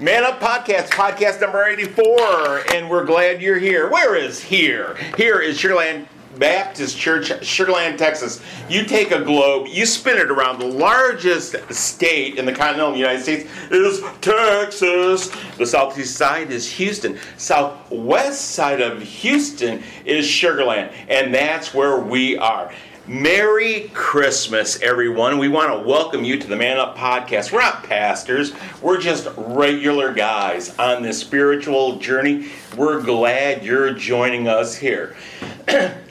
Man 0.00 0.24
Up 0.24 0.40
Podcast, 0.40 0.88
podcast 0.88 1.42
number 1.42 1.62
84, 1.62 2.72
and 2.72 2.88
we're 2.88 3.04
glad 3.04 3.42
you're 3.42 3.58
here. 3.58 3.90
Where 3.90 4.16
is 4.16 4.40
here? 4.42 4.96
Here 5.18 5.40
is 5.40 5.58
Sugarland 5.58 6.06
Baptist 6.38 6.96
Church, 6.96 7.28
Sugarland, 7.42 7.98
Texas. 7.98 8.40
You 8.70 8.84
take 8.84 9.10
a 9.10 9.22
globe, 9.22 9.66
you 9.68 9.84
spin 9.84 10.16
it 10.16 10.30
around. 10.30 10.58
The 10.58 10.64
largest 10.64 11.54
state 11.70 12.38
in 12.38 12.46
the 12.46 12.52
continental 12.52 12.96
United 12.96 13.22
States 13.22 13.50
is 13.70 14.00
Texas. 14.22 15.30
The 15.58 15.66
southeast 15.66 16.16
side 16.16 16.50
is 16.50 16.72
Houston. 16.72 17.18
Southwest 17.36 18.52
side 18.52 18.80
of 18.80 19.02
Houston 19.02 19.82
is 20.06 20.24
Sugarland, 20.24 20.94
and 21.10 21.34
that's 21.34 21.74
where 21.74 21.98
we 21.98 22.38
are. 22.38 22.72
Merry 23.10 23.90
Christmas, 23.92 24.80
everyone. 24.82 25.38
We 25.38 25.48
want 25.48 25.72
to 25.72 25.80
welcome 25.80 26.22
you 26.22 26.38
to 26.38 26.46
the 26.46 26.54
Man 26.54 26.78
Up 26.78 26.96
Podcast. 26.96 27.50
We're 27.50 27.58
not 27.58 27.82
pastors, 27.82 28.52
we're 28.80 29.00
just 29.00 29.26
regular 29.36 30.12
guys 30.12 30.78
on 30.78 31.02
this 31.02 31.18
spiritual 31.18 31.96
journey. 31.96 32.50
We're 32.76 33.02
glad 33.02 33.64
you're 33.64 33.92
joining 33.94 34.46
us 34.46 34.76
here. 34.76 35.16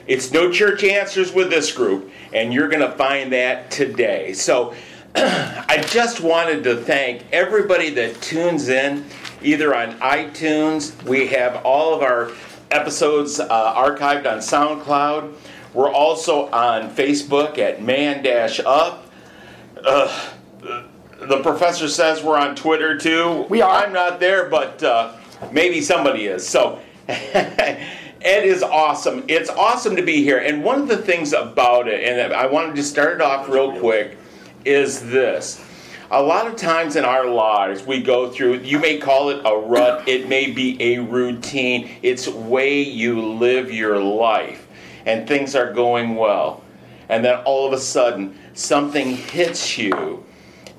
it's 0.06 0.30
no 0.30 0.52
church 0.52 0.84
answers 0.84 1.32
with 1.32 1.48
this 1.48 1.72
group, 1.72 2.10
and 2.34 2.52
you're 2.52 2.68
going 2.68 2.86
to 2.86 2.94
find 2.98 3.32
that 3.32 3.70
today. 3.70 4.34
So, 4.34 4.74
I 5.14 5.82
just 5.88 6.20
wanted 6.20 6.62
to 6.64 6.76
thank 6.76 7.22
everybody 7.32 7.88
that 7.94 8.20
tunes 8.20 8.68
in, 8.68 9.06
either 9.40 9.74
on 9.74 9.98
iTunes. 10.00 11.02
We 11.04 11.28
have 11.28 11.64
all 11.64 11.94
of 11.94 12.02
our 12.02 12.32
episodes 12.70 13.40
uh, 13.40 13.48
archived 13.74 14.30
on 14.30 14.40
SoundCloud. 14.40 15.34
We're 15.72 15.92
also 15.92 16.50
on 16.50 16.90
Facebook 16.90 17.58
at 17.58 17.82
Man 17.82 18.22
Dash 18.22 18.60
Up. 18.60 19.06
Uh, 19.76 20.30
the 21.20 21.40
professor 21.42 21.88
says 21.88 22.22
we're 22.22 22.38
on 22.38 22.56
Twitter 22.56 22.98
too. 22.98 23.46
We 23.48 23.62
are. 23.62 23.84
I'm 23.84 23.92
not 23.92 24.20
there, 24.20 24.48
but 24.48 24.82
uh, 24.82 25.16
maybe 25.52 25.80
somebody 25.80 26.26
is. 26.26 26.46
So 26.46 26.80
it 27.08 28.44
is 28.44 28.62
awesome. 28.62 29.24
It's 29.28 29.50
awesome 29.50 29.96
to 29.96 30.02
be 30.02 30.22
here. 30.22 30.38
And 30.38 30.64
one 30.64 30.80
of 30.80 30.88
the 30.88 30.96
things 30.96 31.32
about 31.32 31.88
it, 31.88 32.02
and 32.04 32.32
I 32.32 32.46
wanted 32.46 32.74
to 32.76 32.82
start 32.82 33.14
it 33.14 33.20
off 33.20 33.48
real 33.48 33.78
quick, 33.78 34.16
is 34.64 35.00
this. 35.10 35.64
A 36.12 36.20
lot 36.20 36.48
of 36.48 36.56
times 36.56 36.96
in 36.96 37.04
our 37.04 37.24
lives, 37.24 37.86
we 37.86 38.02
go 38.02 38.30
through, 38.30 38.58
you 38.58 38.80
may 38.80 38.98
call 38.98 39.30
it 39.30 39.40
a 39.44 39.56
rut, 39.56 40.08
it 40.08 40.28
may 40.28 40.50
be 40.50 40.76
a 40.82 40.98
routine, 40.98 41.88
it's 42.02 42.26
way 42.26 42.82
you 42.82 43.24
live 43.24 43.70
your 43.70 44.02
life, 44.02 44.66
and 45.06 45.26
things 45.26 45.54
are 45.54 45.72
going 45.72 46.16
well. 46.16 46.62
And 47.08 47.24
then 47.24 47.38
all 47.40 47.66
of 47.66 47.72
a 47.72 47.78
sudden, 47.78 48.38
something 48.54 49.16
hits 49.16 49.76
you 49.76 50.24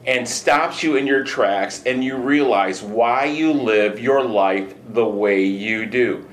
and 0.05 0.27
stops 0.27 0.81
you 0.81 0.95
in 0.95 1.05
your 1.05 1.23
tracks, 1.23 1.83
and 1.85 2.03
you 2.03 2.15
realize 2.17 2.81
why 2.81 3.25
you 3.25 3.53
live 3.53 3.99
your 3.99 4.23
life 4.23 4.73
the 4.89 5.05
way 5.05 5.43
you 5.43 5.85
do. 5.85 6.27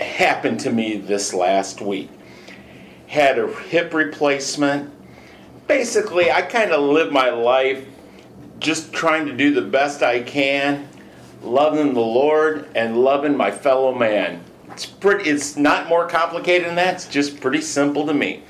Happened 0.00 0.58
to 0.60 0.72
me 0.72 0.96
this 0.96 1.32
last 1.32 1.80
week. 1.80 2.10
Had 3.06 3.38
a 3.38 3.46
hip 3.46 3.94
replacement. 3.94 4.92
Basically, 5.68 6.32
I 6.32 6.42
kind 6.42 6.72
of 6.72 6.80
live 6.82 7.12
my 7.12 7.30
life 7.30 7.86
just 8.58 8.92
trying 8.92 9.26
to 9.26 9.32
do 9.32 9.54
the 9.54 9.62
best 9.62 10.02
I 10.02 10.20
can, 10.20 10.88
loving 11.42 11.94
the 11.94 12.00
Lord 12.00 12.68
and 12.74 13.02
loving 13.02 13.36
my 13.36 13.50
fellow 13.50 13.94
man. 13.94 14.42
It's 14.72 14.86
pretty 14.86 15.28
it's 15.28 15.56
not 15.56 15.88
more 15.88 16.06
complicated 16.06 16.68
than 16.68 16.76
that. 16.76 16.94
It's 16.94 17.06
just 17.06 17.40
pretty 17.40 17.60
simple 17.60 18.06
to 18.06 18.14
me. 18.14 18.42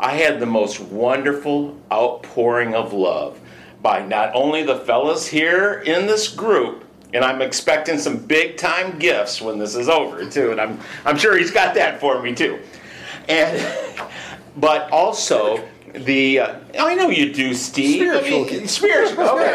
I 0.00 0.16
had 0.16 0.40
the 0.40 0.46
most 0.46 0.80
wonderful 0.80 1.78
outpouring 1.92 2.74
of 2.74 2.92
love 2.92 3.40
by 3.82 4.04
not 4.04 4.34
only 4.34 4.62
the 4.62 4.76
fellas 4.76 5.26
here 5.26 5.82
in 5.86 6.06
this 6.06 6.28
group, 6.28 6.84
and 7.12 7.24
I'm 7.24 7.42
expecting 7.42 7.98
some 7.98 8.16
big 8.16 8.56
time 8.56 8.98
gifts 8.98 9.40
when 9.40 9.58
this 9.58 9.76
is 9.76 9.88
over 9.88 10.28
too, 10.28 10.50
and 10.50 10.60
I'm 10.60 10.80
I'm 11.04 11.16
sure 11.16 11.36
he's 11.36 11.50
got 11.50 11.74
that 11.74 12.00
for 12.00 12.20
me 12.20 12.34
too. 12.34 12.60
And 13.28 13.98
but 14.56 14.90
also 14.90 15.62
the 15.94 16.40
uh, 16.40 16.54
I 16.78 16.94
know 16.94 17.08
you 17.08 17.32
do, 17.32 17.54
Steve. 17.54 17.96
Spiritual 18.00 18.46
I 18.46 18.50
mean, 18.50 18.68
spiritual. 18.68 19.24
Okay. 19.28 19.54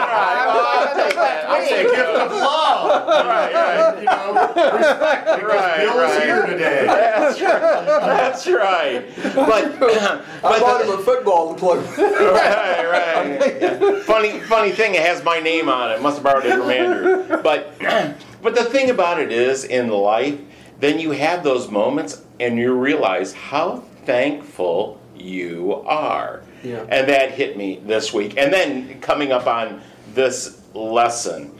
I'll 0.00 0.94
take 0.96 1.14
that. 1.14 1.44
I'll 1.48 1.68
take 1.68 1.86
gift 1.88 1.98
of 2.08 2.32
love. 2.32 3.06
Right, 3.26 3.52
right. 3.52 3.98
You 3.98 4.04
know, 4.06 4.32
respect 4.78 5.26
because 5.26 5.42
Right, 5.42 5.78
Bill's 5.78 5.96
right. 5.96 6.22
here 6.24 6.46
today. 6.46 6.86
That's 6.86 7.40
right. 7.40 7.60
That's 7.60 8.46
right. 8.46 9.04
But, 9.34 9.64
I 9.82 10.22
but 10.42 10.60
bought 10.60 10.84
the- 10.86 10.92
him 10.94 10.98
a 10.98 11.02
football 11.02 11.54
to 11.54 11.60
play. 11.60 11.78
right, 11.78 12.86
right. 12.90 14.02
funny, 14.04 14.40
funny 14.40 14.70
thing. 14.72 14.94
It 14.94 15.02
has 15.02 15.22
my 15.22 15.38
name 15.40 15.68
on 15.68 15.92
it. 15.92 16.00
Must 16.00 16.16
have 16.16 16.24
borrowed 16.24 16.46
it 16.46 16.56
from 16.58 16.70
Andrew. 16.70 17.42
But, 17.42 17.74
but 18.42 18.54
the 18.54 18.64
thing 18.64 18.90
about 18.90 19.20
it 19.20 19.30
is, 19.32 19.64
in 19.64 19.88
life, 19.90 20.38
then 20.78 20.98
you 20.98 21.10
have 21.12 21.42
those 21.44 21.70
moments, 21.70 22.22
and 22.40 22.56
you 22.58 22.72
realize 22.74 23.32
how 23.34 23.84
thankful 24.06 24.99
you 25.20 25.74
are. 25.86 26.42
Yeah. 26.62 26.84
And 26.88 27.08
that 27.08 27.32
hit 27.32 27.56
me 27.56 27.80
this 27.84 28.12
week. 28.12 28.34
And 28.36 28.52
then 28.52 29.00
coming 29.00 29.32
up 29.32 29.46
on 29.46 29.80
this 30.14 30.60
lesson 30.74 31.58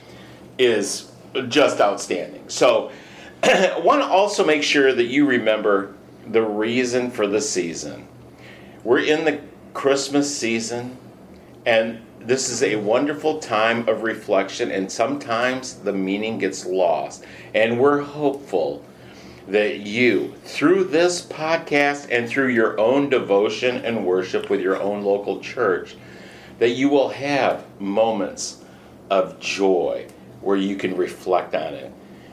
is 0.59 1.11
just 1.49 1.81
outstanding. 1.81 2.49
So, 2.49 2.91
I 3.43 3.81
want 3.83 4.03
to 4.03 4.07
also 4.07 4.45
make 4.45 4.63
sure 4.63 4.93
that 4.93 5.05
you 5.05 5.25
remember 5.25 5.95
the 6.27 6.43
reason 6.43 7.11
for 7.11 7.27
the 7.27 7.41
season. 7.41 8.07
We're 8.85 9.01
in 9.01 9.25
the 9.25 9.41
Christmas 9.73 10.35
season, 10.35 10.97
and 11.65 12.03
this 12.19 12.51
is 12.51 12.63
a 12.63 12.77
wonderful 12.77 13.39
time 13.39 13.89
of 13.89 14.03
reflection, 14.03 14.71
and 14.71 14.91
sometimes 14.91 15.75
the 15.77 15.93
meaning 15.93 16.39
gets 16.39 16.67
lost. 16.67 17.25
And 17.55 17.81
we're 17.81 18.03
hopeful 18.03 18.85
that 19.51 19.81
you, 19.81 20.33
through 20.45 20.85
this 20.85 21.21
podcast 21.23 22.09
and 22.11 22.29
through 22.29 22.49
your 22.49 22.79
own 22.79 23.09
devotion 23.09 23.85
and 23.85 24.07
worship 24.07 24.49
with 24.49 24.61
your 24.61 24.81
own 24.81 25.03
local 25.03 25.41
church, 25.41 25.97
that 26.59 26.71
you 26.71 26.89
will 26.89 27.09
have 27.09 27.65
moments 27.81 28.63
of 29.11 29.41
joy 29.41 30.07
where 30.41 30.57
you 30.57 30.77
can 30.77 30.97
reflect 30.97 31.55
on 31.55 31.75
it 31.75 31.93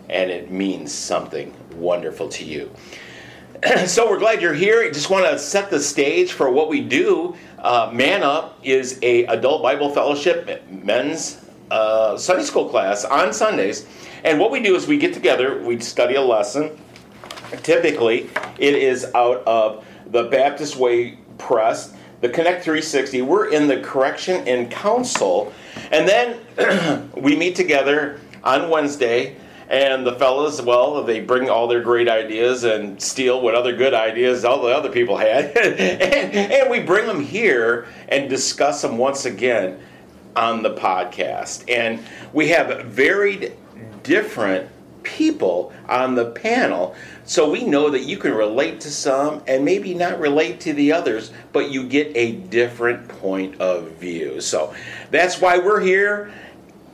and 0.10 0.32
it 0.32 0.52
means 0.52 0.92
something 0.92 1.54
wonderful 1.76 2.30
to 2.30 2.46
you. 2.46 2.72
so 3.88 4.10
we're 4.10 4.20
glad 4.20 4.42
you're 4.42 4.54
here. 4.54 4.90
Just 4.92 5.10
want 5.10 5.26
to 5.26 5.40
set 5.40 5.70
the 5.70 5.80
stage 5.80 6.32
for 6.32 6.50
what 6.50 6.70
we 6.70 6.82
do. 6.82 7.36
Uh, 7.58 7.90
Man 7.94 8.24
Up 8.24 8.60
is 8.64 9.00
a 9.02 9.26
adult 9.26 9.64
Bible 9.64 9.90
fellowship 9.90 10.64
men's 10.70 11.44
uh, 11.72 12.16
Sunday 12.16 12.44
school 12.44 12.70
class 12.70 13.04
on 13.04 13.34
Sundays, 13.34 13.88
and 14.24 14.40
what 14.40 14.52
we 14.52 14.62
do 14.62 14.76
is 14.76 14.88
we 14.88 14.98
get 14.98 15.14
together, 15.14 15.62
we 15.64 15.80
study 15.80 16.16
a 16.16 16.22
lesson. 16.22 16.78
Typically, 17.64 18.30
it 18.58 18.76
is 18.76 19.06
out 19.16 19.44
of 19.46 19.86
the 20.08 20.24
Baptist 20.24 20.76
Way 20.76 21.18
Press, 21.38 21.94
the 22.22 22.30
Connect 22.30 22.64
360. 22.64 23.22
We're 23.22 23.50
in 23.50 23.68
the 23.68 23.80
Correction 23.82 24.48
and 24.48 24.70
Counsel, 24.72 25.54
and 25.92 26.08
then 26.08 27.12
we 27.16 27.36
meet 27.36 27.56
together 27.56 28.20
on 28.44 28.70
Wednesday. 28.70 29.36
And 29.70 30.08
the 30.08 30.14
fellas, 30.14 30.62
well, 30.62 31.04
they 31.04 31.20
bring 31.20 31.50
all 31.50 31.68
their 31.68 31.82
great 31.82 32.08
ideas 32.08 32.64
and 32.64 33.02
steal 33.02 33.42
what 33.42 33.54
other 33.54 33.76
good 33.76 33.94
ideas 33.94 34.46
all 34.46 34.62
the 34.62 34.74
other 34.74 34.90
people 34.90 35.18
had. 35.18 35.58
and, 35.58 36.34
and 36.34 36.70
we 36.70 36.80
bring 36.80 37.06
them 37.06 37.22
here 37.22 37.86
and 38.08 38.30
discuss 38.30 38.82
them 38.82 38.98
once 38.98 39.26
again 39.26 39.78
on 40.38 40.64
the 40.64 40.74
podcast. 40.74 41.70
And 41.70 42.02
we 42.32 42.48
have 42.48 42.86
varied, 42.86 43.58
different 44.04 44.70
people 45.18 45.74
on 45.90 46.14
the 46.14 46.26
panel. 46.26 46.96
So 47.26 47.50
we 47.50 47.64
know 47.64 47.90
that 47.90 48.04
you 48.04 48.18
can 48.18 48.34
relate 48.34 48.80
to 48.82 48.92
some 48.92 49.42
and 49.48 49.66
maybe 49.66 49.96
not 49.96 50.20
relate 50.20 50.60
to 50.62 50.74
the 50.74 50.92
others, 50.92 51.32
but 51.54 51.72
you 51.72 51.88
get 51.88 52.12
a 52.16 52.34
different 52.34 53.08
point 53.08 53.60
of 53.60 53.94
view. 53.94 54.40
So 54.42 54.76
that's 55.10 55.42
why 55.42 55.58
we're 55.58 55.82
here. 55.82 56.32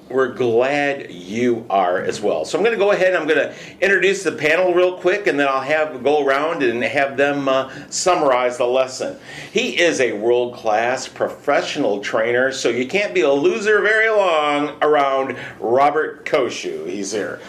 we're 0.09 0.31
glad 0.33 1.11
you 1.11 1.65
are 1.69 1.99
as 2.01 2.21
well. 2.21 2.45
So 2.45 2.57
I'm 2.57 2.63
going 2.63 2.77
to 2.77 2.83
go 2.83 2.91
ahead 2.91 3.13
and 3.13 3.17
I'm 3.17 3.27
going 3.27 3.49
to 3.49 3.55
introduce 3.81 4.23
the 4.23 4.31
panel 4.31 4.73
real 4.73 4.97
quick 4.97 5.27
and 5.27 5.39
then 5.39 5.47
I'll 5.47 5.61
have 5.61 6.03
go 6.03 6.25
around 6.25 6.61
and 6.61 6.83
have 6.83 7.17
them 7.17 7.49
uh, 7.49 7.71
summarize 7.89 8.57
the 8.57 8.67
lesson. 8.67 9.17
He 9.51 9.79
is 9.79 9.99
a 9.99 10.13
world 10.13 10.53
class 10.55 11.07
professional 11.07 11.99
trainer, 11.99 12.51
so 12.51 12.69
you 12.69 12.87
can't 12.87 13.13
be 13.13 13.21
a 13.21 13.31
loser 13.31 13.81
very 13.81 14.09
long 14.09 14.77
around 14.81 15.37
Robert 15.59 16.25
Koshu. 16.25 16.87
He's 16.87 17.11
here. 17.11 17.39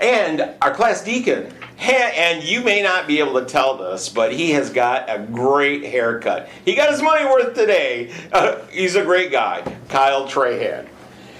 And 0.00 0.54
our 0.62 0.74
class 0.74 1.04
deacon, 1.04 1.52
and 1.78 2.42
you 2.42 2.62
may 2.62 2.82
not 2.82 3.06
be 3.06 3.18
able 3.18 3.38
to 3.38 3.44
tell 3.44 3.76
this, 3.76 4.08
but 4.08 4.32
he 4.32 4.52
has 4.52 4.70
got 4.70 5.10
a 5.10 5.18
great 5.18 5.84
haircut. 5.84 6.48
He 6.64 6.74
got 6.74 6.90
his 6.90 7.02
money 7.02 7.24
worth 7.24 7.54
today. 7.54 8.12
Uh, 8.32 8.64
he's 8.70 8.94
a 8.94 9.02
great 9.02 9.32
guy, 9.32 9.60
Kyle 9.88 10.26
Trahan. 10.26 10.86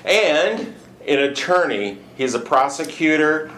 And 0.05 0.75
an 1.07 1.19
attorney, 1.21 1.99
he's 2.17 2.35
a 2.35 2.39
prosecutor. 2.39 3.51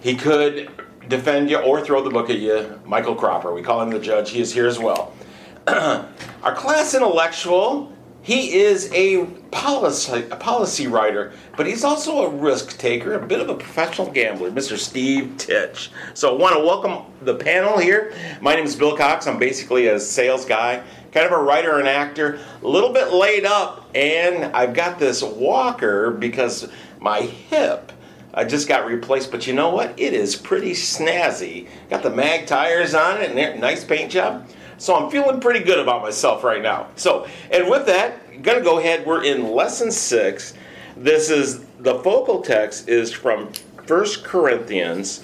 He 0.00 0.16
could 0.16 0.70
defend 1.08 1.50
you 1.50 1.58
or 1.58 1.84
throw 1.84 2.02
the 2.02 2.10
book 2.10 2.30
at 2.30 2.38
you. 2.38 2.80
Michael 2.86 3.14
Cropper, 3.14 3.52
we 3.52 3.62
call 3.62 3.82
him 3.82 3.90
the 3.90 3.98
judge. 3.98 4.30
He 4.30 4.40
is 4.40 4.52
here 4.52 4.66
as 4.66 4.78
well. 4.78 5.12
Our 5.66 6.54
class 6.54 6.94
intellectual, 6.94 7.92
he 8.26 8.54
is 8.54 8.90
a 8.92 9.24
policy, 9.52 10.24
a 10.32 10.36
policy 10.36 10.88
writer, 10.88 11.32
but 11.56 11.64
he's 11.64 11.84
also 11.84 12.26
a 12.26 12.28
risk 12.28 12.76
taker, 12.76 13.14
a 13.14 13.24
bit 13.24 13.38
of 13.38 13.48
a 13.48 13.54
professional 13.54 14.10
gambler, 14.10 14.50
Mr. 14.50 14.76
Steve 14.76 15.34
Titch. 15.38 15.92
So 16.12 16.34
I 16.34 16.36
want 16.36 16.56
to 16.56 16.60
welcome 16.60 17.04
the 17.22 17.36
panel 17.36 17.78
here. 17.78 18.12
My 18.40 18.56
name 18.56 18.64
is 18.64 18.74
Bill 18.74 18.96
Cox. 18.96 19.28
I'm 19.28 19.38
basically 19.38 19.86
a 19.86 20.00
sales 20.00 20.44
guy, 20.44 20.82
kind 21.12 21.24
of 21.24 21.30
a 21.30 21.40
writer 21.40 21.78
and 21.78 21.86
actor, 21.86 22.40
a 22.64 22.66
little 22.66 22.92
bit 22.92 23.12
laid 23.12 23.44
up, 23.44 23.88
and 23.94 24.46
I've 24.56 24.74
got 24.74 24.98
this 24.98 25.22
walker 25.22 26.10
because 26.10 26.68
my 26.98 27.20
hip 27.20 27.92
I 28.34 28.44
just 28.44 28.68
got 28.68 28.84
replaced, 28.86 29.30
but 29.30 29.46
you 29.46 29.54
know 29.54 29.70
what? 29.70 29.98
It 29.98 30.12
is 30.12 30.36
pretty 30.36 30.72
snazzy. 30.72 31.68
Got 31.88 32.02
the 32.02 32.10
mag 32.10 32.46
tires 32.46 32.94
on 32.94 33.22
it, 33.22 33.34
and 33.34 33.60
nice 33.62 33.82
paint 33.82 34.12
job. 34.12 34.46
So 34.78 34.94
I'm 34.94 35.10
feeling 35.10 35.40
pretty 35.40 35.60
good 35.60 35.78
about 35.78 36.02
myself 36.02 36.44
right 36.44 36.62
now. 36.62 36.88
So, 36.96 37.26
and 37.50 37.68
with 37.68 37.86
that, 37.86 38.20
I'm 38.30 38.42
gonna 38.42 38.60
go 38.60 38.78
ahead. 38.78 39.06
We're 39.06 39.24
in 39.24 39.52
lesson 39.52 39.90
six. 39.90 40.54
This 40.96 41.30
is 41.30 41.64
the 41.80 41.98
focal 42.00 42.42
text 42.42 42.88
is 42.88 43.12
from 43.12 43.52
First 43.86 44.24
Corinthians. 44.24 45.22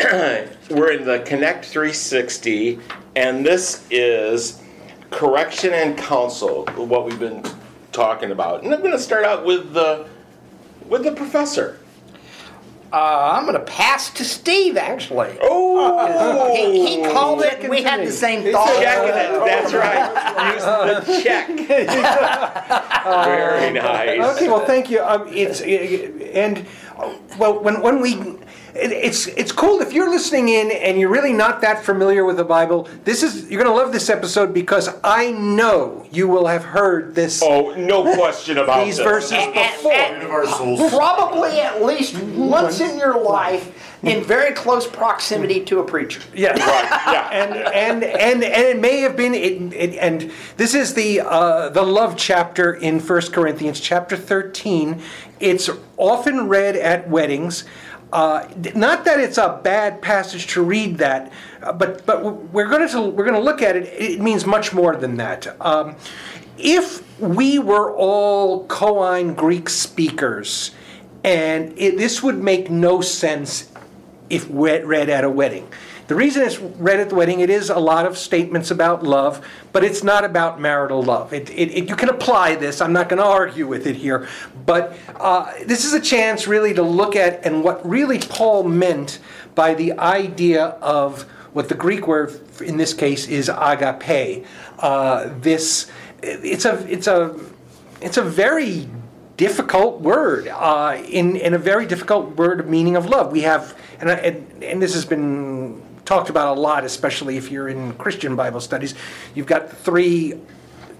We're 0.00 0.92
in 0.92 1.04
the 1.04 1.22
Connect 1.26 1.64
360, 1.64 2.78
and 3.16 3.44
this 3.44 3.84
is 3.90 4.62
correction 5.10 5.74
and 5.74 5.98
counsel. 5.98 6.64
What 6.76 7.04
we've 7.04 7.18
been 7.18 7.44
talking 7.92 8.30
about, 8.30 8.62
and 8.62 8.72
I'm 8.72 8.82
to 8.82 8.98
start 8.98 9.24
out 9.24 9.44
with 9.44 9.72
the 9.72 10.08
with 10.86 11.04
the 11.04 11.12
professor. 11.12 11.79
Uh, 12.92 13.32
I'm 13.34 13.44
going 13.46 13.54
to 13.56 13.64
pass 13.64 14.10
to 14.14 14.24
Steve, 14.24 14.76
actually. 14.76 15.38
Oh, 15.40 16.52
He, 16.54 16.96
he 16.96 17.04
called 17.04 17.42
it, 17.42 17.68
we 17.70 17.82
had 17.82 18.00
the 18.06 18.10
same 18.10 18.50
thought. 18.52 18.66
checking 18.80 19.10
it. 19.10 19.44
That's 19.46 19.72
right. 19.72 20.54
Use 20.54 20.64
the 21.06 21.22
check. 21.22 21.46
Very 23.04 23.72
nice. 23.72 24.36
Okay, 24.36 24.48
well, 24.48 24.64
thank 24.66 24.90
you. 24.90 25.02
Um, 25.02 25.28
it's 25.28 25.60
and 25.60 26.66
uh, 26.96 27.14
well, 27.38 27.62
when 27.62 27.80
when 27.80 28.00
we. 28.00 28.38
It- 28.74 28.92
It's 28.92 29.26
it's 29.26 29.52
cool 29.52 29.80
if 29.80 29.92
you're 29.92 30.10
listening 30.10 30.48
in 30.48 30.70
and 30.70 30.98
you're 30.98 31.10
really 31.10 31.32
not 31.32 31.60
that 31.62 31.84
familiar 31.84 32.24
with 32.24 32.36
the 32.36 32.44
Bible. 32.44 32.88
This 33.04 33.22
is 33.22 33.50
you're 33.50 33.62
going 33.62 33.74
to 33.74 33.82
love 33.82 33.92
this 33.92 34.08
episode 34.10 34.52
because 34.54 34.88
I 35.04 35.32
know 35.32 36.06
you 36.10 36.28
will 36.28 36.46
have 36.46 36.64
heard 36.64 37.14
this 37.14 37.42
Oh, 37.42 37.72
no 37.76 38.14
question 38.14 38.58
about 38.58 38.84
these 38.84 38.96
this. 38.96 39.04
verses 39.04 39.32
And- 39.32 39.52
before. 39.54 39.92
and 39.92 40.90
Probably 40.90 41.60
at 41.60 41.82
least 41.84 42.16
once 42.22 42.80
in 42.80 42.98
your 42.98 43.20
life, 43.22 43.70
in 44.02 44.22
very 44.24 44.52
close 44.52 44.86
proximity 44.86 45.60
to 45.66 45.80
a 45.80 45.84
preacher. 45.84 46.20
Yeah. 46.34 46.50
Right, 46.70 47.12
yeah. 47.12 47.28
and 47.32 47.54
and 47.54 48.04
and 48.04 48.44
and 48.44 48.64
it 48.66 48.80
may 48.80 49.00
have 49.00 49.16
been 49.16 49.34
it, 49.34 49.72
it, 49.74 49.96
and 49.98 50.30
this 50.56 50.74
is 50.74 50.94
the 50.94 51.20
uh, 51.20 51.68
the 51.70 51.82
love 51.82 52.16
chapter 52.16 52.72
in 52.74 53.00
First 53.00 53.32
Corinthians 53.32 53.80
chapter 53.80 54.16
13 54.16 55.00
it's 55.40 55.70
often 55.96 56.48
read 56.48 56.76
at 56.76 57.08
weddings 57.08 57.64
uh, 58.12 58.46
not 58.74 59.04
that 59.04 59.20
it's 59.20 59.38
a 59.38 59.60
bad 59.62 60.02
passage 60.02 60.46
to 60.48 60.62
read 60.62 60.98
that 60.98 61.32
uh, 61.62 61.72
but 61.72 62.04
but 62.06 62.24
we're 62.52 62.68
going 62.68 62.86
to 62.88 63.02
we're 63.02 63.24
going 63.24 63.34
to 63.34 63.40
look 63.40 63.62
at 63.62 63.76
it 63.76 63.84
it 63.84 64.20
means 64.20 64.46
much 64.46 64.72
more 64.72 64.96
than 64.96 65.16
that 65.16 65.56
um, 65.60 65.94
if 66.58 67.20
we 67.20 67.58
were 67.58 67.94
all 67.96 68.66
Koine 68.66 69.36
Greek 69.36 69.68
speakers 69.68 70.72
and 71.24 71.74
it, 71.78 71.98
this 71.98 72.22
would 72.22 72.38
make 72.38 72.70
no 72.70 73.00
sense 73.00 73.70
if 74.28 74.46
read, 74.48 74.86
read 74.86 75.10
at 75.10 75.24
a 75.24 75.30
wedding. 75.30 75.68
The 76.10 76.16
reason 76.16 76.42
it's 76.42 76.58
read 76.58 76.98
at 76.98 77.08
the 77.08 77.14
wedding, 77.14 77.38
it 77.38 77.50
is 77.50 77.70
a 77.70 77.78
lot 77.78 78.04
of 78.04 78.18
statements 78.18 78.72
about 78.72 79.04
love, 79.04 79.46
but 79.70 79.84
it's 79.84 80.02
not 80.02 80.24
about 80.24 80.60
marital 80.60 81.04
love. 81.04 81.32
It, 81.32 81.48
it, 81.50 81.70
it- 81.70 81.88
you 81.88 81.94
can 81.94 82.08
apply 82.08 82.56
this. 82.56 82.80
I'm 82.80 82.92
not 82.92 83.08
going 83.08 83.18
to 83.22 83.24
argue 83.24 83.68
with 83.68 83.86
it 83.86 83.94
here, 83.94 84.26
but 84.66 84.98
uh, 85.20 85.52
this 85.66 85.84
is 85.84 85.92
a 85.92 86.00
chance 86.00 86.48
really 86.48 86.74
to 86.74 86.82
look 86.82 87.14
at 87.14 87.46
and 87.46 87.62
what 87.62 87.88
really 87.88 88.18
Paul 88.18 88.64
meant 88.64 89.20
by 89.54 89.74
the 89.74 89.92
idea 90.00 90.64
of 90.82 91.22
what 91.52 91.68
the 91.68 91.76
Greek 91.76 92.08
word 92.08 92.40
in 92.60 92.76
this 92.76 92.92
case 92.92 93.28
is 93.28 93.48
agape. 93.48 94.44
Uh, 94.80 95.30
this 95.38 95.88
it's 96.24 96.64
a 96.64 96.92
it's 96.92 97.06
a 97.06 97.38
it's 98.00 98.16
a 98.16 98.22
very 98.22 98.88
difficult 99.36 100.00
word 100.00 100.48
uh, 100.48 101.00
in 101.08 101.36
in 101.36 101.54
a 101.54 101.58
very 101.58 101.86
difficult 101.86 102.36
word 102.36 102.68
meaning 102.68 102.96
of 102.96 103.06
love. 103.06 103.30
We 103.30 103.42
have 103.42 103.78
and, 104.00 104.10
I, 104.10 104.14
and 104.14 104.64
and 104.64 104.82
this 104.82 104.94
has 104.94 105.04
been 105.04 105.88
talked 106.04 106.30
about 106.30 106.56
a 106.56 106.60
lot, 106.60 106.84
especially 106.84 107.36
if 107.36 107.50
you're 107.50 107.68
in 107.68 107.94
Christian 107.94 108.36
Bible 108.36 108.60
studies. 108.60 108.94
You've 109.34 109.46
got 109.46 109.70
three 109.70 110.34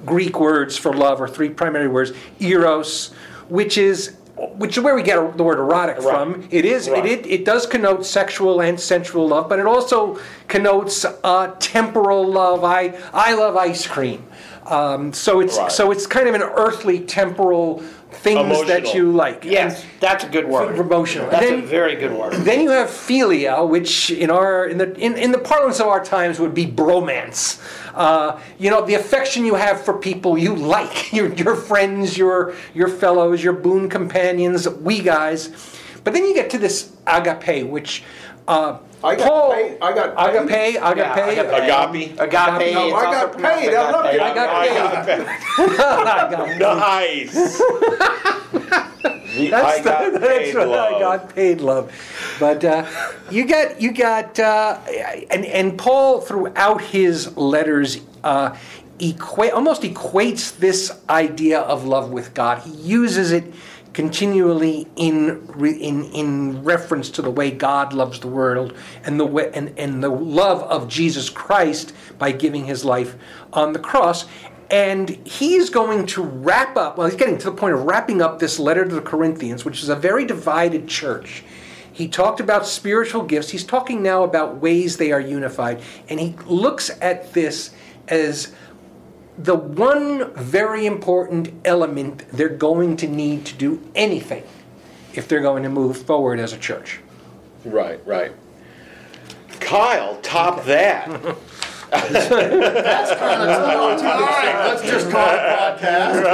Greek 0.07 0.41
words 0.41 0.77
for 0.77 0.93
love, 0.93 1.21
or 1.21 1.29
three 1.29 1.51
primary 1.51 1.89
words: 1.89 2.13
eros, 2.39 3.13
which 3.49 3.77
is 3.77 4.17
which 4.55 4.79
is 4.79 4.83
where 4.83 4.95
we 4.95 5.03
get 5.03 5.37
the 5.37 5.43
word 5.43 5.59
erotic 5.59 6.01
from. 6.01 6.49
It 6.51 6.65
is 6.65 6.87
it, 6.89 7.05
it 7.05 7.27
it 7.27 7.45
does 7.45 7.67
connote 7.67 8.07
sexual 8.07 8.61
and 8.63 8.81
sensual 8.81 9.29
love, 9.29 9.49
but 9.49 9.59
it 9.59 9.67
also 9.67 10.19
connotes 10.49 11.05
uh, 11.05 11.55
temporal 11.59 12.27
love. 12.27 12.65
I 12.65 12.99
I 13.13 13.35
love 13.35 13.57
ice 13.57 13.87
cream. 13.87 14.27
Um, 14.67 15.13
so 15.13 15.41
it's 15.41 15.59
so 15.75 15.91
it's 15.91 16.07
kind 16.07 16.29
of 16.29 16.35
an 16.35 16.43
earthly 16.43 17.01
temporal 17.01 17.83
things 18.13 18.67
that 18.67 18.81
Emotional. 18.81 18.95
you 18.95 19.13
like. 19.13 19.45
Yes, 19.45 19.85
that's 20.01 20.25
a 20.25 20.29
good 20.29 20.47
word. 20.47 20.79
Emotional. 20.79 21.31
That's 21.31 21.47
Then- 21.47 21.61
a 21.61 21.67
very 21.67 21.97
good 21.97 22.13
word. 22.13 22.33
Then 22.35 22.61
you 22.63 22.71
have 22.71 22.89
philia, 22.89 23.67
which 23.69 24.11
in 24.11 24.31
our 24.31 24.67
in 24.67 24.79
the 24.79 24.95
in, 24.99 25.17
in 25.17 25.33
the 25.33 25.39
parlance 25.39 25.81
of 25.81 25.87
our 25.87 26.03
times 26.05 26.39
would 26.41 26.55
be 26.55 26.67
bromance. 26.67 27.61
Uh, 27.95 28.39
you 28.59 28.71
know, 28.71 28.85
the 28.85 28.95
affection 28.95 29.45
you 29.45 29.55
have 29.55 29.81
for 29.83 29.95
people 29.95 30.37
you 30.39 30.55
like, 30.55 31.13
your 31.19 31.33
your 31.35 31.55
friends, 31.57 32.17
your 32.19 32.55
your 32.75 32.89
fellows, 32.89 33.43
your 33.43 33.53
boon 33.55 33.89
companions, 33.89 34.69
we 34.69 35.01
guys. 35.01 35.51
But 36.03 36.15
then 36.15 36.25
you 36.25 36.35
get 36.35 36.49
to 36.51 36.59
this 36.59 36.93
agape, 37.07 37.67
which 37.69 38.03
uh, 38.49 38.79
I 39.03 39.17
got 39.17 39.29
Paul, 39.29 39.53
paid- 39.55 39.79
I 39.81 39.93
got 39.95 40.49
paid. 40.49 40.77
agape, 40.77 40.83
agape, 40.99 42.19
Agape. 42.19 42.21
Agape. 42.21 42.75
No, 42.75 42.95
I 42.95 43.03
got 43.05 43.33
paid. 43.39 43.75
I 43.75 43.91
love 43.91 44.15
you. 44.15 44.21
I 44.21 44.35
got 44.35 44.49
paid. 46.37 46.59
Nice. 46.59 47.63
The 49.31 49.49
That's, 49.51 49.79
I 49.81 49.83
got 49.85 50.13
the, 50.13 50.19
that's 50.19 50.33
paid 50.33 50.55
what 50.57 50.69
love. 50.69 50.93
I 50.95 50.99
got 50.99 51.35
paid 51.35 51.61
love. 51.61 51.93
But 52.41 52.65
uh, 52.65 52.85
you 53.31 53.47
got 53.47 53.81
you 53.81 53.93
got 53.93 54.39
uh, 54.41 54.79
and 55.31 55.45
and 55.47 55.79
Paul 55.79 56.21
throughout 56.21 56.81
his 56.81 57.37
letters 57.37 58.01
uh, 58.25 58.57
equate 58.99 59.53
almost 59.53 59.83
equates 59.83 60.59
this 60.59 60.91
idea 61.09 61.61
of 61.61 61.85
love 61.85 62.11
with 62.11 62.35
God. 62.35 62.59
He 62.63 62.71
uses 62.71 63.31
it 63.31 63.45
continually 63.93 64.87
in 64.97 65.49
in 65.59 66.05
in 66.13 66.63
reference 66.63 67.11
to 67.11 67.23
the 67.23 67.31
way 67.31 67.51
God 67.51 67.93
loves 67.93 68.21
the 68.21 68.29
world 68.29 68.75
and 69.05 69.19
the 69.19 69.27
way, 69.27 69.51
and, 69.53 69.77
and 69.79 70.03
the 70.03 70.09
love 70.09 70.63
of 70.63 70.89
Jesus 70.89 71.29
Christ 71.29 71.93
by 72.19 72.33
giving 72.33 72.67
his 72.67 72.85
life 72.85 73.17
on 73.53 73.73
the 73.73 73.79
cross. 73.79 74.27
And 74.71 75.11
he's 75.27 75.69
going 75.69 76.07
to 76.07 76.23
wrap 76.23 76.77
up, 76.77 76.97
well, 76.97 77.09
he's 77.09 77.19
getting 77.19 77.39
to 77.39 77.51
the 77.51 77.57
point 77.57 77.75
of 77.75 77.83
wrapping 77.83 78.23
up 78.23 78.39
this 78.39 78.61
letter 78.61 78.85
to 78.85 78.95
the 78.95 79.01
Corinthians, 79.01 79.65
which 79.65 79.83
is 79.83 79.89
a 79.89 79.97
very 79.97 80.25
divided 80.25 80.87
church. 80.87 81.43
He 81.93 82.07
talked 82.07 82.39
about 82.39 82.67
spiritual 82.67 83.25
gifts. 83.25 83.51
He's 83.51 83.65
talking 83.65 84.01
now 84.01 84.23
about 84.23 84.59
ways 84.59 84.97
they 84.97 85.11
are 85.11 85.21
unified. 85.21 85.83
And 86.09 86.21
he 86.21 86.37
looks 86.47 86.89
at 87.03 87.33
this 87.33 87.75
as 88.07 88.55
the 89.43 89.57
one 89.57 90.33
very 90.35 90.85
important 90.87 91.51
element 91.65 92.29
they're 92.31 92.49
going 92.49 92.97
to 92.99 93.09
need 93.09 93.47
to 93.47 93.55
do 93.55 93.83
anything 93.95 94.45
if 95.15 95.29
they're 95.29 95.41
going 95.41 95.63
to 95.63 95.69
move 95.69 95.97
forward 95.97 96.39
as 96.39 96.53
a 96.53 96.59
church. 96.59 97.01
Right, 97.65 98.05
right. 98.07 98.33
Kyle, 99.61 100.21
top 100.23 100.65
that. 100.65 101.09
That's 101.91 103.15
kind 103.19 103.43
of 103.43 103.99
cool. 103.99 104.09
All 104.09 104.21
right, 104.21 104.67
let's 104.69 104.83
just 104.83 105.11
call 105.11 105.27
it 105.29 105.41
podcast. 105.41 106.25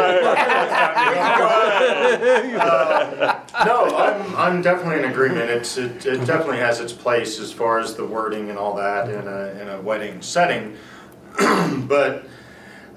Uh, 2.59 3.65
no, 3.65 3.97
I'm, 3.97 4.37
I'm 4.37 4.63
definitely 4.63 5.03
in 5.03 5.11
agreement. 5.11 5.49
It's, 5.51 5.79
it, 5.79 6.05
it 6.05 6.27
definitely 6.27 6.59
has 6.59 6.81
its 6.81 6.93
place 6.93 7.41
as 7.41 7.53
far 7.53 7.79
as 7.79 7.95
the 7.95 8.05
wording 8.05 8.51
and 8.51 8.59
all 8.59 8.75
that 8.77 9.09
in 9.09 9.27
a, 9.27 9.63
in 9.63 9.69
a 9.69 9.81
wedding 9.81 10.21
setting. 10.23 10.77
But, 11.87 12.27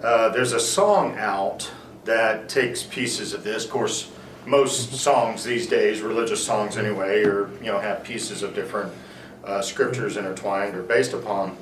uh, 0.04 0.30
there's 0.30 0.54
a 0.54 0.60
song 0.60 1.18
out 1.18 1.70
that 2.06 2.50
takes 2.50 2.84
pieces 2.84 3.34
of 3.34 3.44
this. 3.44 3.66
Of 3.66 3.72
course, 3.72 4.12
most 4.46 4.94
songs 4.94 5.44
these 5.44 5.68
days, 5.68 6.02
religious 6.02 6.44
songs 6.44 6.78
anyway, 6.78 7.24
or, 7.24 7.52
you 7.60 7.68
know, 7.68 7.80
have 7.80 8.04
pieces 8.04 8.42
of 8.42 8.56
different, 8.56 8.92
uh, 9.44 9.62
scriptures 9.62 10.18
intertwined 10.18 10.76
or 10.76 10.84
based 10.84 11.14
upon. 11.14 11.58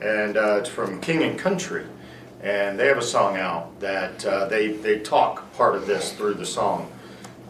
And, 0.00 0.36
uh, 0.36 0.56
it's 0.60 0.68
from 0.68 1.00
King 1.00 1.22
and 1.22 1.38
Country. 1.38 1.84
And 2.42 2.78
they 2.78 2.86
have 2.86 2.98
a 2.98 3.02
song 3.02 3.36
out 3.36 3.78
that, 3.80 4.24
uh, 4.24 4.46
they, 4.46 4.72
they 4.72 4.98
talk 4.98 5.52
part 5.54 5.74
of 5.74 5.86
this 5.86 6.12
through 6.12 6.34
the 6.34 6.46
song. 6.46 6.90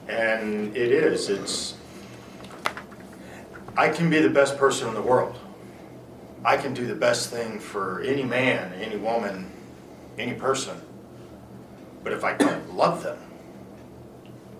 And 0.08 0.76
it 0.76 0.92
is, 0.92 1.28
it's, 1.28 1.74
I 3.76 3.88
can 3.88 4.10
be 4.10 4.20
the 4.20 4.30
best 4.30 4.56
person 4.56 4.88
in 4.88 4.94
the 4.94 5.02
world. 5.02 5.38
I 6.44 6.56
can 6.56 6.74
do 6.74 6.86
the 6.86 6.94
best 6.94 7.30
thing 7.30 7.58
for 7.58 8.00
any 8.00 8.24
man, 8.24 8.72
any 8.74 8.96
woman, 8.96 9.51
any 10.18 10.34
person. 10.34 10.80
But 12.04 12.12
if 12.12 12.24
I 12.24 12.34
don't 12.36 12.74
love 12.74 13.02
them, 13.02 13.18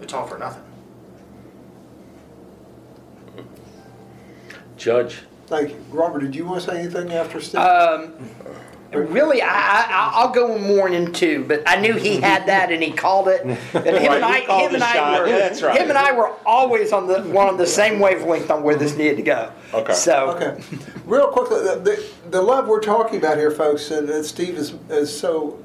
it's 0.00 0.12
all 0.12 0.26
for 0.26 0.38
nothing. 0.38 0.62
Judge. 4.76 5.18
Thank 5.47 5.71
you. 5.71 5.85
Robert, 5.90 6.21
did 6.21 6.35
you 6.35 6.44
want 6.47 6.62
to 6.62 6.71
say 6.71 6.78
anything 6.80 7.12
after 7.12 7.40
Steve? 7.40 7.61
Um, 7.61 8.14
really, 8.94 9.42
I, 9.42 9.49
I, 9.49 10.11
I'll 10.14 10.30
go 10.32 10.58
more 10.58 10.88
into, 10.88 11.44
but 11.44 11.62
I 11.66 11.80
knew 11.80 11.94
he 11.94 12.20
had 12.20 12.46
that 12.46 12.70
and 12.70 12.82
he 12.82 12.92
called 12.92 13.28
it. 13.28 13.42
And 13.42 13.52
him 13.72 13.75
Right, 13.75 13.96
and 13.96 14.25
I, 14.25 14.40
him 14.40 14.75
and 14.75 14.84
I 14.84 15.20
were, 15.20 15.26
Yeah, 15.26 15.38
that's 15.38 15.62
right. 15.62 15.80
him 15.80 15.88
and 15.88 15.99
I 15.99 16.12
were 16.12 16.32
always 16.44 16.92
on 16.92 17.06
the 17.06 17.22
one 17.22 17.49
on 17.49 17.56
the 17.56 17.66
same 17.66 18.00
wavelength 18.00 18.50
on 18.50 18.62
where 18.62 18.76
this 18.76 18.96
needed 18.96 19.16
to 19.16 19.22
go. 19.22 19.52
Okay. 19.72 19.94
So, 19.94 20.30
Okay. 20.32 20.62
Real 21.06 21.28
quickly, 21.28 21.61
the, 21.62 21.76
the, 21.76 22.04
the 22.30 22.42
love 22.42 22.68
we're 22.68 22.80
talking 22.80 23.18
about 23.18 23.37
here, 23.38 23.50
folks, 23.50 23.90
and 23.90 24.08
that 24.08 24.25
Steve 24.25 24.56
is, 24.56 24.75
is 24.88 25.16
so 25.16 25.58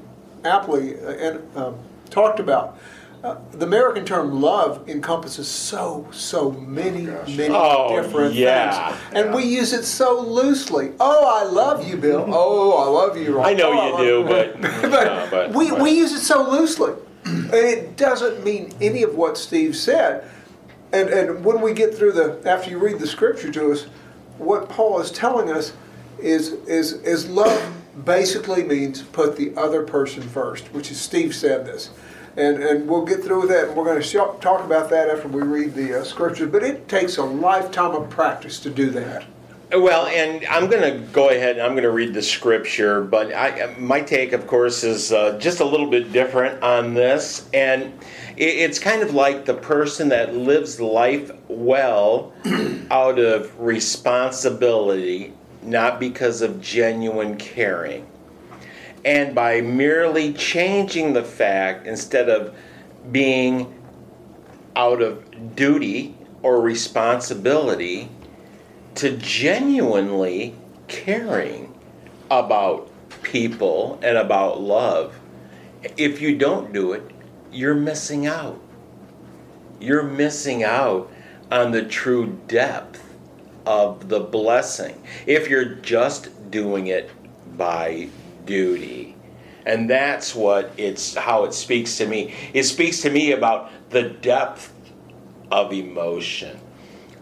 aptly 0.44 1.00
uh, 1.00 1.10
and, 1.10 1.58
um, 1.58 1.76
talked 2.10 2.40
about, 2.40 2.78
uh, 3.24 3.36
the 3.52 3.66
American 3.66 4.06
term 4.06 4.42
love 4.42 4.88
encompasses 4.88 5.48
so, 5.48 6.08
so 6.12 6.52
many, 6.52 7.02
many 7.02 7.50
Oh, 7.50 8.00
different 8.02 8.36
yeah. 8.36 8.96
things. 8.96 9.02
And 9.14 9.34
we 9.36 9.44
use 9.44 9.74
it 9.74 9.84
so 9.84 10.22
loosely. 10.22 10.94
Oh, 11.00 11.26
I 11.26 11.50
love 11.50 11.88
you, 11.88 11.98
Bill. 11.98 12.26
Oh, 12.28 12.78
I 12.78 12.88
love 12.88 13.18
you, 13.18 13.36
Ron. 13.38 13.46
I 13.48 13.54
know 13.54 13.72
Oh, 13.72 14.02
you 14.04 14.24
love 14.24 14.28
do, 14.30 14.62
but, 14.62 14.62
but, 14.92 15.04
no, 15.04 15.28
but 15.32 15.52
we, 15.54 15.72
we 15.72 15.92
use 15.92 16.14
it 16.14 16.22
so 16.22 16.50
loosely. 16.50 16.94
And 17.26 17.54
it 17.54 17.98
doesn't 17.98 18.44
mean 18.44 18.72
any 18.80 19.04
of 19.04 19.16
what 19.16 19.38
Steve 19.38 19.76
said. 19.76 20.30
And, 20.94 21.10
and 21.10 21.44
when 21.44 21.60
we 21.60 21.74
get 21.74 21.94
through 21.94 22.14
the, 22.14 22.40
after 22.50 22.70
you 22.70 22.78
read 22.78 23.00
the 23.00 23.08
scripture 23.08 23.52
to 23.52 23.72
us, 23.74 23.84
what 24.38 24.70
Paul 24.70 25.00
is 25.02 25.12
telling 25.12 25.50
us 25.52 25.74
is, 26.20 26.52
is, 26.68 26.94
is 26.94 27.28
love 27.28 27.74
basically 28.06 28.64
means 28.64 29.02
put 29.02 29.36
the 29.36 29.54
other 29.58 29.84
person 29.84 30.22
first, 30.22 30.72
which 30.72 30.92
is 30.92 31.02
Steve 31.02 31.36
said 31.36 31.66
this. 31.66 31.90
And, 32.38 32.62
and 32.64 32.88
we'll 32.88 33.06
get 33.06 33.24
through 33.24 33.42
with 33.42 33.50
that, 33.50 33.70
and 33.70 33.76
we're 33.76 33.84
going 33.84 34.02
to 34.02 34.40
talk 34.40 34.64
about 34.64 34.92
that 34.92 35.10
after 35.10 35.28
we 35.28 35.42
read 35.42 35.74
the 35.74 36.02
uh, 36.02 36.04
scripture. 36.04 36.46
But 36.46 36.64
it 36.64 36.88
takes 36.88 37.18
a 37.18 37.24
lifetime 37.24 37.96
of 37.96 38.10
practice 38.12 38.60
to 38.60 38.70
do 38.70 38.92
that. 38.92 39.26
Well, 39.76 40.08
and 40.08 40.46
I'm 40.46 40.70
going 40.70 40.84
to 40.84 41.00
go 41.12 41.30
ahead 41.30 41.58
and 41.58 41.62
I'm 41.62 41.72
going 41.72 41.84
to 41.84 41.92
read 41.92 42.14
the 42.14 42.22
scripture, 42.22 43.02
but 43.02 43.34
I, 43.34 43.76
my 43.78 44.00
take, 44.00 44.32
of 44.32 44.48
course, 44.48 44.86
is 44.86 45.12
uh, 45.12 45.38
just 45.40 45.60
a 45.60 45.66
little 45.66 45.90
bit 45.90 46.14
different 46.14 46.64
on 46.64 46.94
this. 46.94 47.50
And 47.54 47.84
it, 48.38 48.46
it's 48.46 48.80
kind 48.80 49.02
of 49.02 49.14
like 49.14 49.44
the 49.44 49.56
person 49.56 50.08
that 50.10 50.34
lives 50.34 50.80
life 50.80 51.32
well 51.50 52.32
out 52.92 53.20
of 53.20 53.60
responsibility, 53.60 55.34
not 55.64 56.00
because 56.00 56.42
of 56.42 56.62
genuine 56.62 57.36
caring. 57.36 58.08
And 59.06 59.34
by 59.34 59.62
merely 59.62 60.34
changing 60.34 61.14
the 61.14 61.24
fact, 61.24 61.88
instead 61.88 62.30
of 62.30 62.56
being 63.12 63.74
out 64.76 65.02
of 65.02 65.56
duty 65.56 66.16
or 66.42 66.62
responsibility, 66.62 68.10
to 68.96 69.16
genuinely 69.18 70.56
caring 70.88 71.74
about 72.32 72.90
people 73.22 74.00
and 74.02 74.18
about 74.18 74.60
love. 74.60 75.20
If 75.98 76.22
you 76.22 76.36
don't 76.36 76.74
do 76.74 76.94
it, 76.94 77.04
you're 77.52 77.76
missing 77.76 78.26
out. 78.26 78.60
You're 79.80 80.04
missing 80.04 80.64
out 80.64 81.12
on 81.52 81.72
the 81.72 81.84
true 81.84 82.40
depth 82.48 83.04
of 83.66 84.10
the 84.10 84.20
blessing 84.20 85.02
if 85.26 85.50
you're 85.50 85.66
just 85.66 86.50
doing 86.50 86.88
it 86.88 87.12
by 87.58 88.10
duty. 88.48 89.16
And 89.68 89.88
that's 89.88 90.34
what 90.34 90.72
it's 90.78 91.14
how 91.14 91.44
it 91.44 91.54
speaks 91.54 91.98
to 91.98 92.08
me. 92.08 92.34
It 92.54 92.64
speaks 92.64 93.02
to 93.02 93.12
me 93.12 93.34
about 93.34 93.70
the 93.92 94.04
depth 94.04 94.74
of 95.52 95.72
emotion 95.72 96.60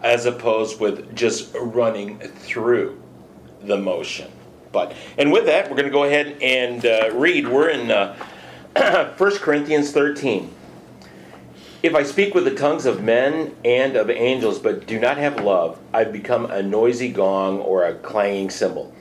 as 0.02 0.26
opposed 0.26 0.80
with 0.80 1.14
just 1.14 1.54
running 1.54 2.18
through 2.18 3.02
the 3.62 3.76
motion. 3.76 4.30
But 4.72 4.94
and 5.18 5.32
with 5.32 5.46
that, 5.46 5.68
we're 5.68 5.76
going 5.76 5.88
to 5.88 5.92
go 5.92 6.04
ahead 6.04 6.38
and 6.40 6.84
uh, 6.86 7.10
read. 7.14 7.48
We're 7.48 7.70
in 7.70 7.90
uh, 7.90 8.16
1 9.16 9.38
Corinthians 9.38 9.90
13. 9.90 10.52
If 11.82 11.94
I 11.94 12.02
speak 12.02 12.34
with 12.34 12.44
the 12.44 12.54
tongues 12.54 12.84
of 12.84 13.02
men 13.02 13.54
and 13.64 13.96
of 13.96 14.10
angels, 14.10 14.58
but 14.58 14.86
do 14.86 14.98
not 14.98 15.18
have 15.18 15.40
love, 15.40 15.78
I've 15.92 16.12
become 16.12 16.46
a 16.46 16.62
noisy 16.62 17.10
gong 17.10 17.60
or 17.60 17.84
a 17.84 17.94
clanging 17.94 18.50
cymbal. 18.50 18.92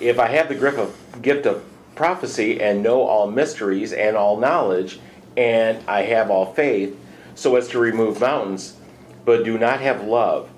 If 0.00 0.18
I 0.18 0.28
have 0.28 0.48
the 0.48 0.54
grip 0.54 0.78
of, 0.78 0.96
gift 1.22 1.46
of 1.46 1.64
prophecy 1.94 2.60
and 2.60 2.82
know 2.82 3.02
all 3.02 3.30
mysteries 3.30 3.92
and 3.92 4.16
all 4.16 4.36
knowledge, 4.36 5.00
and 5.36 5.82
I 5.88 6.02
have 6.02 6.30
all 6.30 6.52
faith, 6.52 6.98
so 7.34 7.56
as 7.56 7.68
to 7.68 7.78
remove 7.78 8.20
mountains, 8.20 8.76
but 9.24 9.44
do 9.44 9.58
not 9.58 9.80
have 9.80 10.04
love, 10.04 10.50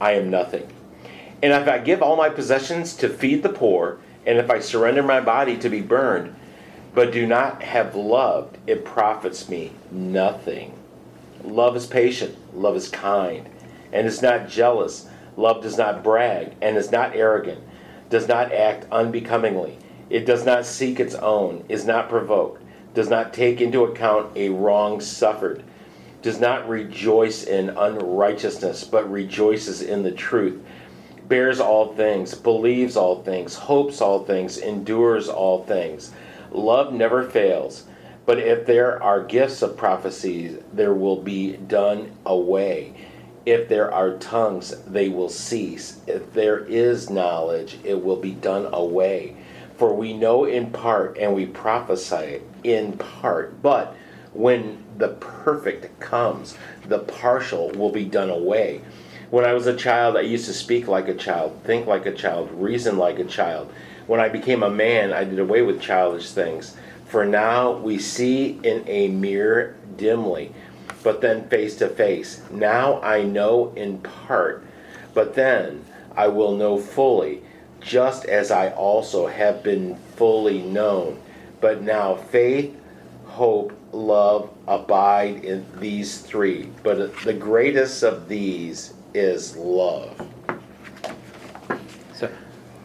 I 0.00 0.12
am 0.12 0.30
nothing. 0.30 0.68
And 1.42 1.52
if 1.52 1.68
I 1.68 1.78
give 1.78 2.02
all 2.02 2.16
my 2.16 2.28
possessions 2.28 2.94
to 2.96 3.08
feed 3.08 3.42
the 3.42 3.48
poor, 3.48 3.98
and 4.26 4.38
if 4.38 4.50
I 4.50 4.60
surrender 4.60 5.02
my 5.02 5.20
body 5.20 5.56
to 5.58 5.68
be 5.68 5.80
burned, 5.80 6.34
but 6.94 7.12
do 7.12 7.26
not 7.26 7.62
have 7.62 7.94
love, 7.94 8.50
it 8.66 8.84
profits 8.84 9.48
me 9.48 9.72
nothing. 9.90 10.76
Love 11.42 11.76
is 11.76 11.86
patient, 11.86 12.36
love 12.54 12.76
is 12.76 12.88
kind, 12.88 13.48
and 13.92 14.06
is 14.06 14.22
not 14.22 14.48
jealous. 14.48 15.08
Love 15.36 15.62
does 15.62 15.78
not 15.78 16.02
brag, 16.04 16.52
and 16.60 16.76
is 16.76 16.90
not 16.90 17.14
arrogant, 17.14 17.62
does 18.10 18.28
not 18.28 18.52
act 18.52 18.86
unbecomingly. 18.92 19.78
It 20.10 20.26
does 20.26 20.44
not 20.44 20.66
seek 20.66 21.00
its 21.00 21.14
own, 21.14 21.64
is 21.68 21.86
not 21.86 22.08
provoked, 22.08 22.62
does 22.94 23.08
not 23.08 23.32
take 23.32 23.60
into 23.60 23.84
account 23.84 24.36
a 24.36 24.50
wrong 24.50 25.00
suffered 25.00 25.62
does 26.22 26.40
not 26.40 26.68
rejoice 26.68 27.44
in 27.44 27.70
unrighteousness, 27.70 28.84
but 28.84 29.10
rejoices 29.10 29.80
in 29.80 30.02
the 30.02 30.12
truth, 30.12 30.62
bears 31.28 31.60
all 31.60 31.94
things, 31.94 32.34
believes 32.34 32.96
all 32.96 33.22
things, 33.22 33.54
hopes 33.54 34.00
all 34.00 34.24
things, 34.24 34.58
endures 34.58 35.28
all 35.28 35.64
things. 35.64 36.12
Love 36.50 36.92
never 36.92 37.28
fails, 37.28 37.84
but 38.26 38.38
if 38.38 38.66
there 38.66 39.02
are 39.02 39.24
gifts 39.24 39.62
of 39.62 39.76
prophecies, 39.76 40.58
there 40.72 40.94
will 40.94 41.20
be 41.20 41.56
done 41.56 42.12
away. 42.26 42.92
If 43.46 43.68
there 43.68 43.92
are 43.92 44.18
tongues, 44.18 44.82
they 44.82 45.08
will 45.08 45.30
cease. 45.30 46.00
If 46.06 46.32
there 46.34 46.58
is 46.58 47.08
knowledge, 47.08 47.78
it 47.82 48.04
will 48.04 48.16
be 48.16 48.32
done 48.32 48.68
away. 48.72 49.36
For 49.80 49.94
we 49.94 50.12
know 50.12 50.44
in 50.44 50.72
part 50.72 51.16
and 51.16 51.34
we 51.34 51.46
prophesy 51.46 52.42
in 52.62 52.98
part, 52.98 53.62
but 53.62 53.96
when 54.34 54.84
the 54.98 55.08
perfect 55.08 55.98
comes, 56.00 56.54
the 56.86 56.98
partial 56.98 57.70
will 57.70 57.88
be 57.90 58.04
done 58.04 58.28
away. 58.28 58.82
When 59.30 59.46
I 59.46 59.54
was 59.54 59.66
a 59.66 59.74
child, 59.74 60.18
I 60.18 60.20
used 60.20 60.44
to 60.44 60.52
speak 60.52 60.86
like 60.86 61.08
a 61.08 61.14
child, 61.14 61.58
think 61.64 61.86
like 61.86 62.04
a 62.04 62.12
child, 62.12 62.50
reason 62.52 62.98
like 62.98 63.18
a 63.20 63.24
child. 63.24 63.72
When 64.06 64.20
I 64.20 64.28
became 64.28 64.62
a 64.62 64.68
man, 64.68 65.14
I 65.14 65.24
did 65.24 65.38
away 65.38 65.62
with 65.62 65.80
childish 65.80 66.32
things. 66.32 66.76
For 67.06 67.24
now 67.24 67.72
we 67.72 67.98
see 67.98 68.60
in 68.62 68.86
a 68.86 69.08
mirror 69.08 69.76
dimly, 69.96 70.52
but 71.02 71.22
then 71.22 71.48
face 71.48 71.76
to 71.76 71.88
face. 71.88 72.42
Now 72.50 73.00
I 73.00 73.22
know 73.22 73.72
in 73.74 74.00
part, 74.00 74.62
but 75.14 75.34
then 75.34 75.86
I 76.14 76.28
will 76.28 76.54
know 76.54 76.76
fully, 76.76 77.44
just 77.80 78.24
as 78.26 78.50
I 78.50 78.70
also 78.70 79.26
have 79.26 79.62
been 79.62 79.96
fully 80.16 80.62
known. 80.62 81.20
But 81.60 81.82
now 81.82 82.14
faith, 82.14 82.76
hope, 83.26 83.72
love 83.92 84.50
abide 84.66 85.44
in 85.44 85.66
these 85.78 86.18
three, 86.18 86.70
but 86.82 87.16
the 87.22 87.34
greatest 87.34 88.02
of 88.02 88.28
these 88.28 88.94
is 89.14 89.56
love. 89.56 90.28
so 92.14 92.30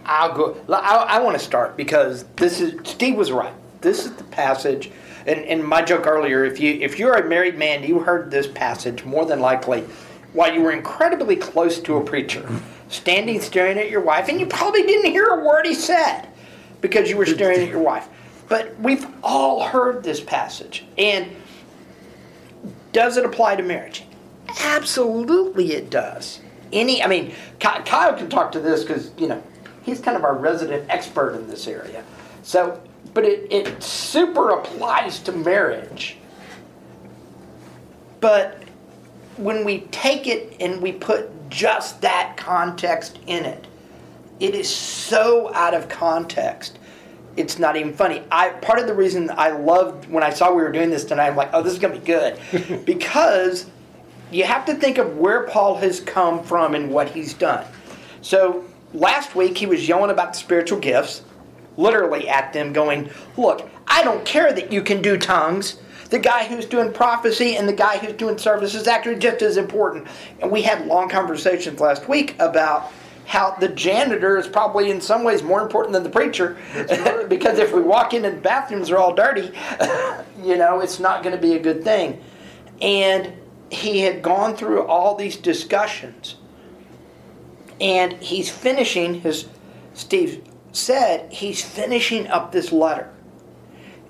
I'll 0.05 0.33
go. 0.33 0.57
I, 0.69 1.05
I 1.09 1.19
want 1.19 1.37
to 1.37 1.43
start 1.43 1.77
because 1.77 2.23
this 2.35 2.59
is 2.59 2.73
Steve 2.83 3.15
was 3.15 3.31
right. 3.31 3.53
This 3.81 4.05
is 4.05 4.13
the 4.13 4.23
passage, 4.23 4.89
And, 5.27 5.41
and 5.41 5.63
my 5.63 5.83
joke 5.83 6.07
earlier, 6.07 6.43
if 6.43 6.59
you 6.59 6.73
if 6.81 6.97
you're 6.97 7.13
a 7.13 7.27
married 7.27 7.57
man, 7.57 7.83
you 7.83 7.99
heard 7.99 8.31
this 8.31 8.47
passage 8.47 9.03
more 9.05 9.25
than 9.25 9.39
likely 9.39 9.83
while 10.33 10.53
you 10.53 10.61
were 10.61 10.71
incredibly 10.71 11.35
close 11.35 11.79
to 11.79 11.97
a 11.97 12.03
preacher, 12.03 12.47
standing 12.89 13.41
staring 13.41 13.77
at 13.77 13.89
your 13.89 14.01
wife, 14.01 14.29
and 14.29 14.39
you 14.39 14.45
probably 14.45 14.83
didn't 14.83 15.11
hear 15.11 15.25
a 15.27 15.43
word 15.43 15.65
he 15.65 15.73
said 15.73 16.27
because 16.81 17.09
you 17.09 17.17
were 17.17 17.25
staring 17.25 17.61
at 17.61 17.69
your 17.69 17.81
wife. 17.81 18.07
But 18.47 18.77
we've 18.79 19.05
all 19.23 19.63
heard 19.65 20.03
this 20.03 20.19
passage. 20.19 20.85
And 20.97 21.35
does 22.91 23.17
it 23.17 23.25
apply 23.25 23.55
to 23.55 23.63
marriage? 23.63 24.03
Absolutely, 24.61 25.73
it 25.73 25.89
does. 25.89 26.39
Any, 26.71 27.01
I 27.01 27.07
mean, 27.07 27.33
Kyle 27.59 28.15
can 28.15 28.29
talk 28.29 28.51
to 28.53 28.59
this 28.59 28.83
because 28.83 29.11
you 29.17 29.27
know 29.27 29.41
he's 29.83 29.99
kind 29.99 30.17
of 30.17 30.23
our 30.23 30.35
resident 30.35 30.85
expert 30.89 31.35
in 31.35 31.47
this 31.47 31.67
area. 31.67 32.03
So, 32.43 32.81
but 33.13 33.25
it, 33.25 33.51
it 33.51 33.81
super 33.81 34.51
applies 34.51 35.19
to 35.19 35.31
marriage. 35.31 36.17
But 38.19 38.64
when 39.37 39.65
we 39.65 39.81
take 39.91 40.27
it 40.27 40.55
and 40.59 40.81
we 40.81 40.91
put 40.91 41.49
just 41.49 42.01
that 42.01 42.35
context 42.37 43.19
in 43.27 43.45
it, 43.45 43.67
it 44.39 44.55
is 44.55 44.69
so 44.69 45.53
out 45.53 45.73
of 45.73 45.87
context. 45.89 46.79
It's 47.37 47.59
not 47.59 47.75
even 47.75 47.93
funny. 47.93 48.23
I 48.31 48.49
part 48.49 48.79
of 48.79 48.87
the 48.87 48.93
reason 48.93 49.29
I 49.29 49.51
loved 49.51 50.09
when 50.09 50.23
I 50.23 50.29
saw 50.29 50.53
we 50.53 50.61
were 50.61 50.71
doing 50.71 50.89
this 50.89 51.03
tonight, 51.03 51.27
I'm 51.27 51.35
like, 51.35 51.49
oh, 51.53 51.61
this 51.61 51.73
is 51.73 51.79
gonna 51.79 51.99
be 51.99 52.05
good, 52.05 52.39
because 52.85 53.69
you 54.31 54.43
have 54.45 54.65
to 54.65 54.75
think 54.75 54.97
of 54.97 55.17
where 55.17 55.43
Paul 55.43 55.75
has 55.75 55.99
come 55.99 56.43
from 56.43 56.75
and 56.75 56.89
what 56.89 57.09
he's 57.09 57.33
done. 57.33 57.65
So 58.21 58.65
last 58.93 59.35
week 59.35 59.57
he 59.57 59.65
was 59.65 59.87
yelling 59.87 60.11
about 60.11 60.33
the 60.33 60.39
spiritual 60.39 60.79
gifts, 60.79 61.23
literally 61.77 62.27
at 62.27 62.53
them, 62.53 62.73
going, 62.73 63.09
look, 63.37 63.69
I 63.87 64.03
don't 64.03 64.25
care 64.25 64.51
that 64.51 64.71
you 64.71 64.81
can 64.81 65.01
do 65.01 65.17
tongues. 65.17 65.77
The 66.15 66.21
guy 66.21 66.45
who's 66.45 66.65
doing 66.65 66.93
prophecy 66.93 67.57
and 67.57 67.67
the 67.67 67.73
guy 67.73 67.97
who's 67.97 68.13
doing 68.13 68.37
service 68.37 68.73
is 68.73 68.87
actually 68.87 69.17
just 69.17 69.41
as 69.41 69.57
important. 69.57 70.07
And 70.41 70.49
we 70.49 70.61
had 70.61 70.87
long 70.87 71.09
conversations 71.09 71.81
last 71.81 72.07
week 72.07 72.37
about 72.39 72.89
how 73.25 73.57
the 73.59 73.67
janitor 73.67 74.37
is 74.37 74.47
probably 74.47 74.91
in 74.91 75.01
some 75.01 75.25
ways 75.25 75.43
more 75.43 75.61
important 75.61 75.91
than 75.91 76.03
the 76.03 76.09
preacher 76.09 76.55
because 77.27 77.59
if 77.59 77.73
we 77.73 77.81
walk 77.81 78.13
in 78.13 78.23
and 78.23 78.37
the 78.37 78.41
bathrooms 78.41 78.89
are 78.91 78.97
all 78.97 79.13
dirty, 79.13 79.51
you 80.41 80.55
know, 80.55 80.79
it's 80.79 81.01
not 81.01 81.21
going 81.21 81.35
to 81.35 81.41
be 81.41 81.55
a 81.55 81.59
good 81.59 81.83
thing. 81.83 82.23
And 82.81 83.33
he 83.69 83.99
had 83.99 84.21
gone 84.21 84.55
through 84.55 84.83
all 84.83 85.15
these 85.15 85.35
discussions 85.35 86.35
and 87.81 88.13
he's 88.23 88.49
finishing 88.49 89.15
his 89.19 89.49
Steve 89.93 90.47
said 90.71 91.29
he's 91.33 91.61
finishing 91.61 92.25
up 92.27 92.53
this 92.53 92.71
letter. 92.71 93.11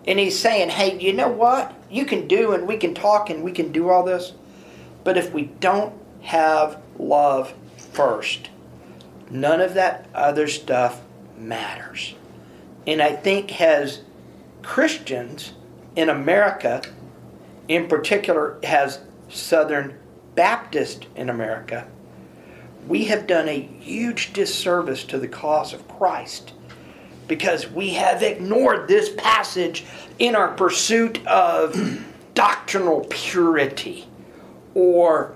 And 0.05 0.19
he's 0.19 0.37
saying, 0.37 0.69
"Hey, 0.69 0.99
you 0.99 1.11
know 1.11 1.29
what? 1.29 1.74
You 1.89 2.05
can 2.05 2.27
do 2.27 2.51
and 2.53 2.67
we 2.67 2.77
can 2.77 2.93
talk 2.93 3.29
and 3.29 3.43
we 3.43 3.51
can 3.51 3.71
do 3.71 3.89
all 3.89 4.03
this, 4.03 4.33
but 5.03 5.17
if 5.17 5.33
we 5.33 5.43
don't 5.59 5.93
have 6.21 6.81
love 6.97 7.53
first, 7.77 8.49
none 9.29 9.61
of 9.61 9.73
that 9.75 10.07
other 10.13 10.47
stuff 10.47 11.01
matters." 11.37 12.15
And 12.87 13.01
I 13.01 13.11
think 13.11 13.61
as 13.61 14.01
Christians 14.61 15.53
in 15.95 16.09
America, 16.09 16.81
in 17.67 17.87
particular, 17.87 18.57
has 18.63 18.99
Southern 19.29 19.95
Baptist 20.35 21.07
in 21.15 21.29
America, 21.29 21.85
we 22.87 23.05
have 23.05 23.25
done 23.25 23.47
a 23.47 23.59
huge 23.79 24.33
disservice 24.33 25.03
to 25.05 25.17
the 25.17 25.27
cause 25.27 25.73
of 25.73 25.87
Christ 25.87 26.53
because 27.27 27.69
we 27.69 27.91
have 27.91 28.23
ignored 28.23 28.87
this 28.87 29.09
passage 29.17 29.85
in 30.19 30.35
our 30.35 30.49
pursuit 30.53 31.25
of 31.27 32.03
doctrinal 32.33 33.05
purity 33.09 34.07
or 34.73 35.33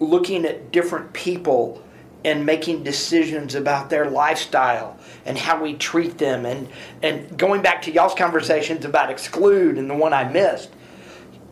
looking 0.00 0.44
at 0.44 0.72
different 0.72 1.12
people 1.12 1.82
and 2.24 2.46
making 2.46 2.82
decisions 2.84 3.54
about 3.54 3.90
their 3.90 4.08
lifestyle 4.08 4.96
and 5.24 5.36
how 5.36 5.60
we 5.60 5.74
treat 5.74 6.18
them 6.18 6.46
and, 6.46 6.68
and 7.02 7.36
going 7.36 7.62
back 7.62 7.82
to 7.82 7.92
y'all's 7.92 8.14
conversations 8.14 8.84
about 8.84 9.10
exclude 9.10 9.76
and 9.76 9.90
the 9.90 9.94
one 9.94 10.12
I 10.12 10.24
missed. 10.24 10.70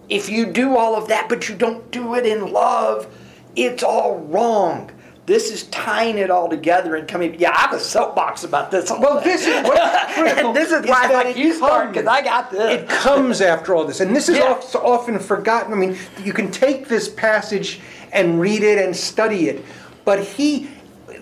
If 0.09 0.29
you 0.29 0.47
do 0.47 0.77
all 0.77 0.97
of 0.97 1.09
that 1.09 1.29
but 1.29 1.49
you 1.49 1.57
don't 1.57 1.91
do 1.91 2.15
it 2.15 2.27
in 2.27 2.53
love, 2.53 3.13
it's 3.57 3.83
all 3.83 4.19
wrong. 4.19 4.91
This 5.31 5.53
is 5.53 5.63
tying 5.67 6.19
it 6.19 6.29
all 6.29 6.49
together 6.49 6.97
and 6.97 7.07
coming. 7.07 7.39
Yeah, 7.39 7.53
I 7.53 7.61
have 7.61 7.73
a 7.73 7.79
soapbox 7.79 8.43
about 8.43 8.73
this. 8.73 8.91
Well, 8.91 9.21
this 9.21 9.47
is 9.47 9.63
what's 9.63 10.15
critical. 10.15 10.49
and 10.49 10.57
this 10.57 10.73
is 10.73 10.85
why 10.85 11.07
like 11.07 11.37
you 11.37 11.55
start 11.55 11.93
because 11.93 12.09
I 12.09 12.21
got 12.21 12.51
this. 12.51 12.83
It 12.83 12.89
comes 12.89 13.41
after 13.41 13.77
all 13.77 13.85
this, 13.85 14.01
and 14.01 14.15
this 14.17 14.29
is 14.29 14.39
Yeah. 14.39 14.61
often 14.83 15.21
forgotten. 15.21 15.73
I 15.73 15.77
mean, 15.77 15.97
you 16.25 16.33
can 16.33 16.51
take 16.51 16.89
this 16.89 17.09
passage 17.09 17.79
and 18.11 18.41
read 18.41 18.65
it 18.65 18.85
and 18.85 18.97
study 18.97 19.49
it, 19.49 19.65
but 20.05 20.19
he, 20.19 20.69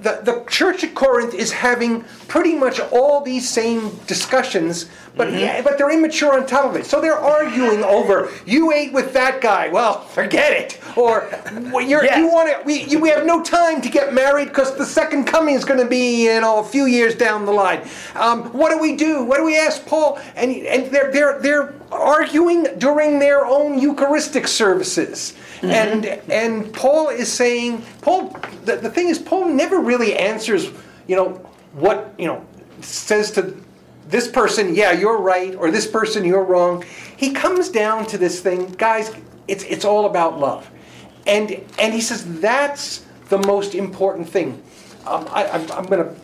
the, 0.00 0.20
the 0.22 0.44
church 0.48 0.84
at 0.84 0.94
Corinth 0.94 1.34
is 1.34 1.52
having 1.52 2.04
pretty 2.28 2.54
much 2.54 2.80
all 2.80 3.20
these 3.20 3.48
same 3.48 3.90
discussions, 4.06 4.88
but 5.16 5.28
Mm-hmm. 5.28 5.38
yeah, 5.38 5.62
but 5.62 5.76
they're 5.78 5.90
immature 5.90 6.34
on 6.38 6.46
top 6.46 6.64
of 6.66 6.76
it. 6.76 6.86
So 6.86 7.00
they're 7.00 7.18
arguing 7.18 7.82
over 7.82 8.30
you 8.46 8.72
ate 8.72 8.92
with 8.92 9.12
that 9.14 9.40
guy. 9.40 9.68
Well, 9.68 10.00
forget 10.02 10.52
it. 10.52 10.80
Or 10.96 11.28
Yes. 12.04 12.18
you 12.18 12.28
want 12.28 12.48
to. 12.50 12.62
We, 12.64 12.84
you, 12.84 12.98
we 13.00 13.08
have 13.10 13.26
no 13.26 13.42
time 13.42 13.80
to 13.82 13.88
get 13.88 14.14
married 14.14 14.48
because 14.48 14.76
the 14.76 14.84
second 14.86 15.24
coming 15.24 15.54
is 15.54 15.64
going 15.64 15.80
to 15.80 15.88
be 15.88 16.24
you 16.26 16.40
know 16.40 16.60
a 16.60 16.64
few 16.64 16.86
years 16.86 17.14
down 17.16 17.44
the 17.46 17.52
line. 17.52 17.86
Um, 18.14 18.44
what 18.52 18.70
do 18.70 18.78
we 18.78 18.94
do? 18.96 19.24
What 19.24 19.38
do 19.38 19.44
we 19.44 19.56
ask 19.58 19.84
Paul? 19.86 20.18
And 20.36 20.52
and 20.52 20.90
they're 20.92 21.10
they're 21.10 21.38
they're 21.40 21.74
arguing 21.90 22.66
during 22.78 23.18
their 23.18 23.44
own 23.44 23.78
Eucharistic 23.78 24.46
services. 24.46 25.34
And 25.62 26.06
and 26.30 26.72
Paul 26.72 27.08
is 27.08 27.32
saying 27.32 27.82
Paul. 28.00 28.36
The, 28.64 28.76
the 28.76 28.90
thing 28.90 29.08
is 29.08 29.18
Paul 29.18 29.46
never 29.46 29.80
really 29.80 30.16
answers. 30.16 30.70
You 31.06 31.16
know 31.16 31.28
what 31.72 32.14
you 32.18 32.26
know 32.26 32.44
says 32.80 33.30
to 33.32 33.56
this 34.08 34.28
person, 34.28 34.74
yeah, 34.74 34.92
you're 34.92 35.18
right, 35.18 35.54
or 35.54 35.70
this 35.70 35.86
person, 35.86 36.24
you're 36.24 36.44
wrong. 36.44 36.84
He 37.16 37.32
comes 37.32 37.68
down 37.68 38.06
to 38.06 38.18
this 38.18 38.40
thing, 38.40 38.72
guys. 38.72 39.14
It's 39.46 39.64
it's 39.64 39.84
all 39.84 40.06
about 40.06 40.38
love, 40.38 40.70
and 41.26 41.62
and 41.78 41.92
he 41.92 42.00
says 42.00 42.40
that's 42.40 43.04
the 43.28 43.38
most 43.38 43.74
important 43.74 44.28
thing. 44.28 44.62
Um, 45.06 45.26
I, 45.30 45.48
I'm, 45.48 45.70
I'm 45.72 45.84
going 45.86 46.04
to 46.04 46.14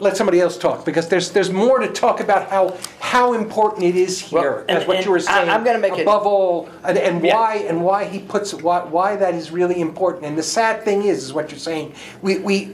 let 0.00 0.16
somebody 0.16 0.40
else 0.40 0.56
talk 0.56 0.84
because 0.84 1.08
there's 1.08 1.30
there's 1.30 1.50
more 1.50 1.78
to 1.78 1.88
talk 1.88 2.20
about 2.20 2.48
how 2.50 2.76
how 3.00 3.32
important 3.32 3.84
it 3.84 3.96
is 3.96 4.20
here. 4.20 4.40
Well, 4.40 4.64
and- 4.68 4.86
what 4.86 4.96
and 4.98 5.06
you 5.06 5.12
were 5.12 5.20
saying. 5.20 5.48
I'm 5.48 5.64
gonna 5.64 5.78
make 5.78 5.98
it- 5.98 6.02
above 6.02 6.26
all, 6.26 6.68
and, 6.84 6.98
and 6.98 7.24
Yeah. 7.24 7.34
why 7.34 7.54
and 7.68 7.84
why 7.84 8.04
he 8.04 8.18
puts 8.18 8.54
why 8.54 8.80
why 8.80 9.16
that 9.16 9.34
is 9.34 9.50
really 9.50 9.80
important. 9.80 10.24
And 10.26 10.36
the 10.36 10.42
sad 10.42 10.84
thing 10.84 11.04
is, 11.04 11.24
is 11.24 11.32
what 11.32 11.50
you're 11.50 11.58
saying. 11.58 11.94
We 12.22 12.38
we. 12.38 12.70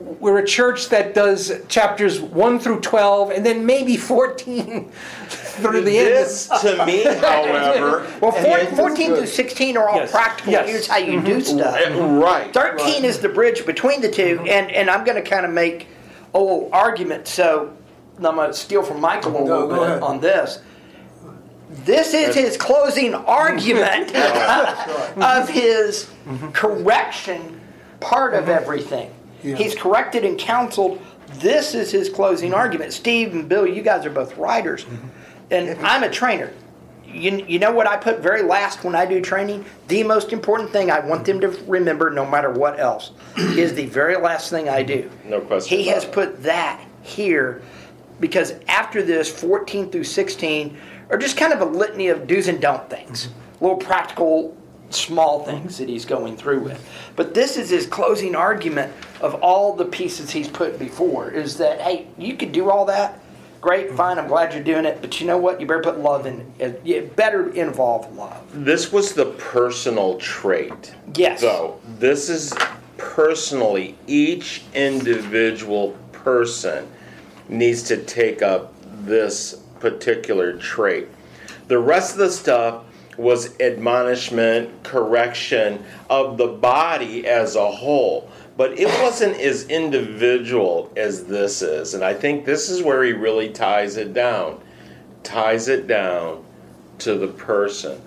We're 0.00 0.38
a 0.38 0.46
church 0.46 0.90
that 0.90 1.12
does 1.12 1.52
chapters 1.66 2.20
1 2.20 2.60
through 2.60 2.82
12 2.82 3.32
and 3.32 3.44
then 3.44 3.66
maybe 3.66 3.96
14 3.96 4.88
through 5.28 5.80
the 5.80 5.98
end. 5.98 6.08
This, 6.08 6.46
to 6.62 6.86
me, 6.86 7.02
however, 7.20 8.06
well, 8.20 8.30
four, 8.30 8.58
14 8.58 9.08
good. 9.08 9.20
to 9.22 9.26
16 9.26 9.76
are 9.76 9.88
all 9.88 9.96
Yes. 9.96 10.12
practical. 10.12 10.52
Yes. 10.52 10.68
Here's 10.68 10.86
how 10.86 10.98
you 10.98 11.20
do 11.20 11.38
mm-hmm. 11.38 11.58
stuff. 11.58 12.22
right. 12.24 12.54
13 12.54 13.04
is 13.04 13.18
the 13.18 13.28
bridge 13.28 13.66
between 13.66 14.00
the 14.00 14.08
2 14.08 14.22
mm-hmm. 14.36 14.46
and, 14.46 14.70
and 14.70 14.88
I'm 14.88 15.04
going 15.04 15.20
to 15.20 15.28
kind 15.28 15.44
of 15.44 15.50
make 15.50 15.88
a 16.38 16.40
little 16.40 16.70
argument. 16.72 17.26
So 17.26 17.76
I'm 18.16 18.22
going 18.22 18.48
to 18.48 18.54
steal 18.54 18.82
from 18.82 19.00
Michael 19.00 19.36
a 19.36 19.44
little 19.44 19.68
go 19.68 19.94
bit 19.94 20.02
on 20.02 20.20
this. 20.20 20.60
This 21.70 22.14
is 22.14 22.34
his 22.34 22.56
closing 22.56 23.14
argument 23.14 24.14
of 25.16 25.48
his 25.48 26.10
correction 26.52 27.60
part 28.00 28.34
of 28.34 28.44
mm-hmm. 28.44 28.50
everything. 28.50 29.14
Yeah. 29.42 29.56
He's 29.56 29.74
corrected 29.74 30.24
and 30.24 30.38
counseled. 30.38 31.00
This 31.34 31.74
is 31.74 31.90
his 31.90 32.08
closing 32.08 32.54
argument. 32.54 32.92
Steve 32.92 33.34
and 33.34 33.48
Bill, 33.48 33.66
you 33.66 33.82
guys 33.82 34.06
are 34.06 34.10
both 34.10 34.36
writers, 34.36 34.84
mm-hmm. 34.84 35.08
and 35.50 35.86
I'm 35.86 36.02
a 36.02 36.10
trainer. 36.10 36.52
You, 37.18 37.44
you 37.46 37.58
know 37.58 37.72
what 37.72 37.86
I 37.86 37.96
put 37.96 38.20
very 38.20 38.42
last 38.42 38.84
when 38.84 38.94
I 38.94 39.04
do 39.06 39.20
training? 39.20 39.64
The 39.88 40.02
most 40.04 40.32
important 40.32 40.70
thing 40.70 40.90
I 40.90 41.00
want 41.00 41.24
them 41.24 41.40
to 41.40 41.48
remember, 41.66 42.10
no 42.10 42.24
matter 42.24 42.50
what 42.50 42.78
else, 42.78 43.12
is 43.36 43.74
the 43.74 43.86
very 43.86 44.16
last 44.16 44.50
thing 44.50 44.68
I 44.68 44.82
do. 44.82 45.10
No 45.24 45.40
question 45.40 45.78
He 45.78 45.88
has 45.88 46.04
it. 46.04 46.12
put 46.12 46.42
that 46.42 46.80
here 47.02 47.62
because 48.20 48.54
after 48.68 49.02
this, 49.02 49.30
14 49.30 49.90
through 49.90 50.04
16 50.04 50.76
are 51.10 51.18
just 51.18 51.36
kind 51.36 51.52
of 51.52 51.60
a 51.60 51.64
litany 51.64 52.08
of 52.08 52.26
do's 52.26 52.48
and 52.48 52.60
don't 52.60 52.88
things, 52.90 53.28
little 53.60 53.76
practical, 53.76 54.56
small 54.90 55.44
things 55.44 55.78
that 55.78 55.88
he's 55.88 56.04
going 56.04 56.36
through 56.36 56.60
with. 56.60 56.86
But 57.16 57.34
this 57.34 57.56
is 57.56 57.70
his 57.70 57.86
closing 57.86 58.34
argument 58.34 58.92
of 59.20 59.34
all 59.36 59.74
the 59.74 59.84
pieces 59.84 60.30
he's 60.30 60.48
put 60.48 60.78
before 60.78 61.30
is 61.30 61.58
that, 61.58 61.80
hey, 61.80 62.06
you 62.16 62.36
could 62.36 62.52
do 62.52 62.70
all 62.70 62.84
that. 62.86 63.20
Great, 63.68 63.92
fine, 63.92 64.18
I'm 64.18 64.28
glad 64.28 64.54
you're 64.54 64.62
doing 64.62 64.86
it, 64.86 65.02
but 65.02 65.20
you 65.20 65.26
know 65.26 65.36
what? 65.36 65.60
You 65.60 65.66
better 65.66 65.82
put 65.82 65.98
love 65.98 66.24
in. 66.24 66.50
it. 66.58 67.14
Better 67.16 67.50
involve 67.50 68.10
love. 68.16 68.42
This 68.64 68.90
was 68.90 69.12
the 69.12 69.26
personal 69.26 70.16
trait. 70.16 70.94
Yes. 71.14 71.42
So 71.42 71.78
this 71.98 72.30
is 72.30 72.54
personally 72.96 73.98
each 74.06 74.62
individual 74.72 75.94
person 76.12 76.88
needs 77.50 77.82
to 77.82 78.02
take 78.04 78.40
up 78.40 78.72
this 79.04 79.60
particular 79.80 80.56
trait. 80.56 81.08
The 81.66 81.78
rest 81.78 82.12
of 82.12 82.20
the 82.20 82.30
stuff 82.30 82.84
was 83.18 83.60
admonishment, 83.60 84.82
correction 84.82 85.84
of 86.08 86.38
the 86.38 86.46
body 86.46 87.26
as 87.26 87.54
a 87.54 87.70
whole. 87.70 88.27
But 88.58 88.76
it 88.76 88.88
wasn't 89.00 89.36
as 89.38 89.68
individual 89.68 90.92
as 90.96 91.24
this 91.26 91.62
is. 91.62 91.94
And 91.94 92.02
I 92.04 92.12
think 92.12 92.44
this 92.44 92.68
is 92.68 92.82
where 92.82 93.04
he 93.04 93.12
really 93.12 93.50
ties 93.50 93.96
it 93.96 94.12
down. 94.12 94.60
Ties 95.22 95.68
it 95.68 95.86
down 95.86 96.44
to 96.98 97.14
the 97.14 97.28
person, 97.28 98.02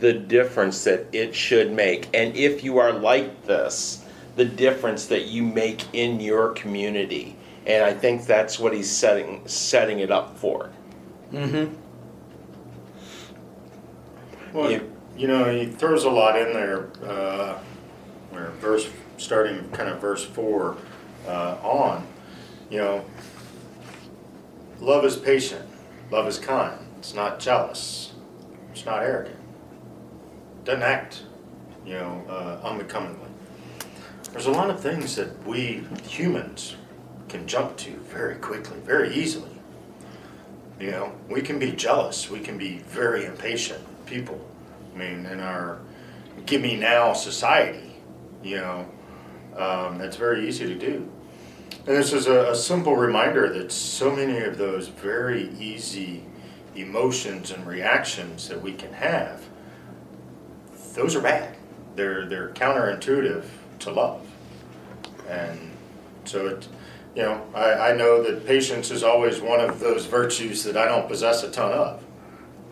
the 0.00 0.12
difference 0.12 0.84
that 0.84 1.06
it 1.14 1.34
should 1.34 1.72
make. 1.72 2.08
And 2.12 2.36
if 2.36 2.62
you 2.62 2.76
are 2.76 2.92
like 2.92 3.46
this, 3.46 4.04
the 4.36 4.44
difference 4.44 5.06
that 5.06 5.24
you 5.24 5.42
make 5.42 5.82
in 5.94 6.20
your 6.20 6.50
community. 6.50 7.36
And 7.66 7.82
I 7.82 7.94
think 7.94 8.26
that's 8.26 8.58
what 8.58 8.74
he's 8.74 8.90
setting 8.90 9.40
setting 9.48 10.00
it 10.00 10.10
up 10.10 10.36
for. 10.36 10.68
Mm-hmm. 11.32 11.74
Well, 14.52 14.70
Yeah. 14.70 14.80
you 15.16 15.28
know, 15.28 15.50
he 15.50 15.64
throws 15.64 16.04
a 16.04 16.10
lot 16.10 16.38
in 16.38 16.52
there. 16.52 16.88
Uh, 17.02 17.58
where 18.30 18.50
verse, 18.60 18.88
starting 19.16 19.68
kind 19.70 19.88
of 19.88 20.00
verse 20.00 20.24
four 20.24 20.76
uh, 21.26 21.56
on, 21.62 22.06
you 22.70 22.78
know, 22.78 23.04
love 24.80 25.04
is 25.04 25.16
patient, 25.16 25.66
love 26.10 26.26
is 26.26 26.38
kind. 26.38 26.78
It's 26.98 27.14
not 27.14 27.38
jealous. 27.38 28.12
It's 28.72 28.86
not 28.86 29.02
arrogant. 29.02 29.36
Doesn't 30.64 30.82
act, 30.82 31.22
you 31.84 31.94
know, 31.94 32.24
uh, 32.28 32.66
unbecomingly. 32.66 33.28
There's 34.32 34.46
a 34.46 34.50
lot 34.50 34.70
of 34.70 34.80
things 34.80 35.14
that 35.16 35.46
we 35.46 35.84
humans 36.08 36.76
can 37.28 37.46
jump 37.46 37.76
to 37.76 37.90
very 37.90 38.36
quickly, 38.36 38.78
very 38.80 39.14
easily. 39.14 39.50
You 40.80 40.90
know, 40.90 41.12
we 41.28 41.40
can 41.40 41.58
be 41.58 41.72
jealous. 41.72 42.30
We 42.30 42.40
can 42.40 42.58
be 42.58 42.78
very 42.78 43.26
impatient 43.26 43.82
people. 44.06 44.40
I 44.94 44.98
mean, 44.98 45.26
in 45.26 45.40
our 45.40 45.80
give 46.46 46.60
me 46.62 46.76
now 46.76 47.12
society, 47.12 47.96
you 48.42 48.56
know, 48.56 48.88
um, 49.56 49.98
that's 49.98 50.16
very 50.16 50.48
easy 50.48 50.66
to 50.66 50.74
do. 50.74 51.08
And 51.86 51.96
this 51.96 52.12
is 52.12 52.26
a, 52.26 52.50
a 52.50 52.54
simple 52.54 52.96
reminder 52.96 53.52
that 53.52 53.70
so 53.70 54.14
many 54.14 54.38
of 54.38 54.56
those 54.56 54.88
very 54.88 55.50
easy 55.58 56.24
emotions 56.74 57.50
and 57.50 57.66
reactions 57.66 58.48
that 58.48 58.60
we 58.60 58.72
can 58.72 58.92
have, 58.94 59.42
those 60.94 61.14
are 61.14 61.20
bad. 61.20 61.56
They're 61.94 62.26
they're 62.26 62.48
counterintuitive 62.50 63.44
to 63.80 63.90
love, 63.90 64.26
and 65.28 65.70
so 66.24 66.46
it, 66.46 66.68
you 67.14 67.22
know, 67.22 67.46
I, 67.54 67.90
I 67.90 67.96
know 67.96 68.22
that 68.22 68.46
patience 68.46 68.90
is 68.90 69.04
always 69.04 69.40
one 69.40 69.60
of 69.60 69.78
those 69.78 70.06
virtues 70.06 70.64
that 70.64 70.76
I 70.76 70.86
don't 70.86 71.06
possess 71.06 71.44
a 71.44 71.50
ton 71.50 71.72
of, 71.72 72.02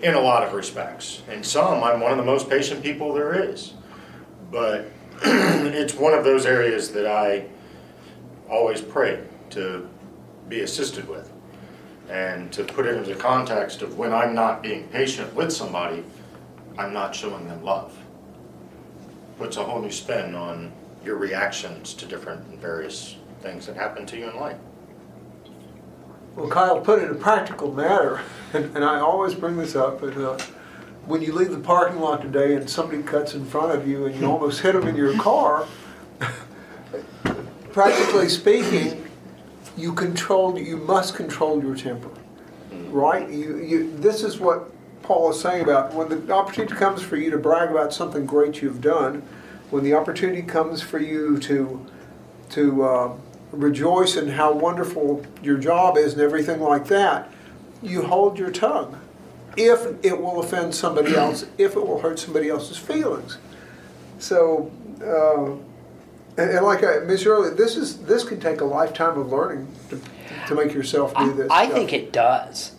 in 0.00 0.14
a 0.14 0.20
lot 0.20 0.42
of 0.42 0.54
respects. 0.54 1.22
In 1.30 1.44
some, 1.44 1.84
I'm 1.84 2.00
one 2.00 2.10
of 2.10 2.16
the 2.16 2.24
most 2.24 2.50
patient 2.50 2.82
people 2.82 3.14
there 3.14 3.50
is, 3.50 3.74
but 4.50 4.90
it's 5.74 5.94
one 5.94 6.14
of 6.14 6.24
those 6.24 6.46
areas 6.46 6.92
that 6.92 7.06
I 7.06 7.46
always 8.48 8.80
pray 8.80 9.24
to 9.50 9.88
be 10.48 10.61
assisted 10.61 11.08
with, 11.08 11.32
and 12.08 12.52
to 12.52 12.64
put 12.64 12.87
it 12.87 12.96
into 12.96 13.14
context 13.14 13.82
of 13.82 13.96
when 13.96 14.12
I'm 14.12 14.35
not 14.35 14.62
being 14.62 14.88
patient 14.88 15.32
with 15.35 15.52
somebody, 15.52 16.04
I'm 16.76 16.92
not 16.92 17.14
showing 17.14 17.46
them 17.46 17.62
love. 17.62 17.96
Puts 19.38 19.56
a 19.56 19.64
whole 19.64 19.80
new 19.80 19.90
spin 19.90 20.35
on 20.35 20.72
your 21.04 21.16
reactions 21.16 21.94
to 21.94 22.06
different 22.06 22.46
and 22.48 22.58
various 22.58 23.16
things 23.40 23.66
that 23.66 23.76
happen 23.76 24.06
to 24.06 24.16
you 24.16 24.30
in 24.30 24.37
life. 24.37 24.58
Well, 26.37 26.48
Kyle, 26.48 26.80
put 26.80 27.00
it 27.00 27.11
in 27.11 27.11
a 27.11 27.18
practical 27.18 27.72
matter, 27.72 28.20
and, 28.52 28.64
and 28.76 28.85
I 28.85 29.00
always 29.00 29.35
bring 29.35 29.56
this 29.56 29.76
up, 29.76 30.00
but 30.00 30.16
uh, 30.16 30.38
when 31.06 31.22
you 31.22 31.32
leave 31.32 31.50
the 31.50 31.58
parking 31.58 32.00
lot 32.00 32.22
today 32.22 32.54
and 32.54 32.68
somebody 32.68 33.02
cuts 33.02 33.34
in 33.34 33.44
front 33.44 33.72
of 33.72 33.86
you 33.88 34.06
and 34.06 34.14
you 34.14 34.26
almost 34.26 34.60
hit 34.60 34.72
them 34.72 34.86
in 34.86 34.96
your 34.96 35.16
car, 35.18 35.66
practically 37.72 38.28
speaking, 38.28 39.04
you 39.76 39.92
control, 39.92 40.58
you 40.58 40.76
must 40.76 41.14
control 41.14 41.62
your 41.62 41.74
temper, 41.74 42.10
right? 42.90 43.28
You, 43.28 43.58
you, 43.58 43.96
this 43.96 44.22
is 44.22 44.38
what 44.38 44.70
Paul 45.02 45.30
is 45.30 45.40
saying 45.40 45.62
about 45.62 45.92
when 45.94 46.08
the 46.08 46.32
opportunity 46.32 46.74
comes 46.74 47.02
for 47.02 47.16
you 47.16 47.30
to 47.30 47.38
brag 47.38 47.70
about 47.70 47.92
something 47.92 48.24
great 48.24 48.62
you've 48.62 48.80
done, 48.80 49.22
when 49.70 49.82
the 49.82 49.94
opportunity 49.94 50.42
comes 50.42 50.82
for 50.82 50.98
you 50.98 51.38
to 51.38 51.84
to 52.50 52.84
uh, 52.84 53.16
rejoice 53.50 54.16
in 54.16 54.28
how 54.28 54.52
wonderful 54.52 55.24
your 55.42 55.56
job 55.56 55.96
is 55.96 56.12
and 56.12 56.20
everything 56.20 56.60
like 56.60 56.86
that, 56.88 57.32
you 57.82 58.02
hold 58.02 58.38
your 58.38 58.50
tongue. 58.50 59.00
If 59.56 59.86
it 60.04 60.20
will 60.20 60.40
offend 60.40 60.74
somebody 60.74 61.14
else, 61.16 61.46
if 61.58 61.76
it 61.76 61.86
will 61.86 62.00
hurt 62.00 62.18
somebody 62.18 62.48
else's 62.48 62.78
feelings. 62.78 63.38
So, 64.18 64.70
uh, 65.02 65.52
and, 66.40 66.50
and 66.50 66.64
like 66.66 66.84
I 66.84 67.00
mentioned 67.00 67.26
earlier, 67.28 67.54
this 67.54 67.76
is 67.76 67.98
this 68.04 68.24
can 68.24 68.40
take 68.40 68.60
a 68.60 68.64
lifetime 68.64 69.18
of 69.18 69.30
learning 69.32 69.68
to, 69.90 70.00
to 70.48 70.54
make 70.54 70.72
yourself 70.72 71.14
do 71.16 71.32
this. 71.34 71.48
I 71.50 71.64
stuff. 71.64 71.76
think 71.76 71.92
it 71.92 72.12
does. 72.12 72.72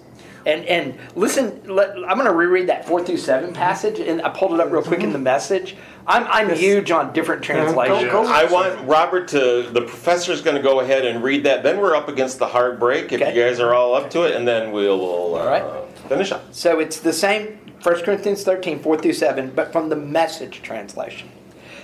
And 0.46 0.66
and 0.66 0.98
listen, 1.16 1.62
let, 1.74 1.92
I'm 1.92 2.16
going 2.18 2.26
to 2.26 2.34
reread 2.34 2.68
that 2.68 2.86
four 2.86 3.02
through 3.02 3.16
seven 3.18 3.54
passage, 3.54 4.00
and 4.00 4.22
I 4.22 4.30
pulled 4.30 4.54
it 4.54 4.60
up 4.60 4.72
real 4.72 4.82
quick 4.84 5.00
in 5.02 5.14
the 5.14 5.20
message. 5.20 5.78
I'm 6.06 6.26
I'm 6.28 6.50
huge 6.58 6.92
on 6.92 7.14
different 7.14 7.44
translations. 7.44 8.12
go- 8.12 8.26
I 8.28 8.44
want 8.52 8.86
Robert 8.86 9.30
to, 9.30 9.70
the 9.72 9.82
professor 9.82 10.34
is 10.34 10.42
going 10.42 10.58
to 10.58 10.62
go 10.62 10.82
ahead 10.82 11.06
and 11.06 11.24
read 11.24 11.46
that. 11.46 11.64
Then 11.64 11.80
we're 11.80 11.96
up 11.96 12.10
against 12.10 12.40
the 12.40 12.48
hard 12.48 12.78
break 12.78 13.14
if 13.14 13.22
Okay. 13.22 13.34
you 13.34 13.42
guys 13.42 13.62
are 13.62 13.74
all 13.74 13.96
up 13.96 14.10
to 14.12 14.24
it, 14.24 14.36
and 14.36 14.46
then 14.46 14.74
we'll 14.74 15.36
uh, 15.36 15.40
All 15.40 15.48
right. 15.48 15.93
Finish 16.08 16.32
up. 16.32 16.54
So 16.54 16.80
it's 16.80 17.00
the 17.00 17.14
same 17.14 17.60
1 17.82 18.04
Corinthians 18.04 18.44
13, 18.44 18.80
4 18.80 18.98
through 18.98 19.14
7, 19.14 19.52
but 19.56 19.72
from 19.72 19.90
the 19.90 19.96
message 19.96 20.62
translation. 20.62 21.30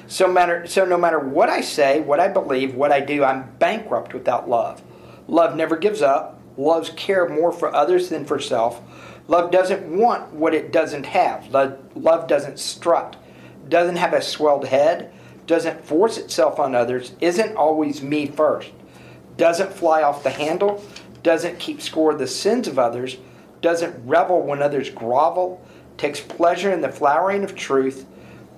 So 0.08 0.28
matter 0.28 0.66
so 0.66 0.86
no 0.86 0.98
matter 0.98 1.20
what 1.20 1.50
I 1.50 1.62
say, 1.62 2.00
what 2.00 2.20
I 2.20 2.30
believe, 2.30 2.74
what 2.74 2.92
I 2.92 3.00
do, 3.00 3.24
I'm 3.24 3.52
bankrupt 3.60 4.14
without 4.14 4.50
love. 4.50 4.82
Love 5.28 5.56
never 5.56 5.78
gives 5.78 6.02
up. 6.02 6.42
Loves 6.58 6.90
care 6.90 7.30
more 7.30 7.52
for 7.52 7.74
others 7.74 8.10
than 8.10 8.26
for 8.26 8.40
self. 8.40 8.82
Love 9.28 9.52
doesn't 9.52 9.86
want 9.86 10.34
what 10.34 10.56
it 10.56 10.72
doesn't 10.72 11.06
have. 11.06 11.48
Love, 11.50 11.78
love 11.96 12.28
doesn't 12.28 12.58
strut. 12.58 13.16
Doesn't 13.70 13.98
have 13.98 14.14
a 14.14 14.22
swelled 14.22 14.66
head. 14.66 15.14
Doesn't 15.46 15.86
force 15.86 16.18
itself 16.18 16.60
on 16.60 16.74
others. 16.74 17.14
Isn't 17.22 17.56
always 17.56 18.02
me 18.02 18.26
first. 18.26 18.72
Doesn't 19.38 19.72
fly 19.72 20.02
off 20.02 20.24
the 20.24 20.32
handle. 20.32 20.84
Doesn't 21.22 21.60
keep 21.60 21.82
score 21.82 22.12
of 22.12 22.20
the 22.20 22.28
sins 22.28 22.68
of 22.68 22.80
others. 22.80 23.18
Doesn't 23.62 24.08
revel 24.08 24.42
when 24.42 24.62
others 24.62 24.90
grovel. 24.90 25.62
Takes 25.98 26.20
pleasure 26.20 26.72
in 26.72 26.82
the 26.82 26.90
flowering 26.90 27.44
of 27.44 27.56
truth. 27.56 28.06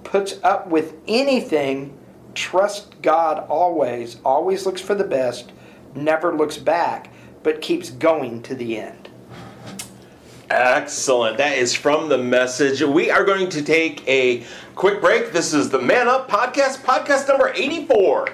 Puts 0.03 0.39
up 0.43 0.67
with 0.67 0.95
anything. 1.07 1.97
Trusts 2.33 2.93
God 3.01 3.45
always. 3.49 4.17
Always 4.23 4.65
looks 4.65 4.81
for 4.81 4.95
the 4.95 5.03
best. 5.03 5.51
Never 5.95 6.35
looks 6.35 6.57
back, 6.57 7.11
but 7.43 7.61
keeps 7.61 7.89
going 7.89 8.41
to 8.43 8.55
the 8.55 8.77
end. 8.77 9.09
Excellent. 10.49 11.37
That 11.37 11.57
is 11.57 11.73
from 11.73 12.09
the 12.09 12.17
message. 12.17 12.81
We 12.81 13.09
are 13.09 13.23
going 13.23 13.49
to 13.49 13.61
take 13.61 14.05
a 14.07 14.43
quick 14.75 14.99
break. 14.99 15.31
This 15.31 15.53
is 15.53 15.69
the 15.69 15.79
Man 15.79 16.09
Up 16.09 16.29
Podcast, 16.29 16.83
podcast 16.83 17.27
number 17.27 17.53
84. 17.55 18.33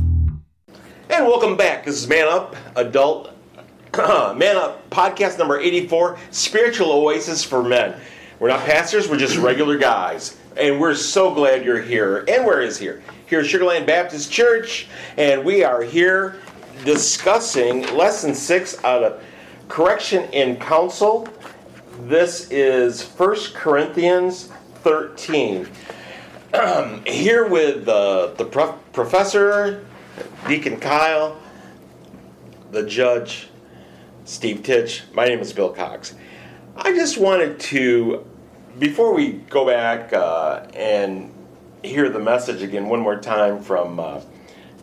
And 1.21 1.29
welcome 1.29 1.55
back. 1.55 1.85
This 1.85 2.01
is 2.01 2.07
Man 2.07 2.27
Up, 2.27 2.55
adult 2.75 3.31
Man 3.95 4.57
Up 4.57 4.89
podcast 4.89 5.37
number 5.37 5.59
84, 5.59 6.17
Spiritual 6.31 6.91
Oasis 6.91 7.43
for 7.43 7.61
Men. 7.61 7.95
We're 8.39 8.47
not 8.47 8.61
pastors, 8.61 9.07
we're 9.07 9.19
just 9.19 9.37
regular 9.37 9.77
guys. 9.77 10.35
And 10.57 10.81
we're 10.81 10.95
so 10.95 11.31
glad 11.31 11.63
you're 11.63 11.79
here. 11.79 12.25
And 12.27 12.43
where 12.43 12.59
is 12.59 12.79
here? 12.79 13.03
Here 13.27 13.41
at 13.41 13.45
Sugarland 13.45 13.85
Baptist 13.85 14.31
Church. 14.31 14.87
And 15.15 15.45
we 15.45 15.63
are 15.63 15.83
here 15.83 16.39
discussing 16.85 17.83
lesson 17.95 18.33
six 18.33 18.83
out 18.83 19.03
of 19.03 19.23
Correction 19.67 20.23
in 20.33 20.55
Counsel. 20.55 21.27
This 22.07 22.49
is 22.49 23.05
1 23.05 23.35
Corinthians 23.53 24.49
13. 24.77 25.69
here 27.05 27.47
with 27.47 27.87
uh, 27.87 28.33
the 28.37 28.45
prof- 28.45 28.79
professor, 28.91 29.85
Deacon 30.47 30.79
Kyle, 30.79 31.37
the 32.71 32.85
judge, 32.85 33.49
Steve 34.25 34.63
Titch. 34.63 35.03
My 35.13 35.25
name 35.25 35.39
is 35.39 35.53
Bill 35.53 35.69
Cox. 35.69 36.15
I 36.75 36.93
just 36.93 37.17
wanted 37.17 37.59
to, 37.59 38.25
before 38.79 39.13
we 39.13 39.33
go 39.49 39.65
back 39.65 40.13
uh, 40.13 40.65
and 40.73 41.33
hear 41.83 42.09
the 42.09 42.19
message 42.19 42.61
again 42.61 42.87
one 42.87 42.99
more 42.99 43.19
time 43.19 43.61
from 43.61 43.99
uh, 43.99 44.21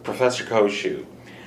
Professor 0.02 0.44
Koshu, 0.44 1.06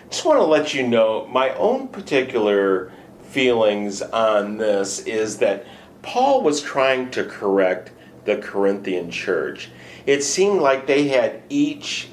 just 0.10 0.26
want 0.26 0.40
to 0.40 0.46
let 0.46 0.74
you 0.74 0.88
know 0.88 1.28
my 1.28 1.50
own 1.56 1.88
particular 1.88 2.92
feelings 3.22 4.02
on 4.02 4.58
this 4.58 5.00
is 5.00 5.38
that 5.38 5.66
Paul 6.02 6.42
was 6.42 6.62
trying 6.62 7.12
to 7.12 7.24
correct 7.24 7.92
the 8.26 8.38
Corinthian 8.38 9.10
church. 9.10 9.70
It 10.06 10.24
seemed 10.24 10.60
like 10.60 10.88
they 10.88 11.08
had 11.08 11.44
each 11.50 12.10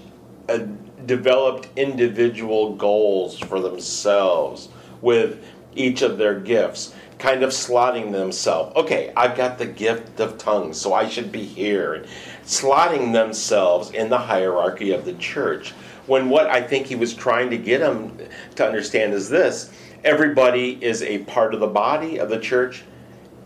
uh, 0.49 0.61
developed 1.09 1.67
individual 1.77 2.75
goals 2.77 3.39
for 3.39 3.61
themselves 3.61 4.69
with 5.01 5.43
each 5.75 6.03
of 6.03 6.19
their 6.19 6.39
gifts, 6.39 6.95
kind 7.19 7.43
of 7.43 7.51
slotting 7.51 8.13
themselves. 8.13 8.77
Okay, 8.77 9.13
I've 9.17 9.37
got 9.37 9.59
the 9.59 9.67
gift 9.67 10.21
of 10.21 10.39
tongues, 10.39 10.81
so 10.81 10.93
I 10.93 11.09
should 11.09 11.33
be 11.33 11.43
here. 11.45 12.05
Slotting 12.45 13.13
themselves 13.13 13.91
in 13.91 14.11
the 14.11 14.19
hierarchy 14.19 14.93
of 14.93 15.05
the 15.05 15.15
church. 15.15 15.73
When 16.07 16.29
what 16.29 16.47
I 16.47 16.63
think 16.63 16.87
he 16.87 16.95
was 16.95 17.15
trying 17.15 17.51
to 17.51 17.59
get 17.59 17.81
them 17.81 18.19
to 18.57 18.67
understand 18.67 19.15
is 19.15 19.29
this 19.29 19.73
everybody 20.05 20.79
is 20.83 21.03
a 21.03 21.19
part 21.25 21.55
of 21.55 21.61
the 21.61 21.67
body 21.67 22.19
of 22.19 22.29
the 22.29 22.39
church, 22.39 22.85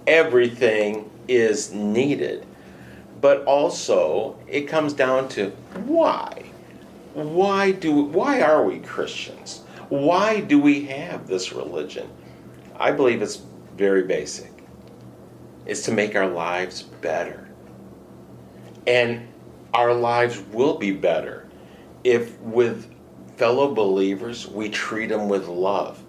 everything 0.07 1.11
is 1.29 1.73
needed. 1.73 2.45
But 3.21 3.45
also, 3.45 4.37
it 4.49 4.63
comes 4.63 4.93
down 4.93 5.29
to 5.31 5.51
why? 5.87 6.42
Why 7.15 7.73
do 7.73 7.93
why 7.93 8.41
are 8.41 8.65
we 8.65 8.79
Christians? 8.79 9.63
Why 9.89 10.41
do 10.41 10.59
we 10.59 10.87
have 10.87 11.27
this 11.27 11.53
religion? 11.53 12.09
I 12.79 12.93
believe 12.93 13.21
it's 13.21 13.43
very 13.77 14.03
basic. 14.05 14.51
It's 15.67 15.83
to 15.83 15.93
make 15.93 16.17
our 16.17 16.27
lives 16.27 16.83
better. 16.83 17.49
And 18.87 19.29
our 19.75 19.93
lives 19.93 20.41
will 20.53 20.79
be 20.79 20.93
better 20.93 21.47
if 22.05 22.39
with 22.41 22.93
fellow 23.37 23.75
believers 23.75 24.47
we 24.49 24.69
treat 24.69 25.09
them 25.09 25.29
with 25.29 25.47
love. 25.49 26.03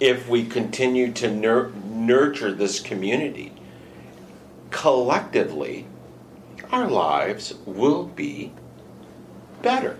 If 0.00 0.28
we 0.28 0.44
continue 0.44 1.12
to 1.12 1.30
nur- 1.30 1.72
nurture 1.86 2.52
this 2.52 2.80
community 2.80 3.52
collectively, 4.70 5.86
our 6.72 6.88
lives 6.88 7.54
will 7.66 8.04
be 8.04 8.52
better. 9.62 9.96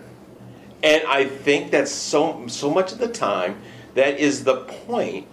And 0.83 1.05
I 1.07 1.25
think 1.25 1.71
that 1.71 1.89
so 1.89 2.47
so 2.49 2.71
much 2.71 2.93
of 2.93 2.99
the 2.99 3.09
time 3.09 3.61
that 3.95 4.19
is 4.19 4.45
the 4.45 4.57
point 4.57 5.29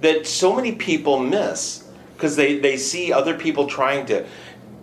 that 0.00 0.26
so 0.26 0.54
many 0.54 0.72
people 0.72 1.18
miss 1.18 1.84
because 2.14 2.36
they, 2.36 2.58
they 2.58 2.76
see 2.76 3.12
other 3.12 3.36
people 3.36 3.66
trying 3.66 4.06
to 4.06 4.26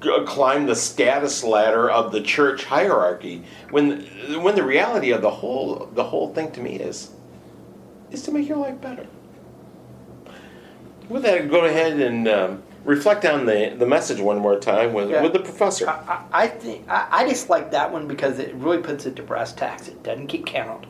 g- 0.02 0.24
climb 0.26 0.66
the 0.66 0.76
status 0.76 1.44
ladder 1.44 1.90
of 1.90 2.12
the 2.12 2.22
church 2.22 2.66
hierarchy 2.66 3.44
when 3.70 4.02
when 4.42 4.56
the 4.56 4.64
reality 4.64 5.12
of 5.12 5.22
the 5.22 5.30
whole 5.30 5.90
the 5.94 6.04
whole 6.04 6.34
thing 6.34 6.52
to 6.52 6.62
me 6.62 6.76
is 6.76 7.12
is 8.12 8.24
to 8.24 8.32
make 8.32 8.48
your 8.48 8.58
life 8.58 8.80
better. 8.82 9.06
With 11.08 11.24
that, 11.24 11.50
go 11.50 11.66
ahead 11.66 12.00
and 12.00 12.28
um, 12.28 12.64
reflect 12.90 13.24
on 13.26 13.46
the, 13.46 13.76
the 13.78 13.86
message 13.86 14.20
one 14.20 14.40
more 14.40 14.60
time 14.60 14.92
with, 14.94 15.10
Yeah. 15.12 15.22
with 15.22 15.34
the 15.34 15.40
professor. 15.40 15.88
I, 15.88 15.94
I 16.32 16.44
I 16.44 16.48
think 16.48 16.90
I, 16.90 17.08
I 17.12 17.30
just 17.30 17.50
like 17.50 17.72
that 17.72 17.92
one 17.92 18.08
because 18.08 18.40
it 18.40 18.54
really 18.56 18.80
puts 18.80 19.06
it 19.06 19.16
to 19.18 19.24
brass 19.24 19.54
tacks. 19.54 19.88
It 19.88 20.02
doesn't 20.04 20.28
keep 20.28 20.46
count. 20.46 20.86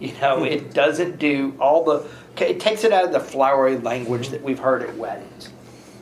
You 0.00 0.12
know, 0.20 0.38
Hmm. 0.40 0.44
it 0.44 0.74
doesn't 0.74 1.18
do 1.18 1.54
all 1.58 1.84
the. 1.84 2.04
It 2.44 2.58
takes 2.60 2.84
it 2.84 2.92
out 2.92 3.04
of 3.04 3.12
the 3.12 3.20
flowery 3.20 3.78
language 3.78 4.28
that 4.30 4.42
we've 4.42 4.58
heard 4.58 4.82
at 4.82 4.96
weddings, 4.96 5.48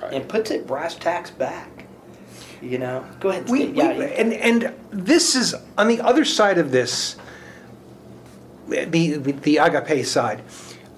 Right. 0.01 0.15
and 0.15 0.29
puts 0.29 0.51
it 0.51 0.67
brass 0.67 0.95
tacks 0.95 1.31
back. 1.31 1.69
You 2.63 2.79
know, 2.79 3.05
go 3.21 3.29
ahead. 3.29 3.49
We, 3.49 3.67
we- 3.67 3.73
yeah, 3.79 3.91
and 3.91 4.33
and 4.33 4.73
this 4.91 5.37
is 5.37 5.55
on 5.79 5.89
the 5.89 6.01
other 6.01 6.25
side 6.25 6.59
of 6.59 6.71
this, 6.73 7.17
the 8.69 8.85
the, 8.87 9.33
the 9.33 9.57
agape 9.59 10.07
side, 10.07 10.43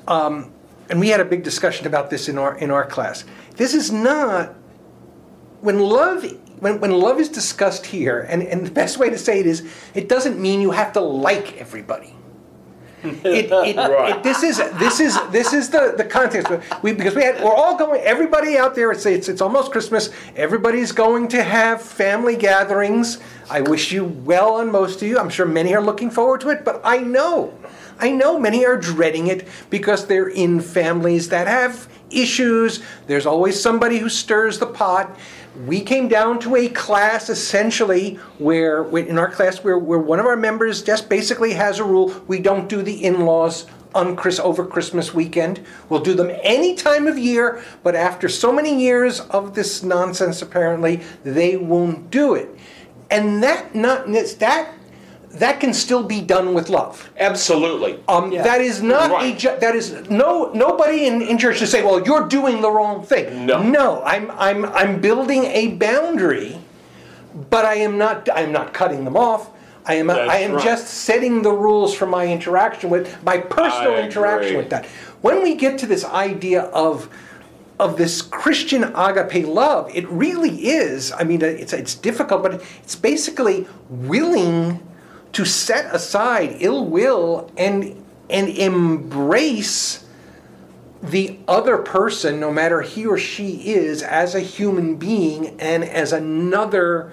um, 0.06 0.52
and 0.88 1.00
we 1.00 1.08
had 1.08 1.20
a 1.20 1.24
big 1.24 1.42
discussion 1.42 1.86
about 1.86 2.10
this 2.10 2.28
in 2.28 2.38
our 2.38 2.56
in 2.58 2.70
our 2.70 2.86
class. 2.86 3.24
This 3.56 3.74
is 3.74 3.92
not 3.92 4.54
when 5.60 5.78
love 5.78 6.24
when, 6.60 6.80
when 6.80 6.92
love 6.92 7.20
is 7.20 7.28
discussed 7.28 7.84
here, 7.84 8.20
and, 8.20 8.42
and 8.42 8.66
the 8.66 8.70
best 8.70 8.98
way 8.98 9.10
to 9.10 9.18
say 9.18 9.40
it 9.40 9.46
is, 9.46 9.68
it 9.92 10.08
doesn't 10.08 10.40
mean 10.40 10.60
you 10.60 10.70
have 10.70 10.92
to 10.94 11.00
like 11.00 11.60
everybody. 11.60 12.14
It, 13.02 13.24
it, 13.24 13.76
it, 13.76 14.22
this 14.22 14.42
is 14.42 14.56
this 14.78 14.98
is 14.98 15.18
this 15.30 15.52
is 15.52 15.68
the, 15.68 15.94
the 15.96 16.04
context. 16.04 16.50
We 16.82 16.92
because 16.92 17.14
we 17.14 17.22
had 17.22 17.42
we're 17.42 17.52
all 17.52 17.76
going 17.76 18.00
everybody 18.00 18.56
out 18.56 18.74
there 18.74 18.92
it's, 18.92 19.04
it's 19.04 19.28
it's 19.28 19.40
almost 19.42 19.72
Christmas. 19.72 20.10
Everybody's 20.36 20.92
going 20.92 21.28
to 21.28 21.42
have 21.42 21.82
family 21.82 22.36
gatherings. 22.36 23.18
I 23.50 23.60
wish 23.60 23.92
you 23.92 24.04
well 24.04 24.54
on 24.54 24.72
most 24.72 25.02
of 25.02 25.08
you. 25.08 25.18
I'm 25.18 25.28
sure 25.28 25.44
many 25.44 25.74
are 25.74 25.82
looking 25.82 26.10
forward 26.10 26.40
to 26.42 26.48
it 26.50 26.64
but 26.64 26.80
I 26.82 26.98
know 26.98 27.52
I 27.98 28.10
know 28.10 28.38
many 28.38 28.64
are 28.64 28.76
dreading 28.76 29.26
it 29.26 29.46
because 29.70 30.06
they're 30.06 30.28
in 30.28 30.60
families 30.60 31.28
that 31.28 31.46
have 31.46 31.88
issues 32.14 32.82
there's 33.06 33.26
always 33.26 33.60
somebody 33.60 33.98
who 33.98 34.08
stirs 34.08 34.58
the 34.58 34.66
pot 34.66 35.16
we 35.66 35.80
came 35.80 36.08
down 36.08 36.38
to 36.40 36.56
a 36.56 36.68
class 36.68 37.28
essentially 37.28 38.14
where 38.38 38.84
in 38.96 39.18
our 39.18 39.30
class 39.30 39.62
where, 39.62 39.78
where 39.78 39.98
one 39.98 40.18
of 40.18 40.26
our 40.26 40.36
members 40.36 40.82
just 40.82 41.08
basically 41.08 41.52
has 41.52 41.78
a 41.78 41.84
rule 41.84 42.14
we 42.26 42.40
don't 42.40 42.68
do 42.68 42.82
the 42.82 43.04
in-laws 43.04 43.66
on 43.94 44.16
Chris 44.16 44.40
over 44.40 44.66
Christmas 44.66 45.14
weekend. 45.14 45.64
We'll 45.88 46.00
do 46.00 46.14
them 46.14 46.30
any 46.42 46.74
time 46.74 47.06
of 47.06 47.16
year, 47.16 47.62
but 47.82 47.94
after 47.94 48.28
so 48.28 48.52
many 48.52 48.82
years 48.82 49.20
of 49.20 49.54
this 49.54 49.82
nonsense 49.82 50.42
apparently, 50.42 51.02
they 51.22 51.56
won't 51.56 52.10
do 52.10 52.34
it. 52.34 52.48
And 53.10 53.42
that 53.42 53.74
not 53.74 54.06
that 54.06 54.72
that 55.38 55.60
can 55.60 55.72
still 55.74 56.02
be 56.02 56.20
done 56.20 56.54
with 56.54 56.68
love. 56.68 57.10
Absolutely. 57.18 57.98
Um, 58.08 58.30
That 58.30 58.60
is 58.60 58.82
not 58.82 59.10
Right. 59.10 59.34
a 59.34 59.38
ju- 59.38 59.56
that 59.60 59.74
is 59.74 59.92
no 60.10 60.50
nobody 60.54 61.06
in, 61.06 61.22
in 61.22 61.38
church 61.38 61.58
should 61.58 61.68
say, 61.68 61.82
well, 61.82 62.00
you're 62.04 62.26
doing 62.28 62.60
the 62.60 62.70
wrong 62.70 63.02
thing. 63.02 63.46
No. 63.46 63.62
no, 63.62 64.02
I'm 64.04 64.30
I'm 64.38 64.64
I'm 64.66 65.00
building 65.00 65.44
a 65.44 65.68
boundary, 65.68 66.58
but 67.50 67.64
I 67.64 67.74
am 67.76 67.98
not 67.98 68.28
I'm 68.34 68.52
not 68.52 68.72
cutting 68.72 69.04
them 69.04 69.16
off. 69.16 69.50
I 69.86 69.94
am 69.94 70.06
That's 70.06 70.30
I 70.30 70.38
am 70.38 70.52
right. 70.54 70.64
just 70.64 70.86
setting 70.88 71.42
the 71.42 71.52
rules 71.52 71.94
for 71.94 72.06
my 72.06 72.26
interaction 72.26 72.88
with 72.90 73.22
my 73.24 73.38
personal 73.38 73.94
I 73.96 74.02
interaction 74.02 74.52
agree. 74.52 74.56
with 74.56 74.70
that. 74.70 74.86
When 75.20 75.42
we 75.42 75.54
get 75.56 75.78
to 75.78 75.86
this 75.86 76.04
idea 76.04 76.62
of 76.72 77.08
of 77.80 77.96
this 77.96 78.22
Christian 78.22 78.84
agape 78.94 79.46
love, 79.48 79.90
it 79.92 80.08
really 80.08 80.68
is. 80.68 81.10
I 81.12 81.24
mean, 81.24 81.42
it's 81.42 81.72
it's 81.72 81.94
difficult, 81.96 82.42
but 82.44 82.62
it's 82.84 82.94
basically 82.94 83.66
willing 83.90 84.80
to 85.34 85.44
set 85.44 85.94
aside 85.94 86.56
ill 86.60 86.84
will 86.84 87.50
and 87.56 88.04
and 88.30 88.48
embrace 88.48 90.04
the 91.02 91.38
other 91.46 91.76
person, 91.76 92.40
no 92.40 92.50
matter 92.50 92.80
he 92.80 93.04
or 93.04 93.18
she 93.18 93.74
is, 93.74 94.02
as 94.02 94.34
a 94.34 94.40
human 94.40 94.96
being 94.96 95.60
and 95.60 95.84
as 95.84 96.14
another 96.14 97.12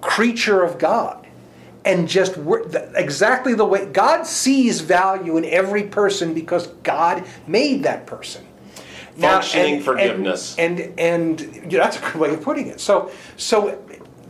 creature 0.00 0.62
of 0.64 0.78
God. 0.78 1.24
And 1.84 2.08
just 2.08 2.36
exactly 2.96 3.54
the 3.54 3.64
way 3.64 3.86
God 3.86 4.24
sees 4.26 4.80
value 4.80 5.36
in 5.36 5.44
every 5.44 5.84
person 5.84 6.34
because 6.34 6.66
God 6.82 7.24
made 7.46 7.84
that 7.84 8.06
person. 8.06 8.44
Now, 9.16 9.34
Functioning 9.34 9.74
and- 9.76 9.84
forgiveness. 9.84 10.56
And 10.58 10.80
and, 10.80 10.98
and 11.00 11.40
you 11.72 11.78
know, 11.78 11.84
that's 11.84 11.98
a 11.98 12.00
good 12.00 12.16
way 12.16 12.34
of 12.34 12.42
putting 12.42 12.66
it. 12.68 12.80
So 12.80 13.10
so 13.36 13.78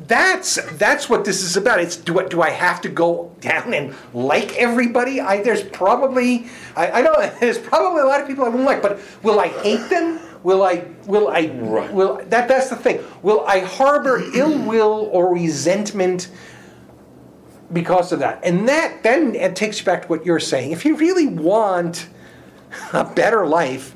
that's 0.07 0.59
that's 0.79 1.09
what 1.09 1.25
this 1.25 1.43
is 1.43 1.57
about. 1.57 1.81
It's 1.81 1.97
do 1.97 2.21
I, 2.21 2.25
do 2.29 2.43
I 2.43 2.51
have 2.51 2.81
to 2.83 2.88
go 2.88 3.35
down 3.41 3.75
and 3.75 3.95
like 4.15 4.57
everybody? 4.57 5.21
I 5.21 5.43
there's 5.43 5.62
probably 5.62 6.47
I, 6.77 6.91
I 6.91 7.03
know 7.03 7.15
there's 7.41 7.59
probably 7.59 8.03
a 8.03 8.07
lot 8.07 8.21
of 8.21 8.27
people 8.27 8.45
I 8.45 8.49
wouldn't 8.49 8.65
like, 8.65 8.83
but 8.83 9.01
will 9.23 9.41
I 9.41 9.49
hate 9.49 9.88
them? 9.91 10.21
Will 10.43 10.62
I 10.62 10.85
will 11.07 11.29
I 11.29 11.47
Right. 11.55 11.93
will 11.93 12.17
that 12.27 12.49
that's 12.49 12.69
the 12.71 12.77
thing. 12.77 13.01
Will 13.23 13.45
I 13.47 13.61
harbor 13.61 14.23
ill 14.35 14.59
will 14.59 15.09
or 15.12 15.33
resentment 15.33 16.31
because 17.73 18.12
of 18.12 18.19
that? 18.21 18.41
And 18.45 18.69
that 18.69 19.03
then 19.03 19.35
it 19.35 19.57
takes 19.57 19.79
you 19.81 19.85
back 19.85 20.03
to 20.03 20.09
what 20.09 20.27
you're 20.27 20.41
saying. 20.41 20.73
If 20.73 20.85
you 20.85 20.97
really 20.97 21.27
want 21.27 22.09
a 22.93 23.05
better 23.05 23.47
life, 23.47 23.95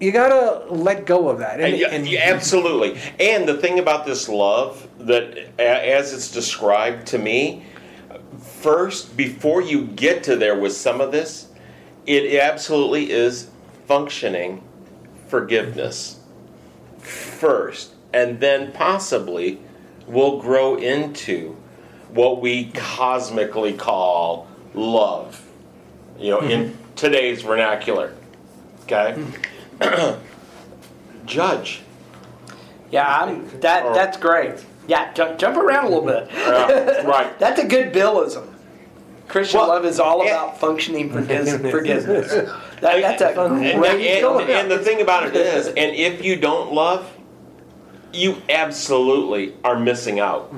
you 0.00 0.12
gotta 0.12 0.64
let 0.72 1.04
go 1.04 1.28
of 1.28 1.38
that. 1.38 1.60
And, 1.60 1.76
yeah, 1.76 1.94
yeah, 1.94 2.20
absolutely. 2.34 2.98
And 3.20 3.46
the 3.46 3.58
thing 3.58 3.78
about 3.78 4.06
this 4.06 4.28
love 4.28 4.88
that, 5.06 5.58
as 5.58 6.12
it's 6.12 6.30
described 6.30 7.06
to 7.08 7.18
me, 7.18 7.64
first 8.60 9.16
before 9.16 9.62
you 9.62 9.84
get 9.84 10.22
to 10.24 10.36
there 10.36 10.58
with 10.58 10.72
some 10.72 11.00
of 11.00 11.12
this, 11.12 11.48
it 12.06 12.40
absolutely 12.40 13.10
is 13.10 13.50
functioning 13.86 14.62
forgiveness 15.28 16.20
first, 16.98 17.94
and 18.12 18.40
then 18.40 18.72
possibly 18.72 19.60
will 20.06 20.40
grow 20.40 20.76
into 20.76 21.56
what 22.10 22.40
we 22.40 22.66
cosmically 22.72 23.72
call 23.72 24.48
love. 24.74 25.46
You 26.18 26.30
know, 26.30 26.40
in 26.40 26.70
mm-hmm. 26.70 26.94
today's 26.96 27.42
vernacular. 27.42 28.14
Okay? 28.82 29.14
Mm-hmm. 29.78 30.20
Judge. 31.26 31.82
Yeah, 32.90 33.22
I'm, 33.22 33.48
that 33.60 33.94
that's 33.94 34.16
great. 34.16 34.64
Yeah, 34.90 35.12
jump, 35.12 35.38
jump 35.38 35.56
around 35.56 35.84
a 35.84 35.88
little 35.88 36.04
bit. 36.04 36.28
Yeah, 36.32 37.02
right. 37.06 37.38
That's 37.38 37.60
a 37.60 37.66
good 37.66 37.92
billism. 37.92 38.52
Christian 39.28 39.60
Well, 39.60 39.68
love 39.68 39.84
is 39.84 40.00
all 40.00 40.24
yeah. 40.24 40.32
about 40.46 40.58
functioning 40.58 41.12
forgiveness. 41.12 41.60
forgiveness. 41.70 42.32
That, 42.80 43.00
that's 43.00 43.22
a 43.22 43.40
And, 43.44 43.80
great 43.80 44.00
and- 44.24 44.50
and 44.50 44.68
the 44.68 44.78
thing 44.80 45.00
about 45.00 45.28
it 45.28 45.36
is, 45.36 45.68
and 45.68 45.94
if 45.94 46.24
you 46.24 46.34
don't 46.34 46.72
love, 46.72 47.08
you 48.12 48.42
absolutely 48.48 49.54
are 49.62 49.78
missing 49.78 50.18
out. 50.18 50.52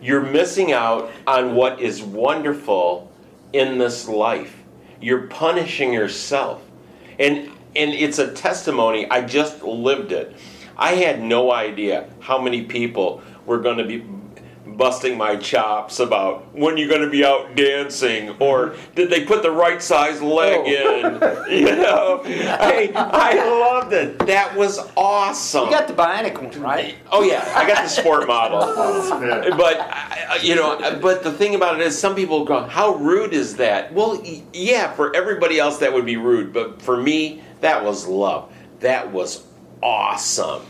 You're 0.00 0.22
missing 0.22 0.72
out 0.72 1.10
on 1.26 1.54
what 1.54 1.82
is 1.82 2.02
wonderful 2.02 3.12
in 3.52 3.76
this 3.76 4.08
life. 4.08 4.56
You're 5.02 5.26
punishing 5.26 5.92
yourself. 5.92 6.62
And 7.18 7.50
and 7.76 7.92
it's 7.92 8.18
a 8.18 8.32
testimony. 8.32 9.06
I 9.10 9.20
just 9.20 9.62
lived 9.62 10.12
it. 10.12 10.34
I 10.78 10.92
had 10.94 11.20
no 11.20 11.52
idea 11.52 12.08
how 12.20 12.40
many 12.40 12.62
people 12.62 13.22
were 13.50 13.58
going 13.58 13.78
to 13.78 13.84
be 13.84 14.04
busting 14.76 15.18
my 15.18 15.34
chops 15.34 15.98
about 15.98 16.54
when 16.54 16.76
you're 16.76 16.88
going 16.88 17.02
to 17.02 17.10
be 17.10 17.24
out 17.24 17.56
dancing 17.56 18.30
or 18.38 18.76
did 18.94 19.10
they 19.10 19.24
put 19.24 19.42
the 19.42 19.50
right 19.50 19.82
size 19.82 20.22
leg 20.22 20.56
oh. 20.56 20.66
in? 20.66 21.40
You 21.50 21.74
know? 21.74 22.22
I, 22.24 22.92
I 22.94 23.34
loved 23.34 23.92
it. 23.92 24.20
That 24.20 24.56
was 24.56 24.78
awesome. 24.96 25.64
You 25.64 25.70
got 25.72 25.88
the 25.88 25.94
bionic 25.94 26.40
one, 26.40 26.62
right? 26.62 26.94
oh 27.10 27.24
yeah. 27.24 27.52
I 27.56 27.66
got 27.66 27.82
the 27.82 27.88
sport 27.88 28.28
model. 28.28 28.60
But 29.56 30.44
you 30.44 30.54
know 30.54 30.98
but 31.02 31.24
the 31.24 31.32
thing 31.32 31.56
about 31.56 31.80
it 31.80 31.84
is 31.84 31.98
some 31.98 32.14
people 32.14 32.44
go 32.44 32.62
how 32.62 32.94
rude 32.94 33.32
is 33.32 33.56
that? 33.56 33.92
Well 33.92 34.22
yeah 34.52 34.92
for 34.92 35.14
everybody 35.16 35.58
else 35.58 35.78
that 35.78 35.92
would 35.92 36.06
be 36.06 36.16
rude 36.16 36.52
but 36.52 36.80
for 36.80 36.96
me 36.96 37.42
that 37.62 37.84
was 37.84 38.06
love. 38.06 38.52
That 38.78 39.10
was 39.10 39.44
awesome. 39.82 40.62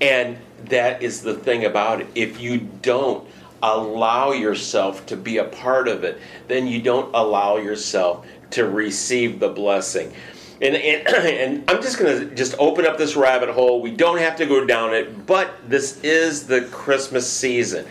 And 0.00 0.36
that 0.68 1.02
is 1.02 1.22
the 1.22 1.34
thing 1.34 1.64
about 1.64 2.00
it 2.00 2.06
if 2.14 2.40
you 2.40 2.58
don't 2.82 3.26
allow 3.62 4.32
yourself 4.32 5.06
to 5.06 5.16
be 5.16 5.38
a 5.38 5.44
part 5.44 5.88
of 5.88 6.04
it 6.04 6.20
then 6.48 6.66
you 6.66 6.80
don't 6.80 7.12
allow 7.14 7.56
yourself 7.56 8.26
to 8.50 8.68
receive 8.68 9.40
the 9.40 9.48
blessing 9.48 10.12
and, 10.60 10.74
and, 10.74 11.08
and 11.08 11.70
I'm 11.70 11.82
just 11.82 11.98
going 11.98 12.28
to 12.28 12.34
just 12.34 12.54
open 12.58 12.86
up 12.86 12.98
this 12.98 13.16
rabbit 13.16 13.50
hole. 13.50 13.82
We 13.82 13.90
don't 13.90 14.18
have 14.18 14.36
to 14.36 14.46
go 14.46 14.64
down 14.64 14.94
it, 14.94 15.26
but 15.26 15.68
this 15.68 16.02
is 16.02 16.46
the 16.46 16.62
Christmas 16.62 17.30
season. 17.30 17.86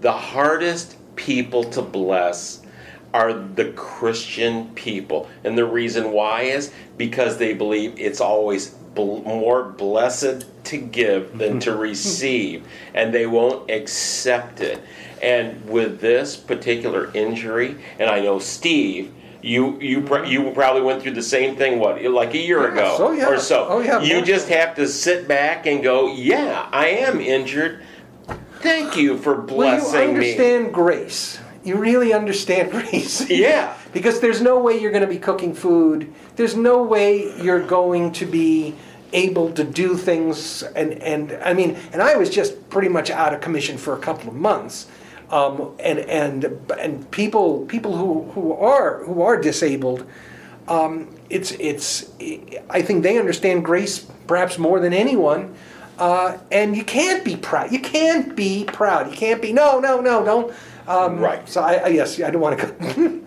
The 0.00 0.12
hardest 0.12 0.96
people 1.16 1.64
to 1.64 1.82
bless 1.82 2.62
are 3.12 3.32
the 3.32 3.72
Christian 3.72 4.68
people. 4.74 5.28
And 5.44 5.58
the 5.58 5.64
reason 5.64 6.12
why 6.12 6.42
is 6.42 6.72
because 6.96 7.38
they 7.38 7.54
believe 7.54 7.98
it's 7.98 8.20
always 8.20 8.76
bl- 8.94 9.22
more 9.22 9.62
blessed 9.64 10.46
to 10.64 10.76
give 10.76 11.36
than 11.38 11.60
to 11.60 11.76
receive, 11.88 12.66
and 12.94 13.12
they 13.14 13.26
won't 13.26 13.70
accept 13.70 14.60
it. 14.60 14.80
And 15.22 15.68
with 15.68 16.00
this 16.00 16.36
particular 16.36 17.10
injury, 17.14 17.76
and 17.98 18.08
I 18.10 18.20
know 18.20 18.38
Steve, 18.38 19.12
you 19.42 19.78
you 19.80 20.02
pr- 20.02 20.24
you 20.24 20.50
probably 20.52 20.82
went 20.82 21.02
through 21.02 21.12
the 21.14 21.22
same 21.22 21.56
thing 21.56 21.78
what 21.78 22.02
like 22.04 22.34
a 22.34 22.38
year 22.38 22.62
Yes, 22.62 22.72
ago 22.72 22.96
oh, 23.08 23.12
yeah. 23.12 23.28
or 23.28 23.38
so. 23.38 23.66
Oh, 23.68 23.80
yeah, 23.80 24.00
You 24.00 24.22
just 24.22 24.48
have 24.48 24.74
to 24.76 24.86
sit 24.86 25.26
back 25.28 25.66
and 25.66 25.82
go, 25.82 26.12
yeah, 26.12 26.68
I 26.72 26.88
am 26.88 27.20
injured. 27.20 27.82
Thank 28.60 28.96
you 28.96 29.16
for 29.16 29.34
Well, 29.40 29.40
you 29.42 29.46
blessing 29.80 30.00
me. 30.00 30.08
understand 30.08 30.74
grace. 30.74 31.38
You 31.64 31.76
really 31.76 32.12
understand 32.12 32.70
grace. 32.76 33.28
Yeah. 33.28 33.76
because 33.92 34.20
there's 34.20 34.40
no 34.40 34.58
way 34.60 34.80
you're 34.80 34.92
going 34.92 35.02
to 35.02 35.08
be 35.08 35.18
cooking 35.18 35.54
food. 35.54 36.12
There's 36.36 36.56
no 36.56 36.82
way 36.82 37.36
you're 37.42 37.66
going 37.66 38.12
to 38.12 38.26
be 38.26 38.74
able 39.12 39.52
to 39.52 39.64
do 39.64 39.96
things. 39.96 40.62
And, 40.62 40.94
and 40.94 41.32
I 41.44 41.52
mean, 41.54 41.76
and 41.92 42.00
I 42.00 42.16
was 42.16 42.30
just 42.30 42.70
pretty 42.70 42.88
much 42.88 43.10
out 43.10 43.34
of 43.34 43.40
commission 43.40 43.76
for 43.76 43.94
a 43.94 43.98
couple 43.98 44.28
of 44.28 44.36
months. 44.36 44.86
Um, 45.30 45.76
and 45.78 46.00
and 46.00 46.44
and 46.76 47.08
people 47.12 47.64
people 47.66 47.96
who, 47.96 48.24
who 48.32 48.52
are 48.52 49.04
who 49.04 49.22
are 49.22 49.40
disabled, 49.40 50.04
um, 50.66 51.08
it's 51.28 51.52
it's 51.52 52.10
I 52.68 52.82
think 52.82 53.04
they 53.04 53.16
understand 53.16 53.64
grace 53.64 54.00
perhaps 54.26 54.58
more 54.58 54.80
than 54.80 54.92
anyone. 54.92 55.54
Uh, 56.00 56.38
and 56.50 56.76
you 56.76 56.82
can't 56.82 57.24
be 57.24 57.36
proud. 57.36 57.70
You 57.70 57.78
can't 57.78 58.34
be 58.34 58.64
proud. 58.64 59.08
You 59.10 59.16
can't 59.16 59.40
be 59.40 59.52
no 59.52 59.78
no 59.78 60.00
no 60.00 60.24
don't. 60.24 60.52
Um, 60.90 61.20
Right. 61.20 61.48
So 61.48 61.60
I, 61.62 61.74
I 61.74 61.86
yes 61.88 62.20
I 62.20 62.30
don't 62.30 62.40
want 62.42 62.58
to 62.58 62.66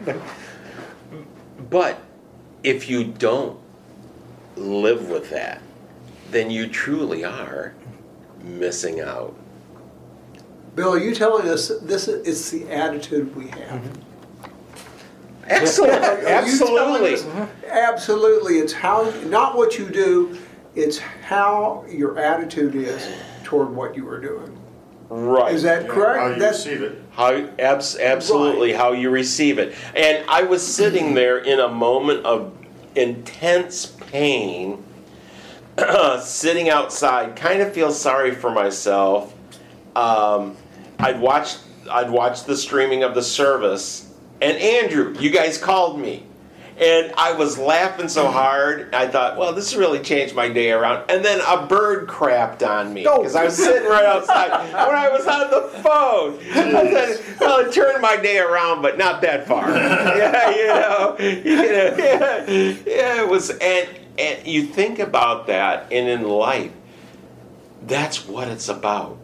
go. 0.06 0.22
But 1.70 2.00
if 2.64 2.88
you 2.88 3.04
don't 3.04 3.58
live 4.56 5.10
with 5.10 5.32
that, 5.32 5.60
then 6.30 6.52
you 6.52 6.68
truly 6.68 7.24
are 7.26 7.74
missing 8.44 9.00
out. 9.00 9.36
Bill, 10.76 10.94
are 10.94 11.00
you 11.00 11.16
telling 11.16 11.48
us 11.50 11.72
this 11.82 12.08
is 12.08 12.28
it's 12.28 12.52
the 12.52 12.72
attitude 12.72 13.36
we 13.36 13.48
have? 13.48 13.82
Excellent. 15.48 16.04
Are 16.04 16.20
you 16.48 16.58
telling 16.58 16.78
Absolutely. 17.06 17.14
us- 17.16 17.26
Absolutely. 17.70 18.60
It's 18.60 18.74
how, 18.74 19.10
not 19.26 19.58
what 19.58 19.78
you 19.80 19.90
do, 19.90 20.38
it's 20.76 20.98
how 21.00 21.86
your 21.90 22.18
attitude 22.20 22.76
is 22.76 23.08
toward 23.44 23.70
what 23.76 23.96
you 23.96 24.08
are 24.10 24.20
doing. 24.20 24.58
Right. 25.10 25.54
Is 25.54 25.64
that 25.64 25.84
Yeah, 25.84 25.88
correct? 25.90 26.20
How 26.20 26.28
you 26.28 26.40
That's- 26.40 26.66
receive 26.66 26.82
it. 26.84 27.03
How 27.16 27.48
abs- 27.60 27.98
absolutely 27.98 28.72
Right. 28.72 28.80
how 28.80 28.92
you 28.94 29.10
receive 29.10 29.60
it. 29.60 29.76
And 29.96 30.24
I 30.28 30.44
was 30.44 30.66
sitting 30.66 31.14
there 31.16 31.38
in 31.38 31.60
a 31.60 31.68
moment 31.70 32.26
of 32.26 32.52
intense 32.96 33.86
pain, 33.86 34.84
sitting 36.22 36.70
outside, 36.70 37.36
kind 37.36 37.62
of 37.62 37.74
feel 37.74 37.92
sorry 37.92 38.34
for 38.34 38.52
myself. 38.52 39.34
Um, 39.96 40.56
I'd 41.00 41.20
watched 41.20 41.60
I'd 41.92 42.10
watched 42.10 42.48
the 42.48 42.56
streaming 42.56 43.04
of 43.04 43.14
the 43.14 43.22
service, 43.22 44.12
and 44.42 44.58
Andrew, 44.58 45.16
you 45.20 45.30
guys 45.30 45.58
called 45.58 46.00
me. 46.00 46.24
And 46.78 47.14
I 47.18 47.34
was 47.34 47.58
laughing 47.58 48.10
so 48.10 48.32
hard, 48.32 48.96
I 48.96 49.08
thought, 49.08 49.38
well, 49.38 49.54
this 49.54 49.76
really 49.76 50.00
changed 50.00 50.34
my 50.34 50.50
day 50.50 50.72
around. 50.72 51.10
And 51.10 51.24
then 51.24 51.40
a 51.48 51.68
bird 51.68 52.08
crapped 52.08 52.68
on 52.68 52.94
me 52.94 53.06
oh. 53.06 53.18
because 53.18 53.36
I 53.36 53.46
was 53.46 53.56
sitting 53.56 53.88
right 53.88 54.06
outside 54.06 54.50
when 54.74 54.96
I 54.96 55.10
was 55.10 55.28
on 55.28 55.52
the 55.52 55.70
phone. 55.82 56.40
I 56.52 56.92
said, 56.92 57.40
well, 57.40 57.60
it 57.60 57.72
turned 57.72 58.02
my 58.02 58.18
day 58.18 58.40
around, 58.40 58.82
but 58.82 58.98
not 58.98 59.22
that 59.22 59.48
far. 59.48 59.70
yeah, 59.76 60.50
you 60.50 60.68
know, 60.68 61.16
you 61.20 61.56
know, 61.56 61.96
yeah, 61.98 62.46
yeah, 62.48 63.22
it 63.22 63.30
was. 63.30 63.52
And 63.52 63.88
and 64.18 64.46
you 64.46 64.66
think 64.68 65.00
about 65.00 65.48
that, 65.48 65.92
and 65.92 66.08
in 66.08 66.28
life, 66.28 66.72
that's 67.86 68.28
what 68.28 68.48
it's 68.48 68.70
about. 68.70 69.18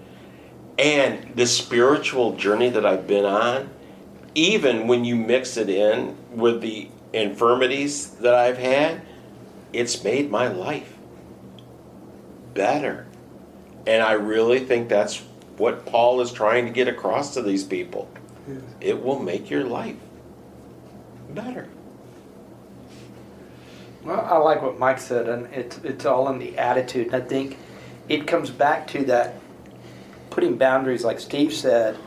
And 0.78 1.36
the 1.36 1.46
spiritual 1.46 2.36
journey 2.38 2.70
that 2.70 2.86
I've 2.86 3.06
been 3.06 3.26
on, 3.26 3.70
even 4.34 4.88
when 4.88 5.06
you 5.06 5.16
mix 5.16 5.58
it 5.58 5.70
in 5.70 6.18
with 6.32 6.62
the 6.62 6.90
infirmities 7.14 8.12
that 8.16 8.34
I've 8.34 8.58
had, 8.58 9.02
it's 9.74 10.04
made 10.04 10.30
my 10.30 10.48
life 10.48 10.94
better. 12.54 13.08
And 13.88 14.04
I 14.04 14.14
really 14.14 14.60
think 14.60 14.90
that's 14.90 15.18
what 15.58 15.86
Paul 15.86 16.22
is 16.22 16.32
trying 16.32 16.66
to 16.66 16.72
get 16.72 16.88
across 16.88 17.34
to 17.34 17.42
these 17.42 17.64
people. 17.64 18.10
It 18.82 19.04
will 19.04 19.20
make 19.20 19.50
your 19.50 19.64
life 19.64 19.96
better. 21.30 21.68
Well, 24.04 24.22
I 24.22 24.38
like 24.38 24.62
what 24.62 24.80
Mike 24.80 25.00
said, 25.00 25.28
and 25.28 25.54
it's 25.54 25.78
it's 25.80 26.06
all 26.06 26.30
in 26.30 26.40
the 26.40 26.58
attitude. 26.58 27.08
And 27.08 27.16
I 27.16 27.22
think 27.22 27.58
it 28.08 28.26
comes 28.26 28.50
back 28.50 28.88
to 28.88 29.04
that 29.06 29.36
putting 30.30 30.58
boundaries, 30.58 31.04
like 31.04 31.20
Steve 31.20 31.54
said. 31.54 31.98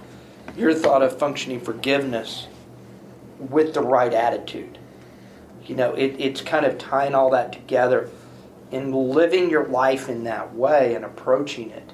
Your 0.57 0.75
thought 0.75 1.03
of 1.03 1.19
functioning 1.19 1.61
forgiveness 1.61 2.47
with 3.39 3.75
the 3.75 3.81
right 3.81 4.13
attitude. 4.13 4.79
You 5.67 5.77
know, 5.77 5.95
it, 5.95 6.17
it's 6.19 6.41
kind 6.41 6.67
of 6.67 6.79
tying 6.79 7.15
all 7.15 7.31
that 7.31 7.53
together 7.53 8.11
and 8.71 8.95
living 8.95 9.51
your 9.51 9.67
life 9.67 10.09
in 10.09 10.25
that 10.25 10.55
way 10.55 10.95
and 10.95 11.05
approaching 11.05 11.71
it 11.71 11.93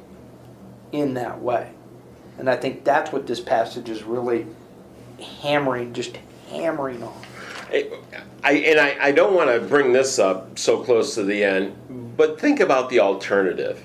in 0.93 1.15
that 1.15 1.41
way. 1.41 1.73
And 2.39 2.49
I 2.49 2.57
think 2.57 2.85
that's 2.85 3.13
what 3.13 3.27
this 3.27 3.41
passage 3.41 3.89
is 3.89 4.05
really 4.05 4.47
hammering, 5.43 5.93
just 5.93 6.19
hammering 6.51 7.03
on. 7.03 7.21
I, 8.45 8.53
and 8.53 8.81
I, 8.81 8.97
I 9.01 9.13
don't 9.13 9.35
want 9.35 9.51
to 9.51 9.61
bring 9.61 9.93
this 9.93 10.19
up 10.19 10.59
so 10.59 10.83
close 10.83 11.15
to 11.17 11.25
the 11.25 11.45
end, 11.45 12.15
But 12.17 12.41
think 12.41 12.61
about 12.61 12.89
the 12.89 13.01
alternative. 13.01 13.85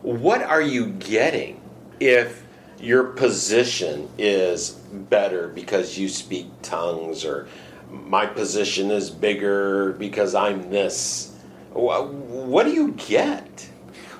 What 0.00 0.42
are 0.42 0.62
you 0.62 0.86
getting 0.86 1.60
if 2.00 2.44
your 2.80 3.04
position 3.04 4.08
is 4.18 4.70
better 4.70 5.48
because 5.48 5.98
you 5.98 6.08
speak 6.08 6.48
tongues 6.62 7.24
or 7.24 7.48
my 7.92 8.26
position 8.26 8.90
is 8.90 9.10
bigger 9.10 9.92
because 9.92 10.34
I'm 10.34 10.70
this? 10.70 11.32
Wha- 11.72 12.02
What 12.06 12.64
do 12.64 12.72
you 12.72 12.92
get? 12.92 13.68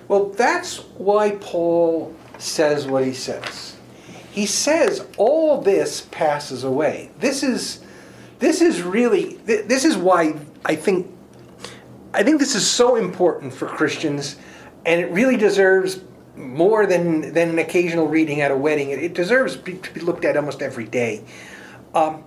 Well, 0.09 0.27
that's 0.31 0.79
why 0.99 1.33
Paul 1.41 2.15
says 2.39 2.87
what 2.87 3.05
he 3.05 3.13
says. 3.15 3.77
He 4.31 4.47
says 4.47 5.07
all 5.17 5.61
this 5.61 6.03
passes 6.11 6.65
away. 6.65 7.11
This 7.21 7.43
is 7.43 7.81
this 8.39 8.61
is 8.61 8.83
really 8.83 9.35
this 9.45 9.85
is 9.85 9.97
why 9.97 10.35
I 10.65 10.75
think 10.75 11.07
I 12.15 12.23
think 12.23 12.41
this 12.41 12.55
is 12.55 12.69
so 12.69 12.97
important 12.97 13.53
for 13.55 13.67
Christians 13.67 14.37
and 14.85 15.01
it 15.01 15.11
really 15.11 15.37
deserves 15.37 16.01
more 16.35 16.87
than 16.87 17.33
than 17.35 17.51
an 17.51 17.59
occasional 17.59 18.09
reading 18.09 18.41
at 18.41 18.51
a 18.51 18.57
wedding. 18.57 18.91
It, 18.91 19.03
it 19.03 19.15
deserves 19.15 19.57
to 19.57 19.63
be 19.93 20.01
looked 20.01 20.25
at 20.25 20.37
almost 20.37 20.63
every 20.63 20.87
day. 20.87 21.25
Um, 21.95 22.25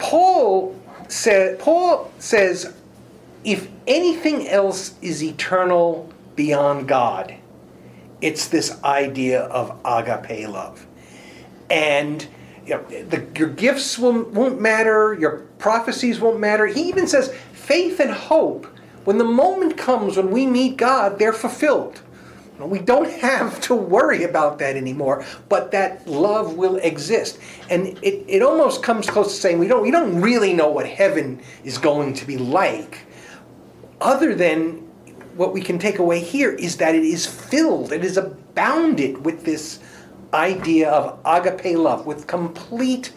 Paul 0.00 0.76
said 1.08 1.58
Paul 1.58 2.10
says 2.18 2.74
if 3.44 3.68
anything 3.86 4.48
else 4.48 4.94
is 5.00 5.22
eternal 5.22 6.12
beyond 6.36 6.88
God, 6.88 7.34
it's 8.20 8.48
this 8.48 8.82
idea 8.82 9.42
of 9.42 9.78
agape 9.84 10.48
love. 10.48 10.86
And 11.70 12.26
you 12.66 12.74
know, 12.74 12.82
the, 12.82 13.26
your 13.36 13.48
gifts 13.48 13.98
will, 13.98 14.24
won't 14.24 14.60
matter, 14.60 15.14
your 15.14 15.46
prophecies 15.58 16.20
won't 16.20 16.40
matter. 16.40 16.66
He 16.66 16.88
even 16.88 17.06
says 17.06 17.34
faith 17.52 18.00
and 18.00 18.10
hope, 18.10 18.66
when 19.04 19.18
the 19.18 19.24
moment 19.24 19.76
comes 19.78 20.16
when 20.16 20.30
we 20.30 20.46
meet 20.46 20.76
God, 20.76 21.18
they're 21.18 21.32
fulfilled. 21.32 22.00
We 22.66 22.78
don't 22.78 23.10
have 23.10 23.60
to 23.62 23.74
worry 23.74 24.24
about 24.24 24.58
that 24.58 24.76
anymore, 24.76 25.24
but 25.48 25.70
that 25.70 26.06
love 26.06 26.56
will 26.56 26.76
exist. 26.76 27.38
And 27.68 27.98
it, 28.02 28.24
it 28.28 28.42
almost 28.42 28.82
comes 28.82 29.08
close 29.08 29.34
to 29.34 29.40
saying 29.40 29.58
we 29.58 29.68
don't, 29.68 29.82
we 29.82 29.90
don't 29.90 30.20
really 30.20 30.52
know 30.52 30.70
what 30.70 30.86
heaven 30.86 31.40
is 31.64 31.78
going 31.78 32.14
to 32.14 32.26
be 32.26 32.36
like 32.36 33.06
other 34.00 34.34
than 34.34 34.78
what 35.36 35.52
we 35.52 35.60
can 35.60 35.78
take 35.78 35.98
away 35.98 36.20
here 36.20 36.52
is 36.52 36.76
that 36.78 36.94
it 36.94 37.04
is 37.04 37.26
filled, 37.26 37.92
it 37.92 38.04
is 38.04 38.16
abounded 38.16 39.24
with 39.24 39.44
this 39.44 39.80
idea 40.34 40.90
of 40.90 41.18
agape 41.24 41.76
love, 41.76 42.06
with 42.06 42.26
complete 42.26 43.12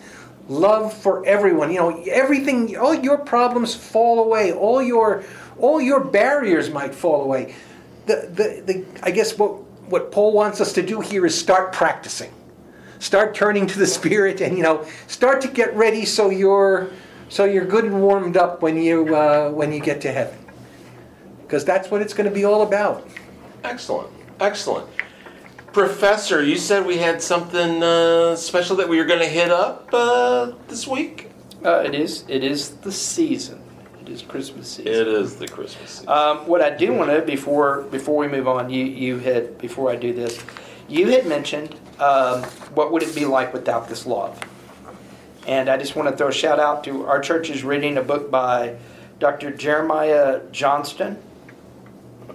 love 0.48 0.94
for 0.94 1.26
everyone. 1.26 1.72
You 1.72 1.80
know, 1.80 2.04
everything, 2.04 2.78
all 2.78 2.94
your 2.94 3.18
problems 3.18 3.76
fall 3.76 4.24
away, 4.24 4.52
all 4.52 4.82
your 4.82 5.24
all 5.60 5.80
your 5.80 6.04
barriers 6.04 6.70
might 6.70 6.96
fall 6.96 7.22
away. 7.24 7.56
The, 8.06 8.30
the, 8.32 8.74
the, 8.74 8.86
I 9.02 9.12
guess 9.12 9.38
what, 9.38 9.64
what 9.90 10.12
Paul 10.12 10.34
wants 10.34 10.60
us 10.62 10.74
to 10.74 10.82
do 10.82 11.00
here 11.00 11.26
is 11.26 11.38
start 11.38 11.72
practicing. 11.72 12.32
Start 13.00 13.36
turning 13.36 13.68
to 13.68 13.80
the 13.80 13.88
Spirit, 13.88 14.42
and 14.42 14.58
you 14.58 14.64
know, 14.64 14.86
start 15.08 15.42
to 15.42 15.48
get 15.48 15.76
ready 15.76 16.06
so 16.06 16.30
you're 16.30 16.90
so 17.30 17.46
you're 17.46 17.66
good 17.66 17.86
and 17.86 18.02
warmed 18.02 18.38
up 18.38 18.62
when 18.62 18.78
you 18.78 19.16
uh, 19.16 19.50
when 19.50 19.74
you 19.74 19.80
get 19.80 20.00
to 20.02 20.12
heaven 20.12 20.38
because 21.54 21.66
that's 21.66 21.92
what 21.92 22.02
it's 22.02 22.14
going 22.14 22.28
to 22.28 22.34
be 22.34 22.46
all 22.46 22.64
about. 22.64 23.08
Excellent, 23.64 24.10
excellent. 24.40 24.90
Professor, 25.72 26.44
you 26.44 26.58
said 26.58 26.86
we 26.86 26.98
had 26.98 27.22
something 27.22 27.82
uh, 27.82 28.36
special 28.36 28.76
that 28.78 28.90
we 28.90 28.98
were 28.98 29.06
going 29.06 29.20
to 29.20 29.28
hit 29.28 29.52
up 29.52 29.90
uh, 29.94 30.52
this 30.68 30.88
week. 30.88 31.30
Uh, 31.64 31.84
it 31.86 31.96
is. 31.96 32.26
It 32.28 32.44
is 32.44 32.72
the 32.78 32.92
season. 32.92 33.63
Is 34.14 34.22
Christmas 34.22 34.70
season. 34.70 34.94
It 34.94 35.08
is 35.08 35.38
the 35.38 35.48
Christmas 35.48 35.90
season. 35.90 36.08
Um, 36.08 36.46
what 36.48 36.62
I 36.62 36.70
do 36.70 36.94
want 36.94 37.10
to 37.10 37.24
before 37.24 37.82
before 37.90 38.16
we 38.16 38.28
move 38.28 38.48
on, 38.48 38.70
you 38.70 38.86
you 38.86 39.18
had 39.18 39.58
before 39.58 39.90
I 39.90 39.96
do 39.96 40.14
this, 40.14 40.40
you 40.88 41.08
had 41.08 41.26
mentioned 41.26 41.76
um, 42.00 42.44
what 42.76 42.92
would 42.92 43.02
it 43.02 43.16
be 43.16 43.26
like 43.26 43.54
without 43.54 43.90
this 43.90 44.06
love, 44.06 44.40
and 45.48 45.68
I 45.68 45.78
just 45.78 45.96
want 45.96 46.10
to 46.10 46.16
throw 46.16 46.28
a 46.28 46.32
shout 46.32 46.60
out 46.60 46.84
to 46.84 47.08
our 47.08 47.20
church 47.20 47.50
is 47.50 47.64
reading 47.64 47.98
a 47.98 48.04
book 48.04 48.30
by 48.30 48.76
Dr. 49.18 49.50
Jeremiah 49.50 50.42
Johnston 50.52 51.18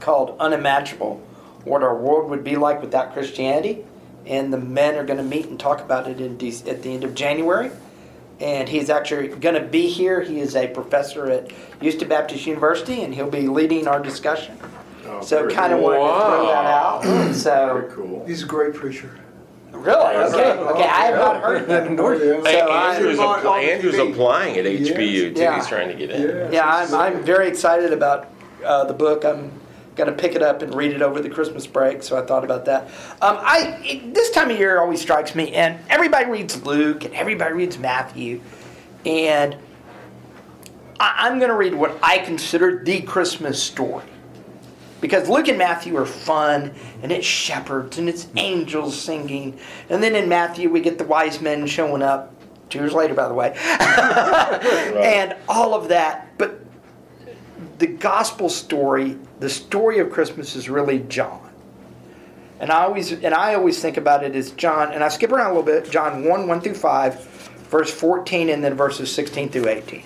called 0.01 0.37
Unimaginable: 0.41 1.25
What 1.63 1.85
Our 1.85 1.97
World 1.97 2.29
Would 2.31 2.43
Be 2.43 2.57
Like 2.57 2.83
Without 2.83 3.13
Christianity, 3.13 3.85
and 4.27 4.53
the 4.53 4.59
men 4.59 4.97
are 4.97 5.05
going 5.05 5.19
to 5.19 5.23
meet 5.23 5.47
and 5.47 5.61
talk 5.61 5.81
about 5.81 6.09
it 6.09 6.21
in 6.21 6.33
at 6.69 6.83
the 6.83 6.93
end 6.93 7.05
of 7.05 7.15
January 7.15 7.71
and 8.41 8.69
he's 8.69 8.91
actually 8.91 9.29
going 9.29 9.55
to 9.55 9.67
be 9.67 9.89
here. 9.89 10.21
He 10.21 10.41
is 10.41 10.55
a 10.55 10.69
professor 10.69 11.27
at 11.31 11.51
Houston 11.81 12.09
Baptist 12.09 12.47
University, 12.47 13.03
and 13.03 13.15
he'll 13.15 13.31
be 13.31 13.49
leading 13.49 13.89
our 13.89 14.01
discussion. 14.01 14.57
Oh, 15.07 15.23
so, 15.23 15.49
kind 15.49 15.73
of 15.73 15.81
cool. 15.81 15.89
wanted 15.89 15.99
to 15.99 16.25
throw 16.25 16.47
that 16.47 16.67
out. 16.67 17.03
Very 17.05 17.35
so, 17.35 17.89
cool. 17.93 18.27
He's 18.27 18.43
a 18.43 18.47
great 18.47 18.75
preacher. 18.75 19.11
really, 19.73 20.17
okay, 20.17 20.53
okay, 20.53 20.83
I 20.83 21.05
have 21.07 21.17
not 21.17 21.43
heard 21.43 21.67
that. 21.69 21.91
Yeah. 21.91 22.43
Hey, 22.43 22.61
so 22.61 22.69
I- 22.69 22.95
Andrew's, 22.95 23.19
On- 23.19 23.41
appl- 23.41 23.51
on 23.51 23.61
Andrew's 23.61 23.99
applying 23.99 24.57
at 24.59 24.65
HBU 24.65 25.35
too. 25.35 25.41
Yeah. 25.41 25.57
He's 25.57 25.67
trying 25.67 25.89
to 25.89 25.95
get 25.95 26.11
in. 26.11 26.23
Yeah. 26.23 26.51
Yeah, 26.51 26.67
I'm, 26.67 26.95
I'm 26.95 27.23
very 27.25 27.49
excited 27.49 27.93
about 27.93 28.31
uh, 28.65 28.85
the 28.85 28.95
book. 28.95 29.25
I'm 29.25 29.51
going 29.99 30.09
to 30.09 30.17
pick 30.17 30.35
it 30.35 30.43
up 30.43 30.63
and 30.63 30.75
read 30.75 30.93
it 30.93 31.03
over 31.03 31.21
the 31.21 31.29
Christmas 31.29 31.67
break. 31.67 32.03
So 32.03 32.17
I 32.17 32.25
thought 32.25 32.45
about 32.45 32.65
that. 32.65 32.85
Um, 33.21 33.37
I 33.41 33.79
it, 33.85 34.15
this 34.15 34.31
time 34.31 34.51
of 34.51 34.59
year 34.59 34.81
always 34.81 35.03
strikes 35.03 35.35
me, 35.35 35.53
and 35.53 35.79
everybody 35.91 36.31
reads 36.31 36.65
Luke 36.65 37.05
and 37.05 37.13
everybody 37.15 37.53
reads 37.53 37.79
Matthew, 37.79 38.41
and 39.05 39.57
I, 40.99 41.27
I'm 41.27 41.39
going 41.39 41.51
to 41.51 41.57
read 41.57 41.75
what 41.75 41.99
I 42.03 42.19
consider 42.19 42.83
the 42.83 43.03
Christmas 43.03 43.63
story. 43.63 44.05
Because 45.01 45.29
Luke 45.29 45.47
and 45.47 45.59
Matthew 45.59 45.97
are 45.97 46.07
fun, 46.07 46.75
and 47.03 47.13
it's 47.13 47.27
shepherds, 47.27 47.99
and 47.99 48.09
it's 48.09 48.27
angels 48.37 49.01
singing. 49.01 49.59
And 49.91 50.03
then 50.03 50.17
in 50.17 50.29
Matthew, 50.29 50.71
we 50.71 50.81
get 50.81 50.99
the 50.99 51.05
wise 51.05 51.41
men 51.41 51.69
showing 51.69 52.03
up, 52.03 52.35
two 52.69 52.81
years 52.81 52.95
later, 52.95 53.15
by 53.15 53.29
the 53.29 53.35
way. 53.35 53.57
And 54.99 55.37
all 55.49 55.75
of 55.75 55.89
that. 55.89 56.37
But 56.37 56.61
the 57.79 57.87
gospel 57.87 58.49
story, 58.49 59.17
the 59.41 59.49
story 59.49 59.99
of 59.99 60.11
Christmas 60.11 60.57
is 60.57 60.69
really 60.69 61.01
John. 61.01 61.49
And 62.61 62.73
I 62.73 62.85
always 62.85 63.13
and 63.13 63.35
I 63.35 63.55
always 63.55 63.81
think 63.81 63.97
about 63.97 64.25
it 64.25 64.35
as 64.35 64.51
John, 64.53 64.93
and 64.93 65.05
I 65.05 65.09
skip 65.09 65.31
around 65.31 65.53
a 65.53 65.55
little 65.55 65.63
bit, 65.63 65.91
John 65.91 66.25
1, 66.25 66.49
1 66.49 66.61
through 66.61 66.75
5, 66.75 67.25
verse 67.71 67.93
14, 67.93 68.49
and 68.49 68.65
then 68.65 68.75
verses 68.75 69.13
16 69.15 69.51
through 69.51 69.69
18. 69.69 70.03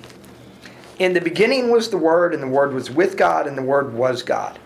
In 0.99 1.15
the 1.15 1.21
beginning 1.21 1.71
was 1.71 1.89
the 1.89 1.97
Word, 1.97 2.35
and 2.35 2.43
the 2.43 2.49
Word 2.49 2.75
was 2.75 2.91
with 2.91 3.17
God, 3.17 3.47
and 3.47 3.57
the 3.57 3.63
Word 3.63 3.95
was 3.95 4.23
God. 4.23 4.59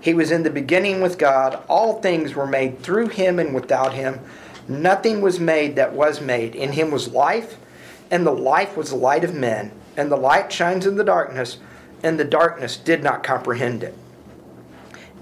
He 0.00 0.14
was 0.14 0.30
in 0.30 0.42
the 0.42 0.50
beginning 0.50 1.00
with 1.00 1.18
God. 1.18 1.62
All 1.68 2.00
things 2.00 2.34
were 2.34 2.46
made 2.46 2.80
through 2.80 3.08
him, 3.08 3.38
and 3.38 3.54
without 3.54 3.92
him, 3.92 4.20
nothing 4.68 5.20
was 5.20 5.40
made 5.40 5.76
that 5.76 5.92
was 5.92 6.20
made. 6.20 6.54
In 6.54 6.72
him 6.72 6.90
was 6.90 7.08
life, 7.08 7.56
and 8.10 8.26
the 8.26 8.32
life 8.32 8.76
was 8.76 8.90
the 8.90 8.96
light 8.96 9.24
of 9.24 9.34
men. 9.34 9.72
And 9.96 10.10
the 10.10 10.16
light 10.16 10.50
shines 10.52 10.86
in 10.86 10.96
the 10.96 11.04
darkness, 11.04 11.58
and 12.02 12.18
the 12.18 12.24
darkness 12.24 12.76
did 12.76 13.02
not 13.02 13.22
comprehend 13.22 13.82
it. 13.82 13.94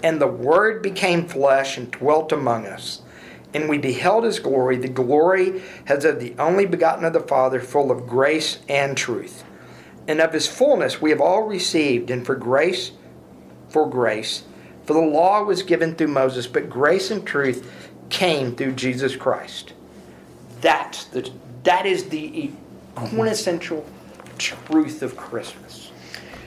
And 0.03 0.21
the 0.21 0.27
Word 0.27 0.83
became 0.83 1.29
flesh 1.29 1.77
and 1.77 1.91
dwelt 1.91 2.33
among 2.33 2.67
us. 2.67 3.03
And 3.53 3.69
we 3.69 3.79
beheld 3.79 4.25
his 4.25 4.39
glory, 4.39 4.77
the 4.77 4.89
glory 4.89 5.63
as 5.87 6.05
of 6.05 6.21
the 6.21 6.35
only 6.39 6.67
begotten 6.67 7.05
of 7.05 7.13
the 7.13 7.21
Father, 7.21 7.61
full 7.61 7.91
of 7.91 8.07
grace 8.07 8.61
and 8.69 8.97
truth. 8.97 9.45
And 10.07 10.21
of 10.21 10.33
his 10.33 10.47
fullness 10.47 11.01
we 11.01 11.11
have 11.11 11.21
all 11.21 11.43
received, 11.43 12.11
and 12.11 12.25
for 12.25 12.35
grace, 12.35 12.93
for 13.69 13.89
grace. 13.89 14.45
For 14.85 14.95
the 14.95 15.01
law 15.01 15.43
was 15.43 15.63
given 15.63 15.95
through 15.95 16.09
Moses, 16.09 16.47
but 16.47 16.71
grace 16.71 17.11
and 17.11 17.27
truth 17.27 17.71
came 18.09 18.57
through 18.57 18.73
Jesus 18.73 19.17
Christ. 19.17 19.73
That's 20.61 21.05
the, 21.05 21.31
that 21.65 21.87
is 21.87 22.09
the 22.09 22.29
mm-hmm. 22.31 23.07
quintessential 23.07 23.87
truth 24.39 25.03
of 25.03 25.17
Christmas 25.17 25.91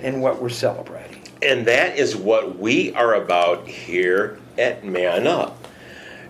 and 0.01 0.21
what 0.21 0.41
we're 0.41 0.49
celebrating. 0.49 1.12
And 1.43 1.67
that 1.67 1.97
is 1.97 2.15
what 2.15 2.57
we 2.57 2.93
are 2.93 3.15
about 3.15 3.67
here 3.67 4.39
at 4.57 4.85
Man 4.85 5.27
Up. 5.27 5.67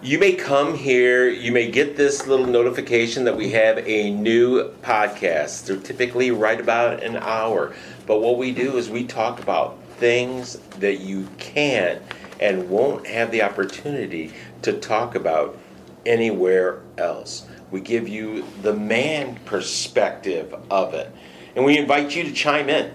You 0.02 0.18
may 0.18 0.34
come 0.34 0.74
here, 0.74 1.30
you 1.30 1.52
may 1.52 1.70
get 1.70 1.96
this 1.96 2.26
little 2.26 2.48
notification 2.48 3.24
that 3.26 3.38
we 3.38 3.52
have 3.52 3.78
a 3.88 4.10
new 4.10 4.70
podcast. 4.82 5.68
They're 5.68 5.78
typically 5.78 6.32
right 6.32 6.60
about 6.60 7.04
an 7.04 7.18
hour. 7.18 7.76
But 8.08 8.22
what 8.22 8.40
we 8.40 8.52
do 8.52 8.78
is 8.78 8.90
we 8.90 9.06
talk 9.06 9.40
about 9.40 9.78
things 9.98 10.58
that 10.80 11.02
you 11.02 11.28
can't 11.38 12.02
and 12.40 12.68
won't 12.68 13.06
have 13.06 13.30
the 13.30 13.44
opportunity 13.44 14.34
to 14.64 14.80
talk 14.80 15.14
about 15.14 15.60
anywhere 16.08 16.82
else. 16.98 17.46
We 17.70 17.82
give 17.82 18.08
you 18.08 18.46
the 18.64 18.74
man 18.74 19.36
perspective 19.46 20.56
of 20.72 20.96
it. 20.96 21.14
And 21.56 21.64
we 21.64 21.78
invite 21.78 22.16
you 22.16 22.24
to 22.24 22.34
chime 22.34 22.68
in. 22.68 22.92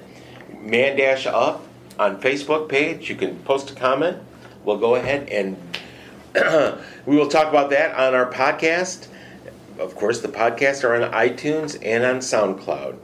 Man 0.60 0.96
Dash 0.96 1.24
Up 1.24 1.64
on 1.99 2.20
Facebook 2.20 2.68
page. 2.68 3.09
You 3.09 3.16
can 3.16 3.38
post 3.40 3.70
a 3.70 3.74
comment. 3.74 4.18
We'll 4.64 4.78
go 4.78 4.94
ahead 4.94 5.28
and 5.28 5.57
we 7.07 7.16
will 7.16 7.28
talk 7.28 7.49
about 7.49 7.70
that 7.70 7.94
on 7.94 8.14
our 8.14 8.30
podcast. 8.30 9.09
Of 9.78 9.94
course, 9.94 10.20
the 10.20 10.28
podcasts 10.28 10.84
are 10.84 11.03
on 11.03 11.11
iTunes 11.12 11.78
and 11.84 12.05
on 12.05 12.18
SoundCloud. 12.18 12.96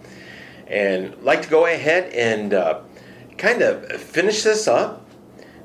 And 0.67 1.17
like 1.23 1.43
to 1.43 1.49
go 1.49 1.67
ahead 1.67 2.13
and 2.13 2.53
uh, 2.55 2.81
kind 3.39 3.63
of 3.63 3.87
finish 4.01 4.43
this 4.43 4.67
up 4.67 5.05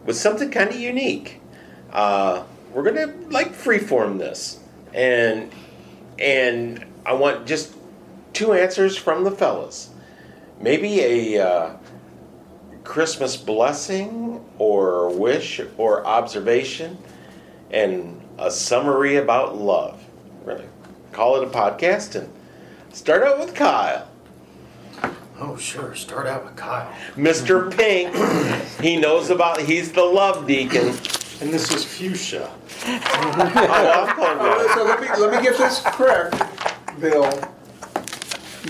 with 0.05 0.17
something 0.17 0.51
kind 0.51 0.69
of 0.69 0.79
unique. 0.79 1.41
Uh, 1.91 2.43
we're 2.73 2.83
gonna 2.83 3.13
like 3.29 3.53
freeform 3.53 4.19
this, 4.19 4.59
and 4.93 5.51
and 6.19 6.85
I 7.05 7.13
want 7.13 7.47
just 7.47 7.73
two 8.33 8.53
answers 8.53 8.95
from 8.95 9.23
the 9.23 9.31
fellas. 9.31 9.89
Maybe 10.61 10.99
a 11.35 11.47
uh, 11.47 11.77
Christmas 12.89 13.37
blessing 13.37 14.43
or 14.57 15.11
wish 15.11 15.61
or 15.77 16.03
observation, 16.07 16.97
and 17.69 18.19
a 18.39 18.49
summary 18.49 19.17
about 19.17 19.55
love. 19.55 20.03
We're 20.43 20.55
gonna 20.55 20.69
call 21.11 21.39
it 21.39 21.43
a 21.43 21.51
podcast 21.51 22.15
and 22.15 22.33
start 22.91 23.21
out 23.21 23.37
with 23.37 23.53
Kyle. 23.53 24.07
Oh, 25.39 25.55
sure. 25.55 25.93
Start 25.93 26.25
out 26.25 26.43
with 26.43 26.55
Kyle. 26.55 26.91
Mr. 27.15 27.71
Pink, 27.77 28.11
he 28.81 28.97
knows 28.97 29.29
about, 29.29 29.61
he's 29.61 29.91
the 29.91 30.03
love 30.03 30.47
deacon. 30.47 30.87
And 31.41 31.53
this 31.53 31.71
is 31.71 31.85
fuchsia. 31.85 32.49
Oh, 32.85 34.07
I'm 34.07 34.15
calling. 34.15 34.67
So 34.73 34.83
let 34.83 34.99
me, 34.99 35.07
let 35.15 35.31
me 35.31 35.47
get 35.47 35.59
this 35.59 35.79
correct, 35.85 36.41
Bill. 36.99 37.31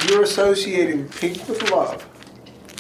You're 0.09 0.24
associating 0.24 1.07
pink 1.07 1.47
with 1.47 1.72
love. 1.72 2.05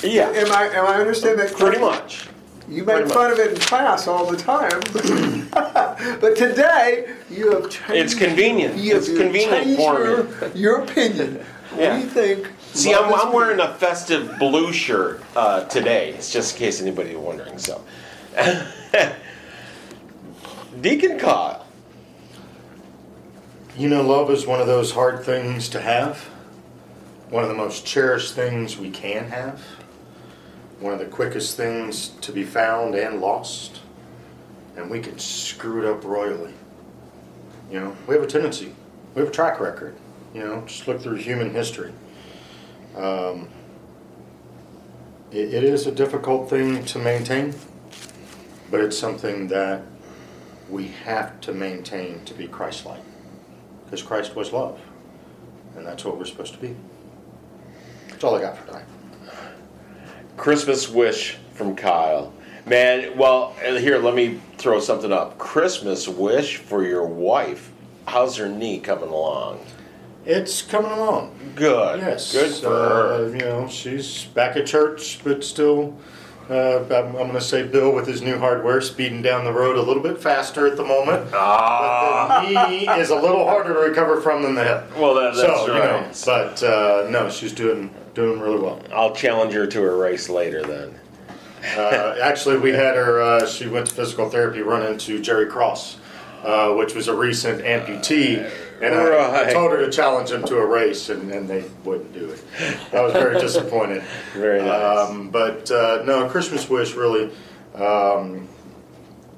Yeah, 0.03 0.29
Am 0.29 0.51
I, 0.51 0.65
am 0.69 0.85
I 0.85 0.95
understanding 0.95 1.45
that 1.45 1.55
pretty 1.55 1.77
correctly? 1.77 1.99
much. 2.01 2.27
You 2.69 2.83
make 2.83 2.97
pretty 2.97 3.09
fun 3.11 3.31
of 3.31 3.39
it 3.39 3.51
in 3.53 3.59
class 3.59 4.07
all 4.07 4.25
the 4.29 4.37
time. 4.37 4.79
but 6.21 6.37
today, 6.37 7.15
you 7.29 7.51
have 7.51 7.69
changed. 7.69 7.91
It's 7.91 8.13
convenient. 8.13 8.77
You 8.77 8.93
have 8.93 9.03
It's 9.03 9.17
convenient 9.17 9.63
changed 9.65 9.81
for 9.81 10.03
your, 10.03 10.23
me. 10.23 10.59
your 10.59 10.81
opinion. 10.83 11.43
Yeah. 11.75 11.97
We 11.99 12.05
think. 12.05 12.47
See, 12.73 12.93
I'm, 12.93 13.11
I'm 13.11 13.33
wearing 13.33 13.59
a 13.59 13.73
festive 13.73 14.37
blue 14.37 14.71
shirt 14.71 15.23
uh, 15.35 15.65
today. 15.65 16.11
It's 16.11 16.31
just 16.31 16.53
in 16.53 16.59
case 16.59 16.79
anybody 16.81 17.15
was 17.15 17.25
wondering. 17.25 17.57
So, 17.57 17.83
Deacon 20.81 21.17
Kyle. 21.17 21.65
You 23.75 23.89
know, 23.89 24.03
love 24.03 24.29
is 24.29 24.45
one 24.45 24.61
of 24.61 24.67
those 24.67 24.91
hard 24.91 25.23
things 25.23 25.69
to 25.69 25.81
have. 25.81 26.19
One 27.29 27.43
of 27.43 27.49
the 27.49 27.55
most 27.55 27.85
cherished 27.85 28.35
things 28.35 28.77
we 28.77 28.91
can 28.91 29.29
have. 29.29 29.61
One 30.79 30.93
of 30.93 30.99
the 30.99 31.05
quickest 31.05 31.57
things 31.57 32.09
to 32.21 32.31
be 32.31 32.43
found 32.43 32.95
and 32.95 33.19
lost. 33.19 33.81
And 34.75 34.89
we 34.89 34.99
can 35.01 35.19
screw 35.19 35.79
it 35.79 35.85
up 35.85 36.03
royally. 36.03 36.53
You 37.71 37.79
know, 37.79 37.97
we 38.07 38.15
have 38.15 38.23
a 38.23 38.27
tendency. 38.27 38.73
We 39.13 39.19
have 39.19 39.29
a 39.29 39.33
track 39.33 39.59
record. 39.59 39.95
You 40.33 40.43
know, 40.43 40.63
just 40.65 40.87
look 40.87 41.01
through 41.01 41.15
human 41.15 41.51
history. 41.51 41.91
Um, 42.95 43.49
it, 45.31 45.53
it 45.53 45.63
is 45.63 45.87
a 45.87 45.91
difficult 45.91 46.49
thing 46.49 46.85
to 46.85 46.99
maintain, 46.99 47.53
but 48.71 48.79
it's 48.81 48.97
something 48.97 49.47
that 49.49 49.83
we 50.69 50.87
have 50.87 51.39
to 51.41 51.53
maintain 51.53 52.23
to 52.25 52.33
be 52.33 52.47
Christ-like 52.47 53.01
because 53.85 54.03
Christ 54.03 54.35
was 54.35 54.53
love, 54.53 54.79
and 55.75 55.85
that's 55.85 56.05
what 56.05 56.17
we're 56.17 56.25
supposed 56.25 56.53
to 56.53 56.59
be. 56.59 56.75
That's 58.09 58.23
all 58.23 58.35
I 58.35 58.41
got 58.41 58.57
for 58.57 58.67
tonight. 58.67 58.85
Christmas 60.39 60.87
wish 60.87 61.37
from 61.53 61.75
Kyle. 61.75 62.31
Man, 62.65 63.17
well, 63.17 63.51
here, 63.61 63.97
let 63.97 64.15
me 64.15 64.39
throw 64.57 64.79
something 64.79 65.11
up. 65.11 65.37
Christmas 65.37 66.07
wish 66.07 66.57
for 66.57 66.81
your 66.85 67.05
wife. 67.05 67.71
How's 68.07 68.37
her 68.37 68.47
knee 68.47 68.79
coming 68.79 69.09
along? 69.09 69.59
It's 70.25 70.61
coming 70.61 70.91
along. 70.91 71.35
Good. 71.55 71.99
Yes, 71.99 72.31
Good 72.31 72.53
for 72.53 72.67
uh, 72.67 73.17
her. 73.17 73.29
You 73.31 73.39
know, 73.39 73.67
she's 73.67 74.25
back 74.25 74.55
at 74.55 74.65
church, 74.65 75.19
but 75.25 75.43
still. 75.43 75.97
Uh, 76.49 76.83
I'm, 76.85 77.15
I'm 77.15 77.27
going 77.27 77.33
to 77.33 77.41
say 77.41 77.67
Bill 77.67 77.93
with 77.93 78.07
his 78.07 78.23
new 78.23 78.39
hardware 78.39 78.81
speeding 78.81 79.21
down 79.21 79.43
the 79.43 79.53
road 79.53 79.75
a 79.75 79.81
little 79.81 80.01
bit 80.01 80.17
faster 80.17 80.65
at 80.65 80.77
the 80.77 80.83
moment. 80.83 81.29
Ah. 81.33 82.41
But 82.41 82.47
the 82.47 82.69
knee 82.69 82.87
is 82.87 83.11
a 83.11 83.15
little 83.15 83.45
harder 83.45 83.73
to 83.73 83.79
recover 83.81 84.19
from 84.19 84.41
than 84.41 84.55
the 84.55 84.63
hip. 84.63 84.97
Well, 84.97 85.13
that, 85.15 85.35
that's 85.35 85.41
so, 85.41 85.67
right. 85.67 85.67
you 85.67 85.83
know, 85.83 86.11
but 86.25 86.63
uh, 86.63 87.07
no, 87.11 87.29
she's 87.29 87.51
doing 87.51 87.93
doing 88.19 88.39
really 88.41 88.59
well. 88.59 88.81
I'll 88.93 89.15
challenge 89.15 89.53
her 89.53 89.65
to 89.65 89.83
a 89.83 89.95
race 89.95 90.27
later 90.27 90.61
then. 90.61 90.99
Uh, 91.77 92.17
actually, 92.21 92.57
we 92.57 92.71
had 92.71 92.95
her. 92.95 93.21
Uh, 93.21 93.45
she 93.45 93.67
went 93.67 93.87
to 93.87 93.93
physical 93.93 94.29
therapy, 94.29 94.61
run 94.61 94.85
into 94.85 95.21
Jerry 95.21 95.47
Cross, 95.47 95.97
uh, 96.43 96.73
which 96.73 96.93
was 96.93 97.07
a 97.07 97.15
recent 97.15 97.61
amputee, 97.63 98.49
and 98.81 98.93
I, 98.93 99.49
I 99.49 99.53
told 99.53 99.71
her 99.71 99.85
to 99.85 99.91
challenge 99.91 100.31
him 100.31 100.43
to 100.45 100.57
a 100.57 100.65
race, 100.65 101.09
and, 101.09 101.31
and 101.31 101.49
they 101.49 101.63
wouldn't 101.83 102.13
do 102.13 102.29
it. 102.29 102.43
I 102.93 103.01
was 103.01 103.13
very 103.13 103.39
disappointed. 103.47 104.03
Very 104.33 104.61
nice. 104.61 105.09
Um, 105.09 105.29
but 105.29 105.69
uh, 105.71 106.03
no, 106.05 106.29
Christmas 106.29 106.69
wish 106.69 106.95
really. 106.95 107.31
Um, 107.75 108.47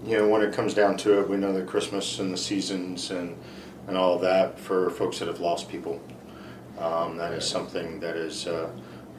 you 0.06 0.18
know, 0.18 0.28
when 0.28 0.42
it 0.42 0.54
comes 0.54 0.74
down 0.74 0.98
to 0.98 1.20
it, 1.20 1.30
we 1.30 1.38
know 1.38 1.54
that 1.54 1.68
Christmas 1.68 2.18
and 2.18 2.34
the 2.34 2.38
seasons 2.38 3.12
and 3.12 3.38
and 3.88 3.98
all 3.98 4.16
of 4.16 4.22
that 4.22 4.60
for 4.60 4.90
folks 4.90 5.20
that 5.20 5.28
have 5.28 5.40
lost 5.40 5.70
people. 5.70 6.00
Um, 6.82 7.16
that 7.18 7.32
is 7.34 7.48
something 7.48 8.00
that 8.00 8.16
is 8.16 8.48
uh, 8.48 8.70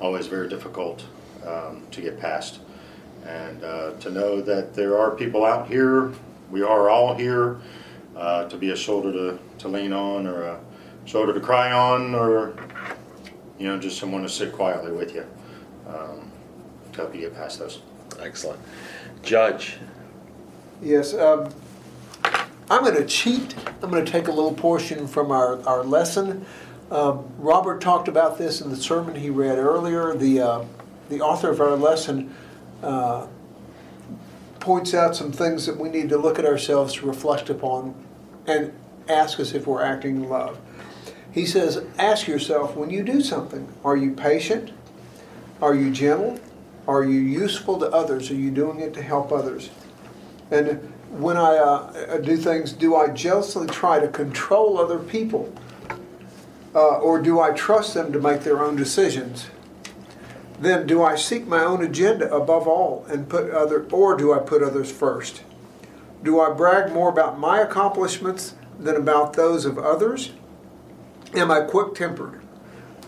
always 0.01 0.27
very 0.27 0.49
difficult 0.49 1.05
um, 1.47 1.87
to 1.93 2.01
get 2.01 2.19
past. 2.19 2.59
And 3.25 3.63
uh, 3.63 3.93
to 4.01 4.11
know 4.11 4.41
that 4.41 4.75
there 4.75 4.99
are 4.99 5.13
people 5.13 5.45
out 5.45 5.69
here, 5.69 6.13
we 6.51 6.63
are 6.63 6.91
all 6.91 7.15
here 7.15 7.61
uh, 8.17 8.49
to 8.49 8.57
be 8.57 8.71
a 8.71 8.77
shoulder 8.77 9.13
to, 9.13 9.39
to 9.59 9.69
lean 9.69 9.93
on 9.93 10.27
or 10.27 10.43
a 10.43 10.61
shoulder 11.05 11.33
to 11.33 11.41
cry 11.41 11.71
on 11.71 12.17
or, 12.17 12.57
you 13.61 13.69
know, 13.69 13.79
just 13.79 13.97
someone 13.97 14.23
to 14.23 14.29
sit 14.29 14.53
quietly 14.53 14.91
with 14.91 15.15
you 15.15 15.25
um, 15.87 16.31
to 16.93 17.03
help 17.03 17.15
you 17.15 17.21
get 17.21 17.35
past 17.35 17.61
those. 17.61 17.81
Excellent. 18.21 18.61
Judge. 19.23 19.77
Yes. 20.83 21.15
Um, 21.15 21.49
I'm 22.69 22.83
going 22.83 22.97
to 22.97 23.07
cheat. 23.07 23.55
I'm 23.83 23.91
going 23.91 24.05
to 24.05 24.11
take 24.11 24.27
a 24.27 24.33
little 24.33 24.53
portion 24.53 25.07
from 25.07 25.31
our, 25.31 25.63
our 25.65 25.85
lesson. 25.85 26.45
Um, 26.93 27.25
Robert 27.39 27.81
talked 27.81 28.07
about 28.07 28.37
this 28.37 28.61
in 28.61 28.69
the 28.69 28.77
sermon 28.77 29.15
he 29.15 29.31
read 29.31 29.57
earlier. 29.57 30.15
The, 30.15 30.41
uh, 30.41 30.65
the 31.09 31.23
author 31.23 31.49
of 31.49 31.59
our 31.59 31.75
lesson 31.75 32.35
uh, 32.83 33.29
points 34.61 34.93
out 34.93 35.17
some 35.17 35.33
things 35.33 35.65
that 35.65 35.79
we 35.79 35.89
need 35.89 36.11
to 36.11 36.19
look 36.19 36.39
at 36.39 36.45
ourselves 36.45 36.93
to 36.97 37.07
reflect 37.07 37.49
upon 37.49 37.95
and 38.47 38.75
ask 39.09 39.41
us 39.41 39.55
if 39.55 39.67
we're 39.67 39.83
acting 39.83 40.17
in 40.17 40.29
love. 40.29 40.61
He 41.33 41.47
says, 41.47 41.83
Ask 41.99 42.29
yourself 42.29 42.77
when 42.77 42.91
you 42.91 43.03
do 43.03 43.23
something 43.23 43.73
are 43.83 43.97
you 43.97 44.13
patient? 44.13 44.71
Are 45.63 45.75
you 45.75 45.91
gentle? 45.93 46.39
Are 46.87 47.05
you 47.05 47.21
useful 47.21 47.79
to 47.79 47.87
others? 47.87 48.31
Are 48.31 48.35
you 48.35 48.51
doing 48.51 48.81
it 48.81 48.93
to 48.95 49.03
help 49.03 49.33
others? 49.33 49.71
And 50.51 50.93
when 51.09 51.39
I 51.39 51.57
uh, 51.57 52.19
do 52.19 52.37
things, 52.37 52.75
do 52.75 52.97
I 52.97 53.09
jealously 53.09 53.67
try 53.69 53.99
to 53.99 54.09
control 54.09 54.79
other 54.79 54.99
people? 54.99 55.55
Uh, 56.75 56.99
or 56.99 57.21
do 57.21 57.41
I 57.41 57.51
trust 57.53 57.95
them 57.95 58.13
to 58.13 58.19
make 58.19 58.43
their 58.43 58.63
own 58.63 58.77
decisions? 58.77 59.47
Then 60.59 60.87
do 60.87 61.03
I 61.03 61.17
seek 61.17 61.47
my 61.47 61.65
own 61.65 61.83
agenda 61.83 62.33
above 62.33 62.69
all 62.69 63.05
and 63.09 63.29
put 63.29 63.51
other 63.51 63.85
or 63.91 64.17
do 64.17 64.33
I 64.33 64.39
put 64.39 64.63
others 64.63 64.91
first? 64.91 65.43
Do 66.23 66.41
I 66.41 66.53
brag 66.53 66.93
more 66.93 67.09
about 67.09 67.39
my 67.39 67.61
accomplishments 67.61 68.55
than 68.79 68.97
about 68.97 69.33
those 69.33 69.65
of 69.65 69.77
others? 69.77 70.33
Am 71.35 71.51
I 71.51 71.63
quick-tempered? 71.63 72.41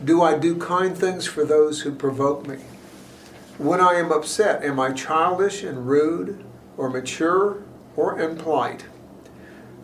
Do 0.04 0.22
I 0.22 0.36
do 0.36 0.56
kind 0.56 0.96
things 0.96 1.26
for 1.26 1.44
those 1.44 1.82
who 1.82 1.94
provoke 1.94 2.46
me? 2.46 2.56
When 3.58 3.80
I 3.80 3.94
am 3.94 4.10
upset, 4.10 4.64
am 4.64 4.80
I 4.80 4.92
childish 4.92 5.62
and 5.62 5.86
rude, 5.86 6.44
or 6.76 6.90
mature, 6.90 7.62
or 7.96 8.20
impolite? 8.20 8.86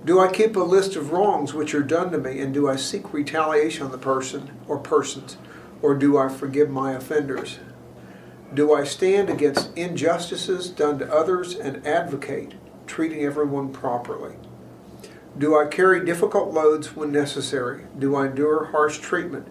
Do 0.02 0.18
I 0.18 0.32
keep 0.32 0.56
a 0.56 0.60
list 0.60 0.96
of 0.96 1.12
wrongs 1.12 1.52
which 1.52 1.74
are 1.74 1.82
done 1.82 2.10
to 2.12 2.18
me, 2.18 2.40
and 2.40 2.54
do 2.54 2.66
I 2.66 2.76
seek 2.76 3.12
retaliation 3.12 3.84
on 3.84 3.92
the 3.92 3.98
person 3.98 4.50
or 4.66 4.78
persons, 4.78 5.36
or 5.82 5.94
do 5.94 6.16
I 6.16 6.30
forgive 6.30 6.70
my 6.70 6.92
offenders? 6.92 7.58
Do 8.54 8.72
I 8.72 8.84
stand 8.84 9.28
against 9.28 9.76
injustices 9.76 10.70
done 10.70 10.98
to 11.00 11.12
others 11.12 11.54
and 11.54 11.86
advocate 11.86 12.54
treating 12.86 13.24
everyone 13.24 13.72
properly? 13.72 14.36
Do 15.36 15.56
I 15.56 15.66
carry 15.66 16.04
difficult 16.04 16.52
loads 16.52 16.96
when 16.96 17.12
necessary? 17.12 17.84
Do 17.98 18.16
I 18.16 18.26
endure 18.26 18.66
harsh 18.66 18.98
treatment? 18.98 19.48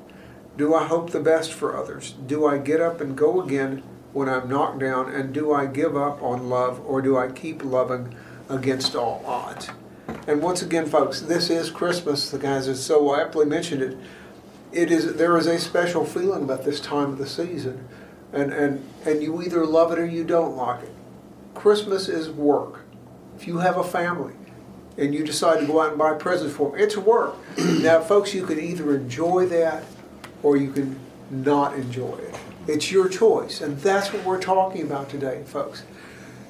Do 0.58 0.74
I 0.74 0.86
hope 0.86 1.12
the 1.12 1.22
best 1.22 1.54
for 1.54 1.78
others? 1.78 2.16
Do 2.26 2.46
I 2.48 2.58
get 2.58 2.82
up 2.82 3.00
and 3.00 3.16
go 3.16 3.40
again 3.40 3.84
when 4.14 4.28
I'm 4.28 4.50
knocked 4.50 4.80
down? 4.80 5.10
And 5.14 5.32
do 5.32 5.54
I 5.54 5.68
give 5.68 5.96
up 5.96 6.22
on 6.24 6.50
love 6.50 6.82
or 6.86 7.04
do 7.04 7.18
I 7.18 7.32
keep 7.32 7.64
loving 7.64 8.16
against 8.50 8.96
all 8.96 9.24
odds? 9.26 9.70
And 10.28 10.42
once 10.42 10.62
again, 10.62 10.86
folks, 10.86 11.22
this 11.22 11.50
is 11.50 11.70
Christmas. 11.70 12.30
The 12.30 12.40
guys 12.40 12.68
have 12.68 12.78
so 12.78 13.16
aptly 13.16 13.46
mentioned 13.46 13.82
it. 13.82 13.98
It 14.72 14.92
is 14.92 15.16
there 15.16 15.36
is 15.38 15.48
a 15.48 15.60
special 15.60 16.06
feeling 16.06 16.44
about 16.44 16.64
this 16.64 16.80
time 16.80 17.14
of 17.14 17.18
the 17.18 17.28
season, 17.28 17.88
and 18.32 18.54
and 18.54 18.88
and 19.06 19.24
you 19.24 19.42
either 19.42 19.66
love 19.66 19.92
it 19.92 20.00
or 20.00 20.06
you 20.06 20.24
don't 20.24 20.56
like 20.56 20.84
it. 20.84 20.94
Christmas 21.56 22.08
is 22.08 22.30
work. 22.30 22.82
If 23.36 23.48
you 23.48 23.58
have 23.60 23.78
a 23.78 23.84
family, 23.84 24.34
and 25.00 25.14
you 25.14 25.24
decide 25.24 25.62
to 25.62 25.66
go 25.66 25.82
out 25.82 25.90
and 25.90 25.98
buy 25.98 26.14
presents 26.14 26.56
for 26.56 26.72
them, 26.72 26.80
it's 26.80 26.98
work. 26.98 27.36
now, 27.58 28.02
folks, 28.02 28.34
you 28.34 28.46
can 28.46 28.60
either 28.60 28.96
enjoy 28.96 29.48
that, 29.48 29.84
or 30.44 30.58
you 30.58 30.72
can 30.72 31.00
not 31.32 31.74
enjoy 31.74 32.18
it. 32.18 32.36
It's 32.68 32.92
your 32.92 33.08
choice, 33.08 33.62
and 33.62 33.78
that's 33.80 34.14
what 34.14 34.24
we're 34.26 34.42
talking 34.42 34.84
about 34.84 35.10
today, 35.10 35.44
folks. 35.46 35.84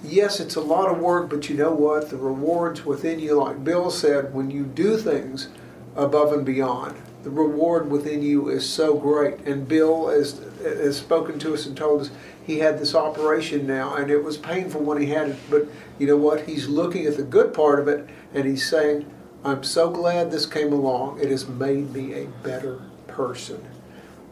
Yes, 0.03 0.39
it's 0.39 0.55
a 0.55 0.61
lot 0.61 0.89
of 0.89 0.99
work, 0.99 1.29
but 1.29 1.49
you 1.49 1.55
know 1.55 1.73
what? 1.73 2.09
The 2.09 2.17
rewards 2.17 2.85
within 2.85 3.19
you, 3.19 3.35
like 3.35 3.63
Bill 3.63 3.91
said, 3.91 4.33
when 4.33 4.51
you 4.51 4.63
do 4.63 4.97
things 4.97 5.49
above 5.95 6.33
and 6.33 6.45
beyond, 6.45 6.95
the 7.23 7.29
reward 7.29 7.89
within 7.89 8.21
you 8.21 8.49
is 8.49 8.67
so 8.67 8.97
great. 8.97 9.39
And 9.39 9.67
Bill 9.67 10.07
has, 10.09 10.39
has 10.63 10.97
spoken 10.97 11.39
to 11.39 11.53
us 11.53 11.65
and 11.65 11.75
told 11.75 12.01
us 12.01 12.11
he 12.45 12.59
had 12.59 12.79
this 12.79 12.95
operation 12.95 13.67
now, 13.67 13.95
and 13.95 14.09
it 14.09 14.23
was 14.23 14.37
painful 14.37 14.81
when 14.81 14.99
he 14.99 15.07
had 15.07 15.29
it. 15.29 15.37
But 15.49 15.67
you 15.99 16.07
know 16.07 16.17
what? 16.17 16.47
He's 16.47 16.67
looking 16.67 17.05
at 17.05 17.17
the 17.17 17.23
good 17.23 17.53
part 17.53 17.79
of 17.79 17.87
it, 17.87 18.09
and 18.33 18.45
he's 18.45 18.67
saying, 18.67 19.05
I'm 19.43 19.63
so 19.63 19.89
glad 19.89 20.31
this 20.31 20.45
came 20.45 20.73
along. 20.73 21.19
It 21.19 21.29
has 21.29 21.47
made 21.47 21.93
me 21.93 22.13
a 22.13 22.25
better 22.25 22.81
person. 23.07 23.65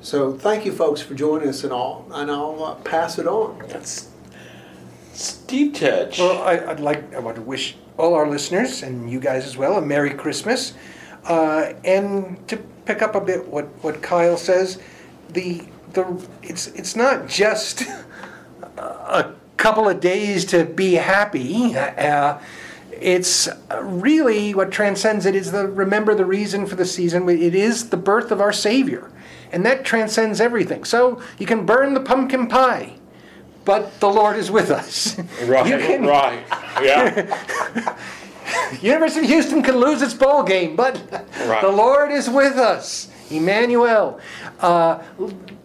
So 0.02 0.34
thank 0.38 0.66
you, 0.66 0.72
folks, 0.72 1.02
for 1.02 1.14
joining 1.14 1.50
us 1.50 1.64
and 1.64 1.74
all. 1.74 2.08
And 2.12 2.30
I'll 2.30 2.64
uh, 2.64 2.76
pass 2.76 3.18
it 3.20 3.28
on. 3.28 3.64
That's 3.68 4.10
Steve 5.18 5.74
Touch. 5.74 6.20
Well, 6.20 6.44
I, 6.44 6.72
I'd 6.72 6.80
like, 6.80 7.14
I 7.16 7.20
want 7.20 7.38
to 7.38 7.42
wish 7.42 7.76
all 7.98 8.14
our 8.14 8.30
listeners 8.30 8.84
and 8.84 9.10
you 9.10 9.20
guys 9.20 9.46
as 9.46 9.58
well 9.58 9.78
a 9.78 9.82
Merry 9.82 10.14
Christmas. 10.14 10.74
Uh, 11.26 11.74
and 11.84 12.48
to 12.48 12.58
pick 12.86 13.02
up 13.02 13.16
a 13.16 13.22
bit 13.22 13.48
what, 13.48 13.66
what 13.84 14.02
Kyle 14.02 14.38
says, 14.38 14.80
the 15.30 15.64
the 15.94 16.28
it's 16.44 16.68
it's 16.68 16.96
not 16.96 17.28
just 17.28 17.82
a 18.78 19.34
couple 19.58 19.90
of 19.90 20.00
days 20.00 20.46
to 20.46 20.66
be 20.66 20.94
happy. 20.94 21.76
Uh, 21.76 22.40
it's 22.92 23.50
really 23.80 24.54
what 24.54 24.72
transcends 24.72 25.26
it 25.26 25.36
is 25.36 25.52
the 25.52 25.68
remember 25.68 26.16
the 26.16 26.26
reason 26.26 26.66
for 26.66 26.76
the 26.76 26.86
season. 26.86 27.28
It 27.28 27.56
is 27.56 27.90
the 27.90 27.98
birth 27.98 28.32
of 28.32 28.40
our 28.40 28.54
Savior, 28.54 29.12
and 29.52 29.66
that 29.66 29.84
transcends 29.84 30.40
everything. 30.40 30.84
So 30.84 31.22
you 31.38 31.46
can 31.46 31.66
burn 31.66 31.94
the 31.94 32.00
pumpkin 32.00 32.48
pie, 32.48 32.97
but 33.68 34.00
the 34.00 34.08
Lord 34.10 34.38
is 34.38 34.50
with 34.50 34.72
us. 34.72 35.20
Right, 35.44 35.66
can- 35.66 36.06
right. 36.06 36.42
Yeah. 36.82 37.98
University 38.82 39.26
of 39.26 39.30
Houston 39.30 39.62
can 39.62 39.76
lose 39.76 40.02
its 40.02 40.14
bowl 40.14 40.42
game, 40.44 40.78
but 40.78 40.96
Right. 41.46 41.62
the 41.62 41.68
Lord 41.70 42.10
is 42.12 42.30
with 42.30 42.56
us. 42.56 43.10
Emmanuel. 43.30 44.22
Uh, 44.62 45.04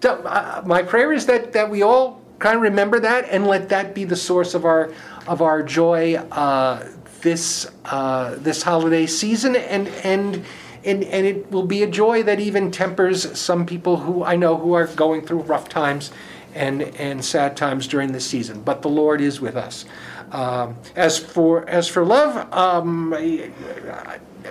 uh, 0.05 0.63
my 0.67 0.83
prayer 0.83 1.13
is 1.13 1.27
that, 1.27 1.53
that 1.53 1.71
we 1.71 1.83
all 1.83 2.21
kind 2.41 2.57
of 2.57 2.63
remember 2.63 2.99
that 2.99 3.29
and 3.31 3.47
let 3.47 3.69
that 3.69 3.95
be 3.95 4.03
the 4.05 4.17
source 4.17 4.55
of 4.55 4.65
our 4.65 4.93
of 5.29 5.41
our 5.41 5.63
joy 5.63 6.17
uh, 6.33 6.85
this 7.21 7.71
uh, 7.85 8.35
this 8.39 8.63
holiday 8.63 9.07
season, 9.07 9.55
and 9.57 9.87
and. 10.05 10.45
And, 10.85 11.05
and 11.05 11.25
it 11.25 11.49
will 11.53 11.63
be 11.63 11.85
a 11.85 11.87
joy 11.87 12.25
that 12.25 12.41
even 12.41 12.73
tempers 12.73 13.39
some 13.39 13.67
people 13.67 13.99
who 13.99 14.25
I 14.25 14.35
know 14.35 14.57
who 14.57 14.73
are 14.73 14.89
going 14.89 15.25
through 15.25 15.43
rough 15.43 15.69
times 15.69 16.11
and, 16.55 16.83
and 16.83 17.25
sad 17.25 17.57
times 17.57 17.87
during 17.87 18.13
this 18.13 18.27
season. 18.27 18.63
But 18.63 18.83
the 18.83 18.89
Lord 18.89 19.21
is 19.21 19.41
with 19.41 19.57
us. 19.57 19.85
Um, 20.33 20.77
as 20.97 21.19
for 21.19 21.69
as 21.69 21.89
for 21.89 22.05
love, 22.05 22.53
um, 22.55 23.15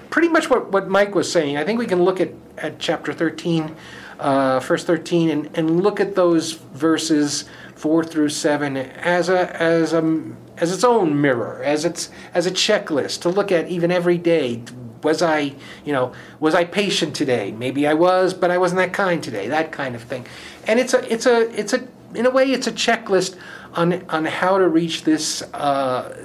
pretty 0.09 0.29
much 0.29 0.49
what, 0.49 0.71
what 0.71 0.87
Mike 0.87 1.15
was 1.15 1.31
saying. 1.31 1.57
I 1.57 1.63
think 1.63 1.79
we 1.79 1.87
can 1.87 2.03
look 2.03 2.21
at, 2.21 2.31
at 2.57 2.77
chapter 2.77 3.13
13, 3.13 3.75
uh, 4.19 4.59
verse 4.59 4.83
13, 4.83 5.29
and, 5.29 5.57
and 5.57 5.81
look 5.81 5.99
at 5.99 6.15
those 6.15 6.53
verses 6.53 7.45
four 7.75 8.03
through 8.03 8.29
seven 8.29 8.77
as 8.77 9.27
a 9.27 9.59
as 9.59 9.91
a 9.91 10.23
as 10.57 10.71
its 10.71 10.83
own 10.83 11.19
mirror, 11.19 11.63
as 11.63 11.83
its 11.83 12.11
as 12.33 12.45
a 12.45 12.51
checklist 12.51 13.21
to 13.21 13.29
look 13.29 13.51
at 13.51 13.67
even 13.67 13.91
every 13.91 14.17
day. 14.17 14.61
Was 15.01 15.23
I, 15.23 15.55
you 15.83 15.93
know, 15.93 16.13
was 16.39 16.53
I 16.53 16.63
patient 16.63 17.15
today? 17.15 17.51
Maybe 17.51 17.87
I 17.87 17.95
was, 17.95 18.35
but 18.35 18.51
I 18.51 18.59
wasn't 18.59 18.77
that 18.77 18.93
kind 18.93 19.23
today. 19.23 19.47
That 19.47 19.71
kind 19.71 19.95
of 19.95 20.03
thing. 20.03 20.27
And 20.67 20.79
it's 20.79 20.93
a 20.93 21.11
it's 21.11 21.25
a 21.25 21.59
it's 21.59 21.73
a 21.73 21.87
in 22.13 22.25
a 22.25 22.29
way 22.29 22.51
it's 22.51 22.67
a 22.67 22.71
checklist 22.71 23.37
on 23.73 24.05
on 24.09 24.25
how 24.25 24.57
to 24.57 24.67
reach 24.67 25.03
this 25.03 25.41
uh, 25.53 26.15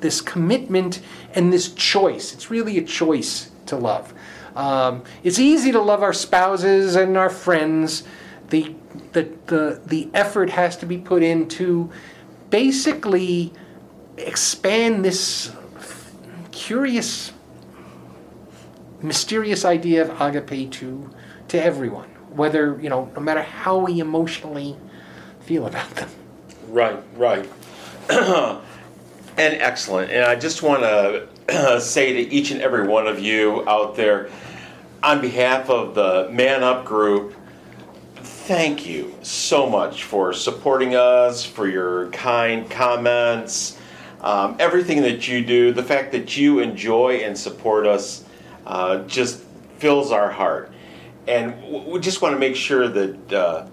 this 0.00 0.20
commitment 0.20 1.00
and 1.34 1.52
this 1.52 1.72
choice. 1.72 2.34
It's 2.34 2.50
really 2.50 2.78
a 2.78 2.84
choice 2.84 3.50
to 3.66 3.76
love. 3.76 4.12
Um, 4.54 5.02
it's 5.22 5.38
easy 5.38 5.72
to 5.72 5.80
love 5.80 6.02
our 6.02 6.12
spouses 6.12 6.94
and 6.94 7.16
our 7.16 7.30
friends. 7.30 8.04
The, 8.50 8.74
the, 9.12 9.30
the, 9.46 9.80
the 9.84 10.10
effort 10.14 10.50
has 10.50 10.76
to 10.76 10.86
be 10.86 10.98
put 10.98 11.22
in 11.22 11.48
to 11.48 11.90
basically 12.50 13.52
expand 14.16 15.04
this 15.04 15.52
curious, 16.52 17.32
mysterious 19.02 19.64
idea 19.64 20.02
of 20.02 20.20
agape 20.20 20.70
to, 20.72 21.10
to 21.48 21.62
everyone, 21.62 22.13
whether, 22.34 22.78
you 22.80 22.88
know, 22.88 23.10
no 23.14 23.20
matter 23.20 23.42
how 23.42 23.78
we 23.78 24.00
emotionally 24.00 24.76
feel 25.40 25.66
about 25.66 25.90
them. 25.90 26.08
Right, 26.68 27.02
right. 27.16 27.48
and 28.10 28.60
excellent. 29.38 30.10
And 30.10 30.24
I 30.24 30.34
just 30.34 30.62
want 30.62 30.82
to 31.48 31.80
say 31.80 32.12
to 32.12 32.32
each 32.32 32.50
and 32.50 32.60
every 32.60 32.86
one 32.86 33.06
of 33.06 33.20
you 33.20 33.68
out 33.68 33.96
there, 33.96 34.30
on 35.02 35.20
behalf 35.20 35.68
of 35.68 35.94
the 35.94 36.30
Man 36.32 36.62
Up 36.62 36.84
group, 36.84 37.34
thank 38.16 38.86
you 38.86 39.14
so 39.22 39.68
much 39.68 40.04
for 40.04 40.32
supporting 40.32 40.94
us, 40.94 41.44
for 41.44 41.68
your 41.68 42.10
kind 42.10 42.68
comments, 42.70 43.78
um, 44.22 44.56
everything 44.58 45.02
that 45.02 45.28
you 45.28 45.44
do. 45.44 45.72
The 45.72 45.82
fact 45.82 46.12
that 46.12 46.36
you 46.36 46.60
enjoy 46.60 47.16
and 47.16 47.36
support 47.36 47.86
us 47.86 48.24
uh, 48.66 48.98
just 49.04 49.42
fills 49.78 50.10
our 50.10 50.30
heart. 50.30 50.72
And 51.26 51.54
w- 51.62 51.90
we 51.90 52.00
just 52.00 52.22
want 52.22 52.34
to 52.34 52.38
make 52.38 52.56
sure 52.56 52.88
that. 52.88 53.32
Uh, 53.32 53.66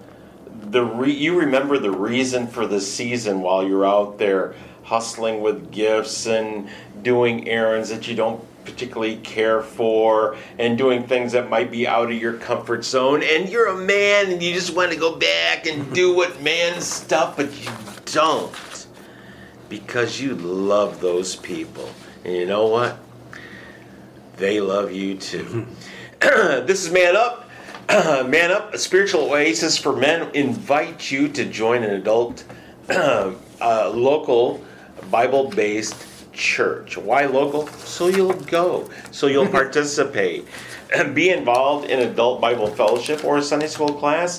the 0.72 0.84
re- 0.84 1.12
you 1.12 1.38
remember 1.38 1.78
the 1.78 1.90
reason 1.90 2.46
for 2.46 2.66
the 2.66 2.80
season 2.80 3.40
while 3.40 3.66
you're 3.66 3.86
out 3.86 4.18
there 4.18 4.54
hustling 4.84 5.40
with 5.42 5.70
gifts 5.70 6.26
and 6.26 6.68
doing 7.02 7.48
errands 7.48 7.90
that 7.90 8.08
you 8.08 8.14
don't 8.14 8.42
particularly 8.64 9.16
care 9.16 9.60
for 9.60 10.36
and 10.58 10.78
doing 10.78 11.06
things 11.06 11.32
that 11.32 11.50
might 11.50 11.70
be 11.70 11.86
out 11.86 12.10
of 12.10 12.16
your 12.20 12.34
comfort 12.34 12.84
zone. 12.84 13.22
And 13.22 13.48
you're 13.48 13.68
a 13.68 13.76
man 13.76 14.30
and 14.30 14.42
you 14.42 14.54
just 14.54 14.74
want 14.74 14.92
to 14.92 14.98
go 14.98 15.16
back 15.16 15.66
and 15.66 15.92
do 15.94 16.14
what 16.16 16.42
man 16.42 16.80
stuff 16.80 17.36
but 17.36 17.52
you 17.62 17.70
don't. 18.06 18.86
Because 19.68 20.20
you 20.20 20.34
love 20.34 21.00
those 21.00 21.36
people. 21.36 21.88
And 22.24 22.34
you 22.34 22.46
know 22.46 22.66
what? 22.66 22.98
They 24.36 24.60
love 24.60 24.92
you 24.92 25.16
too. 25.16 25.66
This 26.22 26.84
is 26.84 26.92
man 26.92 27.16
up 27.16 27.41
Man 27.88 28.52
Up, 28.52 28.72
a 28.74 28.78
spiritual 28.78 29.22
oasis 29.22 29.76
for 29.76 29.94
men, 29.96 30.30
invite 30.34 31.10
you 31.10 31.28
to 31.28 31.44
join 31.44 31.82
an 31.82 31.90
adult, 31.90 32.44
uh, 32.88 33.32
local, 33.60 34.64
Bible 35.10 35.50
based 35.50 36.06
church. 36.32 36.96
Why 36.96 37.26
local? 37.26 37.66
So 37.66 38.06
you'll 38.06 38.34
go, 38.34 38.88
so 39.10 39.26
you'll 39.26 39.48
participate. 39.60 40.46
And 40.94 41.14
be 41.14 41.30
involved 41.30 41.88
in 41.88 42.00
adult 42.00 42.40
Bible 42.40 42.66
fellowship 42.68 43.24
or 43.24 43.38
a 43.38 43.42
Sunday 43.42 43.66
school 43.66 43.94
class, 43.94 44.38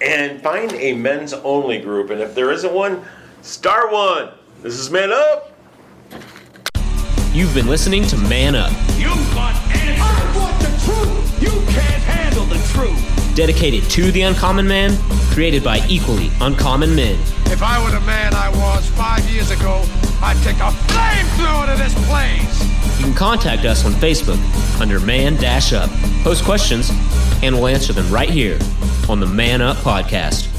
and 0.00 0.40
find 0.40 0.72
a 0.74 0.94
men's 0.94 1.32
only 1.32 1.80
group. 1.80 2.10
And 2.10 2.20
if 2.20 2.34
there 2.34 2.52
isn't 2.52 2.72
one, 2.72 3.04
start 3.42 3.92
one. 3.92 4.30
This 4.62 4.74
is 4.74 4.90
Man 4.90 5.12
Up. 5.12 5.52
You've 7.32 7.54
been 7.54 7.66
listening 7.66 8.06
to 8.08 8.16
Man 8.16 8.54
Up, 8.54 8.70
You 8.96 9.08
want 9.34 9.56
answers. 9.74 10.51
You 11.40 11.50
can't 11.70 12.02
handle 12.02 12.44
the 12.46 12.58
truth. 12.72 13.00
dedicated 13.34 13.82
to 13.90 14.12
the 14.12 14.22
uncommon 14.22 14.66
man, 14.68 14.96
created 15.32 15.64
by 15.64 15.80
equally 15.88 16.30
uncommon 16.40 16.94
men. 16.94 17.18
If 17.46 17.62
I 17.62 17.82
were 17.82 17.90
the 17.90 18.00
man 18.00 18.34
I 18.34 18.50
was 18.50 18.86
five 18.90 19.24
years 19.30 19.50
ago, 19.50 19.84
I'd 20.22 20.36
take 20.42 20.56
a 20.56 20.70
flamethrower 20.92 21.66
to 21.72 21.82
this 21.82 21.94
place. 22.06 22.98
You 22.98 23.06
can 23.06 23.14
contact 23.14 23.64
us 23.64 23.84
on 23.84 23.92
Facebook 23.92 24.38
under 24.80 25.00
Man 25.00 25.36
Dash 25.36 25.72
Up. 25.72 25.90
Post 26.22 26.44
questions, 26.44 26.90
and 27.42 27.54
we'll 27.54 27.68
answer 27.68 27.92
them 27.92 28.10
right 28.12 28.30
here 28.30 28.58
on 29.08 29.18
the 29.18 29.26
Man 29.26 29.62
Up 29.62 29.78
Podcast. 29.78 30.51